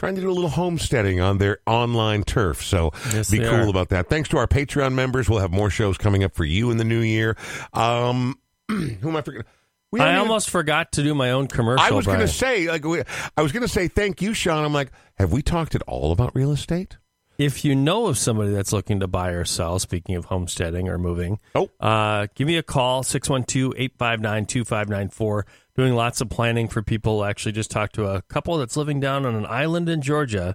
trying 0.03 0.17
to 0.17 0.21
do 0.21 0.31
a 0.31 0.33
little 0.33 0.51
homesteading 0.51 1.21
on 1.21 1.39
their 1.39 1.59
online 1.67 2.25
turf. 2.25 2.63
So 2.65 2.91
Yes, 3.13 3.31
be 3.31 3.39
cool 3.39 3.49
are. 3.49 3.69
about 3.69 3.91
that. 3.91 4.09
Thanks 4.09 4.29
to 4.31 4.37
our 4.39 4.47
Patreon 4.49 4.95
members. 4.95 5.31
We'll 5.31 5.39
have 5.39 5.53
more 5.53 5.71
shows 5.71 5.97
coming 5.97 6.25
up 6.25 6.35
for 6.35 6.45
you 6.45 6.71
in 6.73 6.77
the 6.77 6.85
new 6.85 7.01
year. 7.01 7.37
Um, 7.73 8.39
who 8.69 9.09
am 9.09 9.17
I 9.17 9.23
forgetting? 9.23 9.47
I 9.95 9.99
haven't 9.99 10.15
even- 10.17 10.29
almost 10.29 10.51
forgot 10.51 10.93
to 10.93 11.03
do 11.03 11.15
my 11.15 11.31
own 11.33 11.47
commercial. 11.47 11.85
I 11.85 11.91
was 11.91 12.07
going 12.07 12.21
to 12.21 12.27
say, 12.29 12.69
like, 12.69 12.85
we, 12.85 13.03
I 13.37 13.43
was 13.43 13.53
going 13.53 13.61
to 13.63 13.69
say, 13.69 13.89
thank 13.89 14.23
you, 14.23 14.33
Sean. 14.35 14.65
I'm 14.65 14.73
like, 14.73 14.91
have 15.19 15.33
we 15.33 15.43
talked 15.43 15.75
at 15.75 15.83
all 15.83 16.13
about 16.13 16.35
real 16.35 16.51
estate? 16.51 16.97
If 17.39 17.65
you 17.65 17.75
know 17.75 18.07
of 18.07 18.19
somebody 18.19 18.53
that's 18.53 18.73
looking 18.73 19.01
to 19.01 19.07
buy 19.09 19.31
or 19.31 19.45
sell, 19.45 19.79
speaking 19.79 20.15
of 20.17 20.27
homesteading 20.27 20.89
or 20.89 20.97
moving, 20.99 21.39
Oh. 21.55 21.69
uh, 21.81 22.27
give 22.35 22.47
me 22.47 22.57
a 22.57 22.63
call, 22.63 23.03
612 23.03 23.73
859 23.77 24.47
2594. 24.47 25.47
Doing 25.75 25.95
lots 25.95 26.21
of 26.21 26.29
planning 26.29 26.69
for 26.69 26.83
people. 26.83 27.25
Actually, 27.25 27.53
just 27.53 27.71
talked 27.71 27.95
to 27.95 28.07
a 28.07 28.21
couple 28.23 28.59
that's 28.59 28.77
living 28.77 29.01
down 29.01 29.25
on 29.25 29.35
an 29.35 29.47
island 29.47 29.89
in 29.89 30.03
Georgia 30.03 30.55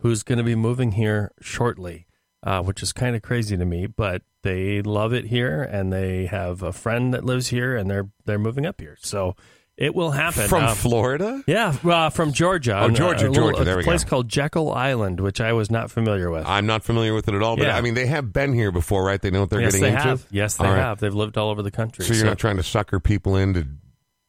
who's 0.00 0.22
going 0.24 0.38
to 0.38 0.44
be 0.44 0.56
moving 0.56 0.92
here 0.92 1.30
shortly, 1.40 2.06
uh, 2.42 2.62
which 2.62 2.82
is 2.82 2.92
kind 2.92 3.14
of 3.14 3.22
crazy 3.22 3.56
to 3.56 3.64
me, 3.64 3.86
but 3.86 4.22
they 4.42 4.82
love 4.82 5.12
it 5.12 5.26
here 5.26 5.62
and 5.62 5.92
they 5.92 6.26
have 6.26 6.62
a 6.62 6.72
friend 6.72 7.14
that 7.14 7.24
lives 7.24 7.48
here 7.48 7.76
and 7.76 7.88
they're 7.90 8.08
they're 8.24 8.38
moving 8.40 8.66
up 8.66 8.80
here. 8.80 8.96
So 9.00 9.36
it 9.76 9.94
will 9.94 10.10
happen. 10.12 10.48
From 10.48 10.64
Um, 10.64 10.74
Florida? 10.74 11.42
yeah, 11.46 11.76
uh, 11.84 12.10
from 12.10 12.32
Georgia. 12.32 12.78
Oh, 12.80 12.88
Georgia, 12.90 13.26
a 13.26 13.30
little- 13.30 13.50
Georgia. 13.50 13.64
There 13.64 13.76
we 13.76 13.82
go. 13.84 13.88
a 13.88 13.92
place 13.92 14.04
go. 14.04 14.10
called 14.10 14.28
Jekyll 14.28 14.72
Island, 14.72 15.20
which 15.20 15.40
I 15.40 15.52
was 15.52 15.70
not 15.70 15.90
familiar 15.92 16.30
with. 16.30 16.44
I'm 16.46 16.66
not 16.66 16.82
familiar 16.82 17.14
with 17.14 17.28
it 17.28 17.34
at 17.34 17.42
all, 17.42 17.56
but 17.56 17.66
Yeah. 17.66 17.76
I 17.76 17.82
mean, 17.82 17.94
they 17.94 18.06
have 18.06 18.32
been 18.32 18.52
here 18.52 18.72
before, 18.72 19.04
right? 19.04 19.20
They 19.20 19.30
know 19.30 19.40
what 19.42 19.50
they're 19.50 19.60
yes, 19.60 19.72
getting 19.74 19.82
they 19.82 19.88
into. 19.96 20.02
have. 20.08 20.26
Yes, 20.30 20.56
they 20.56 20.64
All 20.64 20.72
right. 20.72 20.80
have. 20.80 20.98
They've 21.00 21.14
lived 21.14 21.36
all 21.38 21.50
over 21.50 21.62
the 21.62 21.70
country. 21.70 22.04
So 22.04 22.14
you're 22.14 22.24
not 22.24 22.38
trying 22.38 22.56
to 22.56 22.62
sucker 22.62 22.98
people 23.00 23.36
into, 23.36 23.66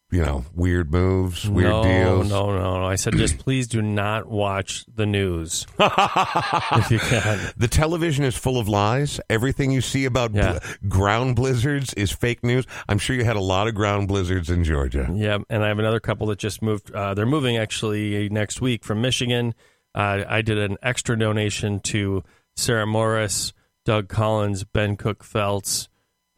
you 0.09 0.21
know, 0.21 0.45
weird 0.53 0.91
moves, 0.91 1.49
weird 1.49 1.69
no, 1.69 1.83
deals. 1.83 2.29
No, 2.29 2.51
no, 2.55 2.79
no. 2.79 2.85
I 2.85 2.95
said 2.95 3.15
just 3.17 3.37
please 3.39 3.67
do 3.67 3.81
not 3.81 4.27
watch 4.27 4.85
the 4.93 5.05
news 5.05 5.65
if 5.79 6.91
you 6.91 6.99
can. 6.99 7.39
The 7.57 7.67
television 7.69 8.23
is 8.23 8.35
full 8.37 8.57
of 8.57 8.69
lies. 8.69 9.19
Everything 9.29 9.71
you 9.71 9.81
see 9.81 10.05
about 10.05 10.33
Yeah. 10.33 10.59
bl- 10.81 10.87
ground 10.87 11.35
blizzards 11.35 11.93
is 11.95 12.11
fake 12.11 12.43
news. 12.43 12.65
I'm 12.87 12.99
sure 12.99 13.15
you 13.15 13.25
had 13.25 13.35
a 13.35 13.41
lot 13.41 13.67
of 13.67 13.75
ground 13.75 14.07
blizzards 14.07 14.49
in 14.49 14.63
Georgia. 14.63 15.09
Yeah, 15.13 15.39
and 15.49 15.63
I 15.63 15.67
have 15.67 15.79
another 15.79 15.99
couple 15.99 16.27
that 16.27 16.39
just 16.39 16.61
moved. 16.61 16.91
Uh, 16.91 17.13
they're 17.13 17.25
moving 17.25 17.57
actually 17.57 18.29
next 18.29 18.61
week 18.61 18.85
from 18.85 19.01
Michigan. 19.01 19.53
Uh, 19.93 20.23
I 20.27 20.41
did 20.41 20.57
an 20.57 20.77
extra 20.81 21.17
donation 21.19 21.79
to 21.81 22.23
Sarah 22.55 22.87
Morris, 22.87 23.51
Doug 23.83 24.07
Collins, 24.07 24.63
Ben 24.63 24.95
Cook 24.95 25.23
Feltz, 25.23 25.89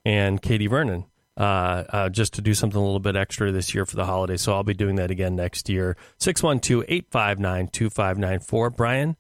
and 0.06 0.42
Katie 0.42 0.68
Vernon. 0.68 1.06
Uh, 1.40 1.86
uh, 1.94 2.10
just 2.10 2.34
to 2.34 2.42
do 2.42 2.54
something 2.54 2.78
a 2.78 2.84
little 2.84 3.00
bit 3.00 3.16
extra 3.16 3.50
this 3.50 3.74
year 3.74 3.86
for 3.86 3.96
the 3.96 4.06
holiday. 4.06 4.36
So 4.36 4.54
I'll 4.54 4.64
be 4.64 4.74
doing 4.74 4.98
that 4.98 5.10
again 5.10 5.38
next 5.38 5.70
year. 5.70 5.96
612 6.18 6.84
859 6.86 7.70
2594. 7.70 8.70
Brian, 8.72 9.16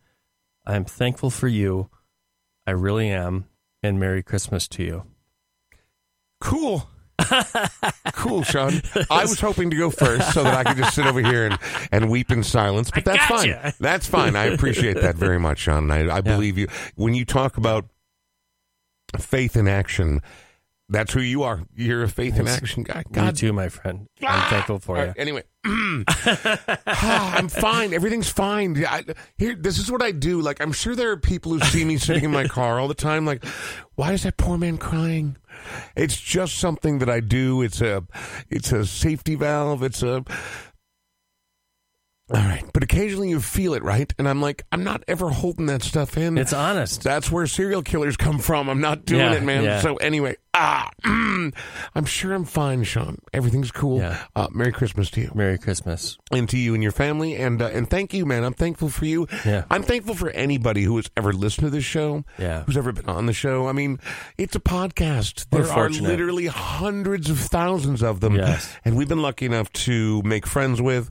I'm 0.65 0.83
thankful 0.83 1.29
for 1.29 1.47
you. 1.47 1.89
I 2.67 2.71
really 2.71 3.09
am. 3.09 3.45
And 3.81 4.01
Merry 4.01 4.21
Christmas 4.21 4.67
to 4.67 4.83
you. 4.83 5.03
Cool. 6.41 6.89
cool, 8.13 8.43
Sean. 8.43 8.81
I 9.09 9.21
was 9.21 9.39
hoping 9.39 9.69
to 9.69 9.77
go 9.77 9.89
first 9.89 10.33
so 10.33 10.43
that 10.43 10.53
I 10.53 10.63
could 10.65 10.77
just 10.77 10.95
sit 10.95 11.05
over 11.05 11.21
here 11.21 11.45
and, 11.45 11.57
and 11.91 12.09
weep 12.09 12.31
in 12.31 12.43
silence, 12.43 12.91
but 12.91 13.05
that's 13.05 13.27
gotcha. 13.29 13.59
fine. 13.61 13.73
That's 13.79 14.07
fine. 14.07 14.35
I 14.35 14.45
appreciate 14.45 14.99
that 15.01 15.15
very 15.15 15.39
much, 15.39 15.59
Sean. 15.59 15.89
I, 15.89 16.17
I 16.17 16.21
believe 16.21 16.57
you. 16.57 16.67
When 16.95 17.13
you 17.13 17.23
talk 17.23 17.57
about 17.57 17.85
faith 19.17 19.55
in 19.55 19.67
action, 19.67 20.21
that's 20.89 21.13
who 21.13 21.21
you 21.21 21.43
are. 21.43 21.61
You're 21.75 22.03
a 22.03 22.07
faith 22.09 22.37
in 22.39 22.47
action 22.47 22.83
guy. 22.83 22.99
Me 22.99 23.03
God 23.11 23.35
too, 23.35 23.53
my 23.53 23.69
friend. 23.69 24.07
I'm 24.21 24.27
Ah! 24.27 24.47
thankful 24.49 24.79
for 24.79 24.97
All 24.97 25.01
you. 25.03 25.07
right, 25.09 25.19
anyway, 25.19 25.43
Ah, 26.87 27.35
I'm 27.37 27.47
fine. 27.49 27.93
Everything's 27.93 28.29
fine. 28.29 28.83
I, 28.85 29.03
here, 29.37 29.55
this 29.55 29.77
is 29.77 29.91
what 29.91 30.01
I 30.01 30.11
do. 30.11 30.41
Like, 30.41 30.61
I'm 30.61 30.71
sure 30.71 30.95
there 30.95 31.11
are 31.11 31.17
people 31.17 31.53
who 31.53 31.59
see 31.61 31.85
me 31.85 31.97
sitting 31.97 32.23
in 32.23 32.31
my 32.31 32.47
car 32.47 32.79
all 32.79 32.87
the 32.87 32.93
time. 32.93 33.25
Like, 33.25 33.45
why 33.95 34.13
is 34.13 34.23
that 34.23 34.37
poor 34.37 34.57
man 34.57 34.77
crying? 34.77 35.37
It's 35.95 36.19
just 36.19 36.57
something 36.57 36.99
that 36.99 37.09
I 37.09 37.19
do. 37.19 37.61
It's 37.61 37.81
a, 37.81 38.03
it's 38.49 38.71
a 38.71 38.85
safety 38.85 39.35
valve. 39.35 39.83
It's 39.83 40.01
a. 40.03 40.23
All 42.31 42.37
right, 42.41 42.63
but 42.73 42.83
occasionally 42.83 43.29
you 43.29 43.39
feel 43.41 43.73
it, 43.73 43.83
right? 43.83 44.13
And 44.19 44.29
I'm 44.29 44.39
like, 44.41 44.63
I'm 44.71 44.83
not 44.83 45.03
ever 45.07 45.29
holding 45.29 45.65
that 45.65 45.81
stuff 45.81 46.15
in. 46.17 46.37
It's 46.37 46.53
honest. 46.53 47.01
That's 47.03 47.31
where 47.31 47.47
serial 47.47 47.81
killers 47.81 48.17
come 48.17 48.37
from. 48.37 48.69
I'm 48.69 48.81
not 48.81 49.05
doing 49.05 49.21
Yeah, 49.21 49.33
it, 49.33 49.43
man. 49.43 49.63
yeah. 49.63 49.81
So 49.81 49.95
anyway, 49.97 50.35
ah, 50.53 50.91
mm, 51.03 51.51
I'm 51.95 52.05
sure 52.05 52.33
I'm 52.33 52.45
fine, 52.45 52.83
Sean. 52.83 53.17
Everything's 53.33 53.71
cool. 53.71 53.99
Yeah. 53.99 54.23
Uh, 54.35 54.47
Merry 54.51 54.71
Christmas 54.71 55.09
to 55.11 55.21
you 55.21 55.31
Merry 55.33 55.57
Christmas. 55.57 56.17
and 56.31 56.47
to 56.49 56.57
you 56.57 56.75
and 56.75 56.83
your 56.83 56.91
family, 56.91 57.35
and 57.35 57.61
uh, 57.63 57.67
and 57.67 57.89
thank 57.89 58.13
you, 58.13 58.27
man. 58.27 58.43
I'm 58.43 58.53
thankful 58.53 58.89
for 58.89 59.05
you. 59.05 59.27
Yeah. 59.43 59.63
I'm 59.71 59.81
thankful 59.81 60.13
for 60.13 60.29
anybody 60.29 60.83
who 60.83 60.97
has 60.97 61.09
ever 61.17 61.33
listened 61.33 61.65
to 61.65 61.71
this 61.71 61.83
show. 61.83 62.25
Yeah. 62.37 62.63
who's 62.63 62.77
ever 62.77 62.91
been 62.91 63.09
on 63.09 63.25
the 63.25 63.33
show. 63.33 63.67
I 63.67 63.71
mean, 63.71 63.99
it's 64.37 64.55
a 64.55 64.59
podcast. 64.59 65.47
We're 65.51 65.63
there 65.63 65.71
are 65.71 65.75
fortunate. 65.89 66.07
literally 66.09 66.45
hundreds 66.45 67.29
of 67.31 67.39
thousands 67.39 68.03
of 68.03 68.19
them, 68.19 68.35
Yes. 68.35 68.75
and 68.85 68.95
we've 68.95 69.09
been 69.09 69.21
lucky 69.23 69.47
enough 69.47 69.71
to 69.73 70.21
make 70.23 70.45
friends 70.45 70.79
with, 70.81 71.09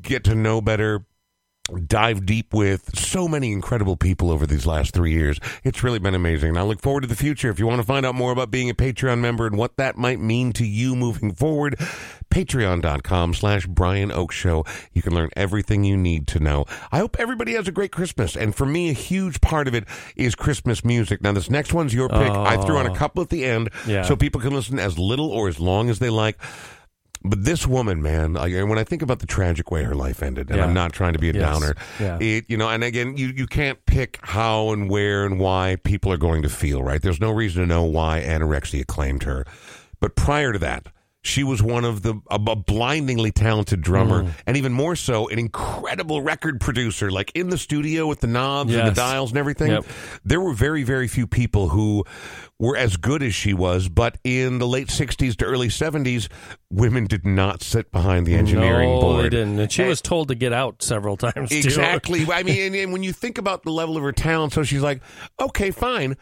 get 0.00 0.24
to 0.24 0.34
know 0.34 0.60
better. 0.60 1.04
Dive 1.86 2.26
deep 2.26 2.52
with 2.52 2.98
so 2.98 3.28
many 3.28 3.52
incredible 3.52 3.96
people 3.96 4.32
over 4.32 4.44
these 4.44 4.66
last 4.66 4.92
three 4.92 5.12
years. 5.12 5.38
It's 5.62 5.84
really 5.84 6.00
been 6.00 6.16
amazing. 6.16 6.48
And 6.48 6.58
I 6.58 6.62
look 6.62 6.80
forward 6.80 7.02
to 7.02 7.06
the 7.06 7.14
future. 7.14 7.48
If 7.48 7.60
you 7.60 7.66
want 7.68 7.80
to 7.80 7.86
find 7.86 8.04
out 8.04 8.16
more 8.16 8.32
about 8.32 8.50
being 8.50 8.68
a 8.70 8.74
Patreon 8.74 9.20
member 9.20 9.46
and 9.46 9.56
what 9.56 9.76
that 9.76 9.96
might 9.96 10.18
mean 10.18 10.52
to 10.54 10.66
you 10.66 10.96
moving 10.96 11.32
forward, 11.32 11.78
patreon.com 12.28 13.34
slash 13.34 13.66
Brian 13.66 14.10
Oake 14.10 14.32
Show. 14.32 14.64
You 14.92 15.02
can 15.02 15.14
learn 15.14 15.30
everything 15.36 15.84
you 15.84 15.96
need 15.96 16.26
to 16.28 16.40
know. 16.40 16.64
I 16.90 16.98
hope 16.98 17.16
everybody 17.20 17.52
has 17.54 17.68
a 17.68 17.72
great 17.72 17.92
Christmas. 17.92 18.36
And 18.36 18.52
for 18.54 18.66
me, 18.66 18.90
a 18.90 18.94
huge 18.94 19.40
part 19.40 19.68
of 19.68 19.74
it 19.74 19.84
is 20.16 20.34
Christmas 20.34 20.84
music. 20.84 21.22
Now, 21.22 21.32
this 21.32 21.50
next 21.50 21.72
one's 21.72 21.94
your 21.94 22.08
pick. 22.08 22.30
I 22.30 22.56
threw 22.64 22.78
on 22.78 22.86
a 22.86 22.92
Oh. 22.92 22.94
couple 22.96 23.22
at 23.22 23.28
the 23.28 23.44
end 23.44 23.70
Yeah. 23.86 24.02
so 24.02 24.16
people 24.16 24.40
can 24.40 24.52
listen 24.52 24.78
as 24.80 24.98
little 24.98 25.30
or 25.30 25.48
as 25.48 25.60
long 25.60 25.88
as 25.90 25.98
they 26.00 26.10
like. 26.10 26.36
But 27.22 27.44
this 27.44 27.66
woman, 27.66 28.00
man, 28.02 28.36
and 28.36 28.68
when 28.70 28.78
I 28.78 28.84
think 28.84 29.02
about 29.02 29.18
the 29.18 29.26
tragic 29.26 29.70
way 29.70 29.82
her 29.84 29.94
life 29.94 30.22
ended, 30.22 30.48
and 30.48 30.58
Yeah. 30.58 30.64
I'm 30.64 30.72
not 30.72 30.92
trying 30.94 31.12
to 31.12 31.18
be 31.18 31.28
a 31.28 31.34
Yes. 31.34 31.42
downer, 31.42 31.74
Yeah. 31.98 32.16
it, 32.18 32.46
you 32.48 32.56
know, 32.56 32.68
and 32.70 32.82
again, 32.82 33.16
you, 33.18 33.28
you 33.28 33.46
can't 33.46 33.84
pick 33.84 34.18
how 34.22 34.70
and 34.72 34.88
where 34.88 35.26
and 35.26 35.38
why 35.38 35.76
people 35.84 36.10
are 36.12 36.16
going 36.16 36.40
to 36.42 36.48
feel, 36.48 36.82
right? 36.82 37.02
There's 37.02 37.20
no 37.20 37.30
reason 37.30 37.60
to 37.62 37.66
know 37.66 37.84
why 37.84 38.22
anorexia 38.26 38.86
claimed 38.86 39.24
her. 39.24 39.44
But 40.00 40.16
prior 40.16 40.52
to 40.54 40.58
that, 40.60 40.86
she 41.22 41.44
was 41.44 41.62
one 41.62 41.84
of 41.84 42.02
the 42.02 42.14
a, 42.30 42.36
a 42.48 42.56
blindingly 42.56 43.30
talented 43.30 43.82
drummer, 43.82 44.22
Mm. 44.24 44.30
and 44.46 44.56
even 44.56 44.72
more 44.72 44.96
so, 44.96 45.28
an 45.28 45.38
incredible 45.38 46.22
record 46.22 46.60
producer. 46.60 47.10
Like 47.10 47.30
in 47.34 47.50
the 47.50 47.58
studio 47.58 48.06
with 48.06 48.20
the 48.20 48.26
knobs 48.26 48.74
and 48.74 48.88
the 48.88 48.92
dials 48.94 49.30
and 49.30 49.38
everything. 49.38 49.70
Yep. 49.70 49.84
There 50.24 50.40
were 50.40 50.54
very, 50.54 50.82
very 50.82 51.08
few 51.08 51.26
people 51.26 51.68
who 51.68 52.04
were 52.58 52.76
as 52.76 52.96
good 52.96 53.22
as 53.22 53.34
she 53.34 53.52
was. 53.54 53.88
But 53.88 54.16
in 54.24 54.58
the 54.58 54.66
late 54.66 54.88
'60s 54.88 55.36
to 55.36 55.44
early 55.44 55.68
'70s, 55.68 56.28
women 56.70 57.04
did 57.06 57.26
not 57.26 57.62
sit 57.62 57.92
behind 57.92 58.26
the 58.26 58.34
engineering 58.34 58.88
no, 58.88 59.00
board. 59.00 59.24
they 59.26 59.28
didn't. 59.30 59.58
And 59.58 59.70
she 59.70 59.82
And- 59.82 59.90
was 59.90 60.00
told 60.00 60.28
to 60.28 60.34
get 60.34 60.52
out 60.54 60.82
several 60.82 61.16
times. 61.18 61.50
too. 61.50 61.56
Exactly. 61.58 62.26
I 62.32 62.42
mean, 62.42 62.62
and, 62.62 62.74
and 62.74 62.92
when 62.92 63.02
you 63.02 63.12
think 63.12 63.36
about 63.36 63.62
the 63.64 63.70
level 63.72 63.96
of 63.98 64.02
her 64.02 64.12
talent, 64.12 64.54
so 64.54 64.62
she's 64.62 64.82
like, 64.82 65.02
okay, 65.38 65.70
fine. 65.70 66.16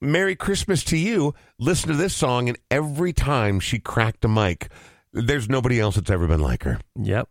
Merry 0.00 0.36
Christmas 0.36 0.84
to 0.84 0.96
you. 0.96 1.34
Listen 1.58 1.88
to 1.88 1.96
this 1.96 2.14
song, 2.14 2.48
and 2.48 2.58
every 2.70 3.14
time 3.14 3.58
she 3.60 3.78
cracked 3.78 4.24
a 4.26 4.28
mic, 4.28 4.68
there's 5.12 5.48
nobody 5.48 5.80
else 5.80 5.94
that's 5.94 6.10
ever 6.10 6.28
been 6.28 6.40
like 6.40 6.64
her. 6.64 6.78
Yep. 7.00 7.28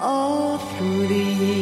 All 0.00 0.58
through 0.58 1.06
the 1.06 1.14
year 1.14 1.61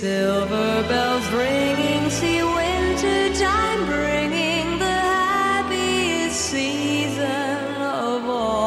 silver 0.00 0.82
bells 0.88 1.28
ringing, 1.32 2.08
see 2.08 2.42
winter 2.42 3.34
time 3.34 3.84
bringing 3.84 4.78
the 4.78 4.84
happiest 4.84 6.40
season 6.40 7.76
of 7.76 8.24
all. 8.26 8.62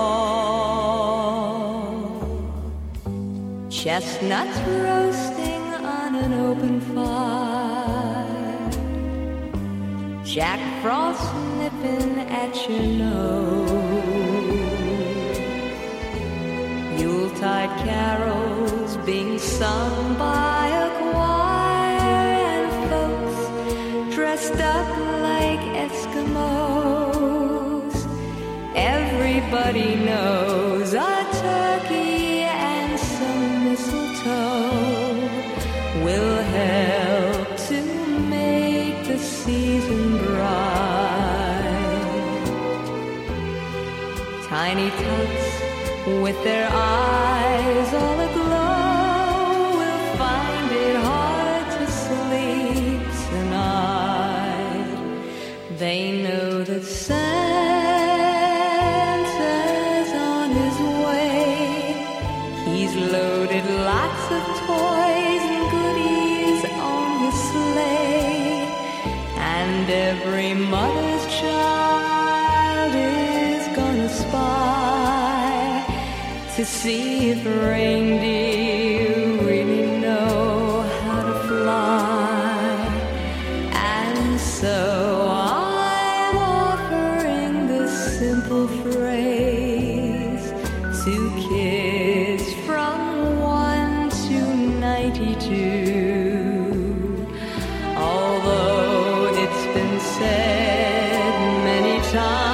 Chestnuts 3.70 4.60
roasting 4.86 5.64
on 5.98 6.16
an 6.16 6.34
open 6.34 6.80
fire. 6.94 8.26
Jack 10.24 10.60
Frost 10.82 11.34
nipping 11.60 12.20
at 12.44 12.54
your 12.70 12.88
nose. 13.04 13.72
Yuletide 17.02 17.74
carols 17.84 18.98
being 19.06 19.40
sung 19.40 20.18
by 20.18 20.55
Everybody 29.68 29.96
knows 30.06 30.94
a 30.94 31.26
turkey 31.42 32.44
and 32.44 33.00
some 33.00 33.66
mistletoe 33.66 35.16
will 36.04 36.44
help 36.44 37.58
to 37.70 37.82
make 38.30 39.08
the 39.08 39.18
season 39.18 40.20
bright. 40.20 41.66
Tiny 44.48 44.92
tots 44.92 45.46
with 46.22 46.44
their 46.44 46.70
eyes 46.72 47.35
many 102.16 102.45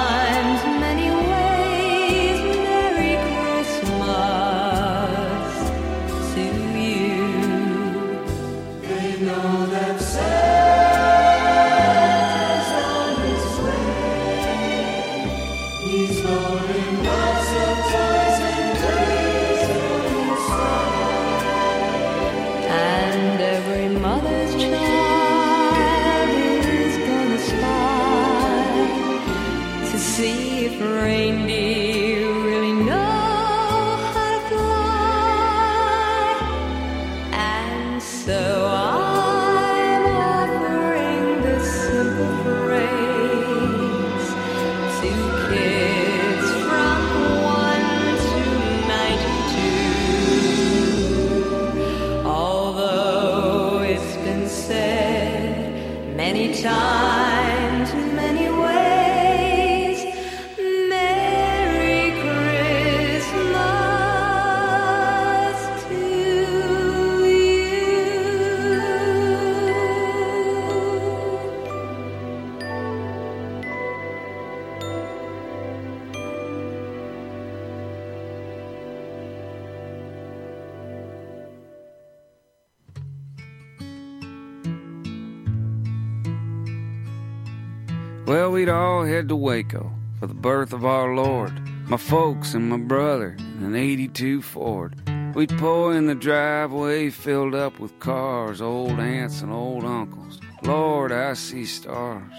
we'd 89.22 89.30
all 89.30 89.48
head 89.50 89.72
to 89.72 89.72
Waco 89.76 89.92
for 90.18 90.26
the 90.26 90.34
birth 90.34 90.72
of 90.72 90.84
our 90.84 91.14
Lord. 91.14 91.52
My 91.88 91.96
folks 91.96 92.54
and 92.54 92.68
my 92.68 92.76
brother 92.76 93.36
in 93.38 93.64
an 93.64 93.76
82 93.76 94.42
Ford. 94.42 94.96
We'd 95.34 95.56
pull 95.58 95.90
in 95.90 96.06
the 96.06 96.14
driveway 96.14 97.10
filled 97.10 97.54
up 97.54 97.78
with 97.78 97.98
cars, 98.00 98.60
old 98.60 98.98
aunts 98.98 99.42
and 99.42 99.52
old 99.52 99.84
uncles. 99.84 100.40
Lord, 100.62 101.12
I 101.12 101.34
see 101.34 101.64
stars. 101.64 102.32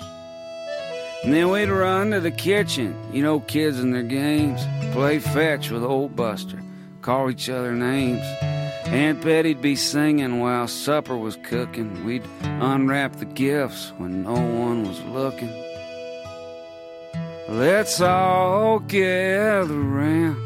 And 1.24 1.34
then 1.34 1.50
we'd 1.50 1.70
run 1.70 2.12
to 2.12 2.20
the 2.20 2.32
kitchen, 2.32 2.96
you 3.14 3.24
know, 3.24 3.40
kids 3.40 3.80
and 3.80 3.94
their 3.94 4.04
games. 4.04 4.62
Play 4.94 5.20
fetch 5.20 5.70
with 5.70 5.84
old 5.84 6.16
Buster, 6.16 6.62
call 7.02 7.30
each 7.30 7.50
other 7.50 7.74
names. 7.74 8.26
Aunt 8.86 9.22
Betty'd 9.22 9.62
be 9.62 9.76
singing 9.76 10.40
while 10.40 10.68
supper 10.68 11.18
was 11.18 11.38
cooking. 11.44 12.04
We'd 12.04 12.28
unwrap 12.42 13.16
the 13.16 13.26
gifts 13.26 13.94
when 13.98 14.24
no 14.24 14.34
one 14.34 14.86
was 14.86 15.02
looking. 15.04 15.63
Let's 17.50 18.00
all 18.00 18.80
gather 18.80 19.80
round. 19.80 20.38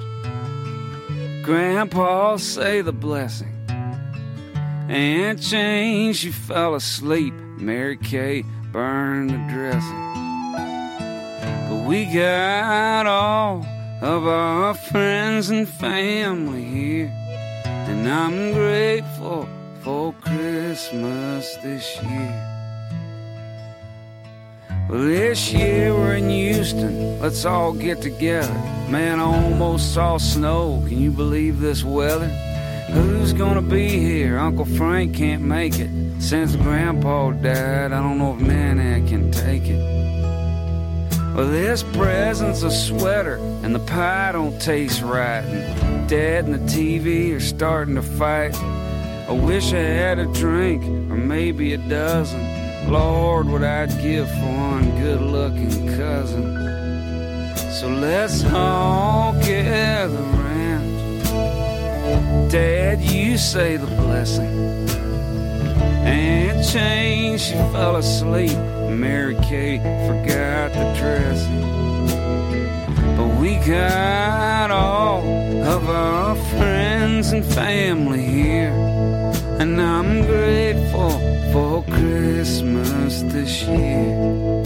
Grandpa 1.43 2.37
say 2.37 2.81
the 2.81 2.91
blessing. 2.91 3.53
Aunt 4.89 5.39
Jane, 5.39 6.13
she 6.13 6.31
fell 6.31 6.75
asleep. 6.75 7.33
Mary 7.57 7.97
Kay 7.97 8.43
burned 8.71 9.29
the 9.29 9.37
dressing. 9.53 10.07
But 11.69 11.87
we 11.87 12.05
got 12.05 13.05
all 13.05 13.65
of 14.01 14.27
our 14.27 14.73
friends 14.73 15.49
and 15.49 15.67
family 15.67 16.63
here. 16.63 17.13
And 17.65 18.09
I'm 18.09 18.53
grateful 18.53 19.47
for 19.83 20.13
Christmas 20.13 21.55
this 21.57 22.01
year. 22.01 22.46
This 24.89 25.51
year 25.51 25.93
we're 25.93 26.15
in 26.15 26.29
Houston. 26.29 27.19
Let's 27.19 27.43
all 27.43 27.73
get 27.73 28.01
together. 28.01 28.53
Man, 28.89 29.19
I 29.19 29.23
almost 29.23 29.93
saw 29.93 30.17
snow. 30.17 30.81
Can 30.87 30.97
you 30.97 31.11
believe 31.11 31.59
this 31.59 31.83
weather? 31.83 32.29
Who's 32.91 33.33
gonna 33.33 33.61
be 33.61 33.89
here? 33.89 34.37
Uncle 34.37 34.63
Frank 34.63 35.13
can't 35.13 35.43
make 35.43 35.77
it. 35.77 35.89
Since 36.19 36.55
Grandpa 36.55 37.31
died, 37.31 37.91
I 37.91 38.01
don't 38.01 38.17
know 38.17 38.35
if 38.35 38.39
Manette 38.39 39.09
can 39.09 39.29
take 39.29 39.63
it. 39.63 39.77
Well, 41.35 41.51
this 41.51 41.83
present's 41.83 42.63
a 42.63 42.71
sweater, 42.71 43.35
and 43.63 43.75
the 43.75 43.79
pie 43.79 44.31
don't 44.31 44.57
taste 44.61 45.01
right. 45.01 45.43
And 45.43 46.07
Dad 46.07 46.45
and 46.45 46.53
the 46.53 46.59
TV 46.59 47.35
are 47.35 47.41
starting 47.41 47.95
to 47.95 48.01
fight. 48.01 48.55
I 48.55 49.33
wish 49.33 49.73
I 49.73 49.79
had 49.79 50.17
a 50.17 50.27
drink, 50.27 50.81
or 51.11 51.17
maybe 51.17 51.73
a 51.73 51.77
dozen. 51.77 52.56
Lord, 52.87 53.49
what 53.49 53.63
I'd 53.63 53.89
give 54.01 54.29
for 54.29 54.45
one 54.45 54.89
good 55.01 55.21
looking 55.21 55.87
cousin. 55.97 56.55
So 57.69 57.89
let's 57.89 58.45
all 58.45 59.33
gather 59.33 60.15
round. 60.15 61.21
Dad, 62.49 63.01
you 63.01 63.37
say 63.37 63.75
the 63.75 63.87
blessing. 63.87 64.87
Aunt 66.07 66.65
Jane, 66.65 67.37
she 67.37 67.55
fell 67.73 67.97
asleep. 67.97 68.57
Mary 68.89 69.35
Kate 69.43 69.81
forgot 70.07 70.71
the 70.71 70.93
dressing. 70.97 71.61
But 73.17 73.27
we 73.41 73.57
got 73.57 74.71
all 74.71 75.21
of 75.63 75.89
our 75.89 76.35
friends 76.35 77.33
and 77.33 77.43
family 77.43 78.23
here. 78.23 78.71
And 79.59 79.81
I'm 79.81 80.25
grateful 80.25 81.11
Christmas 82.17 83.21
this 83.31 83.61
year. 83.63 84.56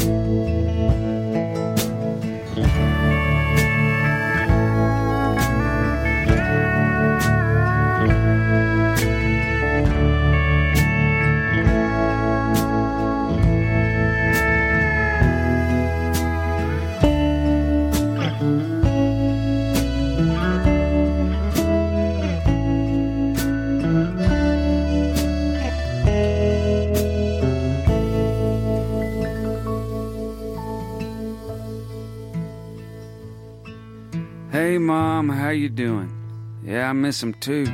I 36.91 36.93
miss 36.93 37.23
'em 37.23 37.33
too. 37.35 37.67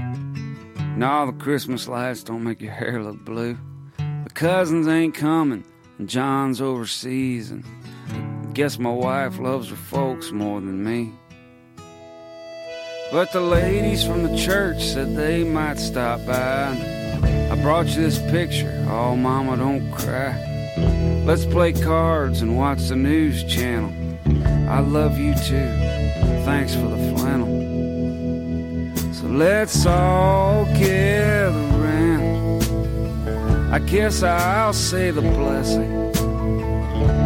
No, 0.95 1.25
the 1.25 1.31
Christmas 1.39 1.87
lights 1.87 2.21
don't 2.21 2.43
make 2.43 2.61
your 2.61 2.71
hair 2.71 3.01
look 3.01 3.25
blue. 3.25 3.57
The 3.97 4.29
cousins 4.29 4.87
ain't 4.87 5.15
coming, 5.15 5.63
and 5.97 6.07
John's 6.07 6.61
overseas, 6.61 7.49
and 7.49 7.65
I 8.11 8.51
guess 8.53 8.77
my 8.77 8.91
wife 8.91 9.39
loves 9.39 9.71
her 9.71 9.75
folks 9.75 10.31
more 10.31 10.61
than 10.61 10.83
me. 10.83 11.13
But 13.11 13.31
the 13.31 13.41
ladies 13.41 14.05
from 14.05 14.21
the 14.21 14.37
church 14.37 14.83
said 14.83 15.15
they 15.15 15.43
might 15.43 15.79
stop 15.79 16.23
by. 16.27 16.75
and 16.75 17.51
I 17.51 17.59
brought 17.63 17.87
you 17.87 18.03
this 18.03 18.19
picture. 18.29 18.85
Oh, 18.87 19.15
mama, 19.15 19.57
don't 19.57 19.91
cry. 19.93 20.35
Let's 21.25 21.45
play 21.45 21.73
cards 21.73 22.43
and 22.43 22.55
watch 22.55 22.87
the 22.87 22.95
news 22.95 23.43
channel. 23.45 23.91
I 24.69 24.81
love 24.81 25.17
you 25.17 25.33
too. 25.33 25.71
Thanks 26.45 26.75
for 26.75 26.87
the 26.87 27.15
flannel. 27.15 27.56
Let's 29.37 29.85
all 29.85 30.65
gather 30.65 31.51
round. 31.77 32.63
I 33.71 33.77
guess 33.77 34.23
I'll 34.23 34.73
say 34.73 35.11
the 35.11 35.21
blessing. 35.21 35.91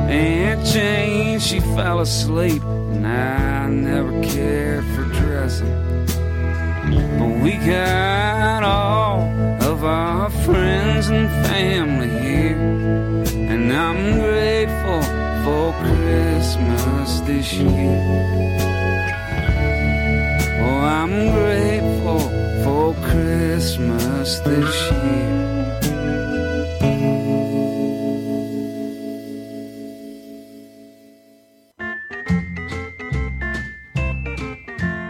Aunt 0.09 0.65
Jane, 0.65 1.39
she 1.39 1.61
fell 1.61 2.01
asleep, 2.01 2.61
and 2.63 3.07
I 3.07 3.69
never 3.69 4.11
cared 4.23 4.83
for 4.87 5.05
dressing. 5.21 6.05
But 7.17 7.41
we 7.41 7.53
got 7.65 8.63
all 8.63 9.21
of 9.71 9.85
our 9.85 10.29
friends 10.43 11.07
and 11.07 11.29
family 11.47 12.09
here, 12.09 12.57
and 13.53 13.71
I'm 13.71 14.19
grateful 14.19 15.01
for 15.45 15.71
Christmas 15.79 17.21
this 17.21 17.53
year. 17.53 18.80
Oh, 20.63 20.79
I'm 20.79 21.31
grateful 21.31 22.19
for 22.63 22.93
Christmas 23.09 24.39
this 24.39 24.91
year. 24.91 25.41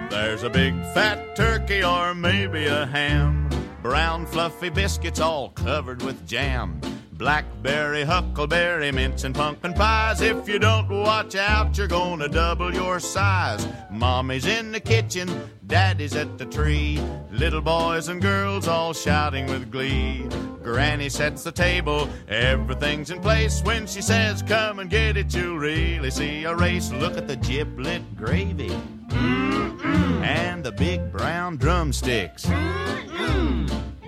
There's 0.09 0.43
a 0.43 0.49
big 0.49 0.73
fat 0.93 1.35
turkey 1.35 1.83
or 1.83 2.15
maybe 2.15 2.65
a 2.65 2.85
ham. 2.85 3.49
Brown 3.83 4.25
fluffy 4.25 4.69
biscuits 4.69 5.19
all 5.19 5.49
covered 5.49 6.01
with 6.03 6.25
jam. 6.25 6.79
Blackberry, 7.21 8.03
huckleberry, 8.03 8.91
mince, 8.91 9.25
and 9.25 9.35
pumpkin 9.35 9.75
pies. 9.75 10.21
If 10.21 10.49
you 10.49 10.57
don't 10.57 10.89
watch 10.89 11.35
out, 11.35 11.77
you're 11.77 11.87
gonna 11.87 12.27
double 12.27 12.73
your 12.73 12.99
size. 12.99 13.67
Mommy's 13.91 14.47
in 14.47 14.71
the 14.71 14.79
kitchen, 14.79 15.29
daddy's 15.67 16.15
at 16.15 16.39
the 16.39 16.45
tree. 16.45 16.99
Little 17.31 17.61
boys 17.61 18.07
and 18.07 18.23
girls 18.23 18.67
all 18.67 18.91
shouting 18.93 19.45
with 19.45 19.71
glee. 19.71 20.27
Granny 20.63 21.09
sets 21.09 21.43
the 21.43 21.51
table, 21.51 22.09
everything's 22.27 23.11
in 23.11 23.21
place. 23.21 23.61
When 23.61 23.85
she 23.85 24.01
says, 24.01 24.41
Come 24.41 24.79
and 24.79 24.89
get 24.89 25.15
it, 25.15 25.31
you'll 25.31 25.59
really 25.59 26.09
see 26.09 26.45
a 26.45 26.55
race. 26.55 26.91
Look 26.91 27.19
at 27.19 27.27
the 27.27 27.35
giblet 27.35 28.17
gravy 28.17 28.75
and 29.11 30.63
the 30.63 30.71
big 30.71 31.11
brown 31.11 31.57
drumsticks. 31.57 32.47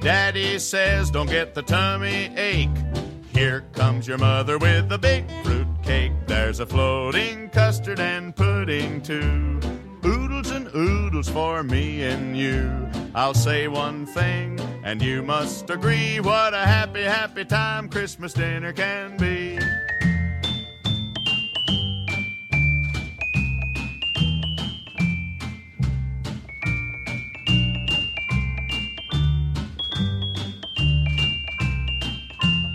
Daddy 0.03 0.59
says, 0.59 1.09
don't 1.09 1.29
get 1.29 1.53
the 1.53 1.61
tummy 1.61 2.29
ache. 2.35 2.69
Here 3.31 3.61
comes 3.71 4.05
your 4.05 4.17
mother 4.17 4.57
with 4.57 4.91
a 4.91 4.97
big 4.97 5.23
fruit 5.43 5.67
cake. 5.81 6.11
There's 6.27 6.59
a 6.59 6.65
floating 6.65 7.49
custard 7.49 8.01
and 8.01 8.35
pudding 8.35 9.01
too. 9.01 9.61
Oodles 10.05 10.51
and 10.51 10.67
oodles 10.75 11.29
for 11.29 11.63
me 11.63 12.03
and 12.03 12.37
you. 12.37 12.69
I'll 13.15 13.33
say 13.33 13.69
one 13.69 14.05
thing, 14.05 14.59
and 14.83 15.01
you 15.01 15.23
must 15.23 15.69
agree. 15.69 16.19
What 16.19 16.53
a 16.53 16.65
happy, 16.65 17.03
happy 17.03 17.45
time 17.45 17.87
Christmas 17.87 18.33
dinner 18.33 18.73
can 18.73 19.15
be. 19.15 19.42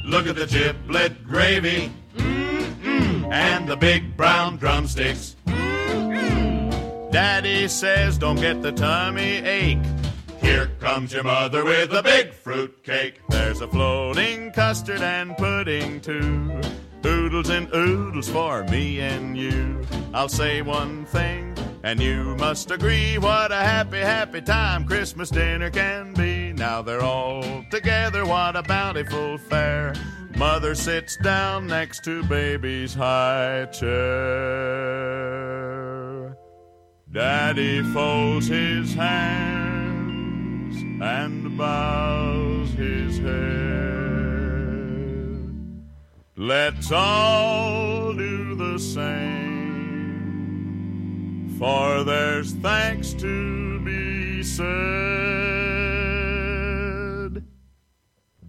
Look 0.09 0.26
at 0.26 0.36
the 0.36 0.46
giblet 0.46 1.22
gravy 1.22 1.92
Mm-mm. 2.16 3.30
and 3.30 3.68
the 3.68 3.76
big 3.76 4.16
brown 4.16 4.56
drumsticks. 4.56 5.36
Mm-mm. 5.46 7.12
Daddy 7.12 7.68
says, 7.68 8.16
don't 8.16 8.40
get 8.40 8.62
the 8.62 8.72
tummy 8.72 9.36
ache. 9.44 9.84
Here 10.40 10.70
comes 10.80 11.12
your 11.12 11.24
mother 11.24 11.62
with 11.62 11.92
a 11.92 12.02
big 12.02 12.32
fruit 12.32 12.82
cake. 12.82 13.20
There's 13.28 13.61
a 13.61 13.68
floating 13.68 14.50
custard 14.52 15.02
and 15.02 15.36
pudding 15.36 16.00
too. 16.00 16.59
Oodles 17.04 17.50
and 17.50 17.68
oodles 17.74 18.30
for 18.30 18.64
me 18.64 19.00
and 19.00 19.36
you. 19.36 19.82
I'll 20.14 20.30
say 20.30 20.62
one 20.62 21.04
thing, 21.04 21.54
and 21.82 22.00
you 22.00 22.34
must 22.36 22.70
agree. 22.70 23.18
What 23.18 23.52
a 23.52 23.56
happy, 23.56 23.98
happy 23.98 24.40
time 24.40 24.86
Christmas 24.86 25.28
dinner 25.28 25.68
can 25.70 26.14
be. 26.14 26.54
Now 26.54 26.80
they're 26.80 27.02
all 27.02 27.57
what 28.28 28.54
a 28.56 28.62
bountiful 28.62 29.38
fare. 29.38 29.94
Mother 30.36 30.74
sits 30.74 31.16
down 31.16 31.66
next 31.66 32.04
to 32.04 32.22
baby's 32.24 32.92
high 32.92 33.64
chair. 33.72 33.88
Daddy 37.10 37.82
folds 37.94 38.46
his 38.46 38.92
hands 38.92 40.76
and 41.02 41.56
bows 41.56 42.68
his 42.72 43.18
head. 43.18 43.88
Let's 46.36 46.92
all 46.92 48.12
do 48.12 48.54
the 48.54 48.78
same, 48.78 49.08
for 51.58 52.04
there's 52.04 52.52
thanks 52.52 53.14
to 53.14 53.80
be 53.80 54.42
said. 54.42 55.27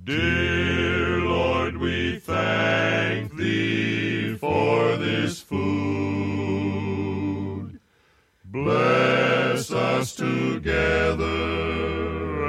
Dear 0.09 1.21
Lord, 1.21 1.77
we 1.77 2.17
thank 2.17 3.35
thee 3.35 4.33
for 4.37 4.97
this 4.97 5.39
food. 5.39 5.59
Bless 8.43 9.71
us 9.71 10.15
together 10.15 11.25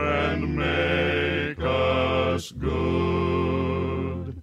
and 0.06 0.56
make 0.56 1.60
us 1.60 2.50
good. 2.52 4.42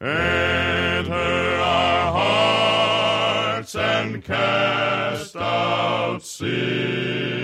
Enter 0.00 1.14
our 1.14 2.12
hearts 2.12 3.76
and 3.76 4.24
cast 4.24 5.36
out 5.36 6.20
sin. 6.24 7.43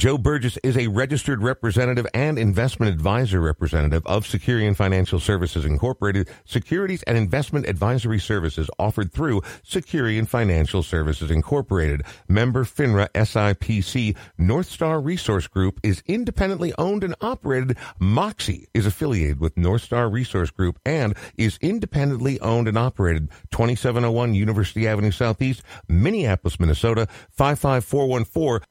Joe 0.00 0.16
Burgess 0.16 0.56
is 0.62 0.78
a 0.78 0.86
registered 0.86 1.42
representative 1.42 2.06
and 2.14 2.38
investment 2.38 2.90
advisor 2.90 3.38
representative 3.38 4.02
of 4.06 4.24
Securian 4.24 4.74
Financial 4.74 5.20
Services 5.20 5.66
Incorporated, 5.66 6.26
securities 6.46 7.02
and 7.02 7.18
investment 7.18 7.68
advisory 7.68 8.18
services 8.18 8.70
offered 8.78 9.12
through 9.12 9.42
Securian 9.62 10.26
Financial 10.26 10.82
Services 10.82 11.30
Incorporated. 11.30 12.02
Member 12.28 12.64
FINRA 12.64 13.10
SIPC 13.10 14.16
North 14.38 14.70
Star 14.70 15.02
Resource 15.02 15.46
Group 15.46 15.78
is 15.82 16.02
independently 16.06 16.72
owned 16.78 17.04
and 17.04 17.14
operated. 17.20 17.76
Moxie 17.98 18.68
is 18.72 18.86
affiliated 18.86 19.38
with 19.38 19.58
North 19.58 19.82
Star 19.82 20.08
Resource 20.08 20.50
Group 20.50 20.78
and 20.86 21.14
is 21.36 21.58
independently 21.60 22.40
owned 22.40 22.68
and 22.68 22.78
operated. 22.78 23.28
2701 23.50 24.32
University 24.32 24.88
Avenue 24.88 25.10
Southeast, 25.10 25.62
Minneapolis, 25.88 26.58
Minnesota 26.58 27.06
55414. 27.32 28.66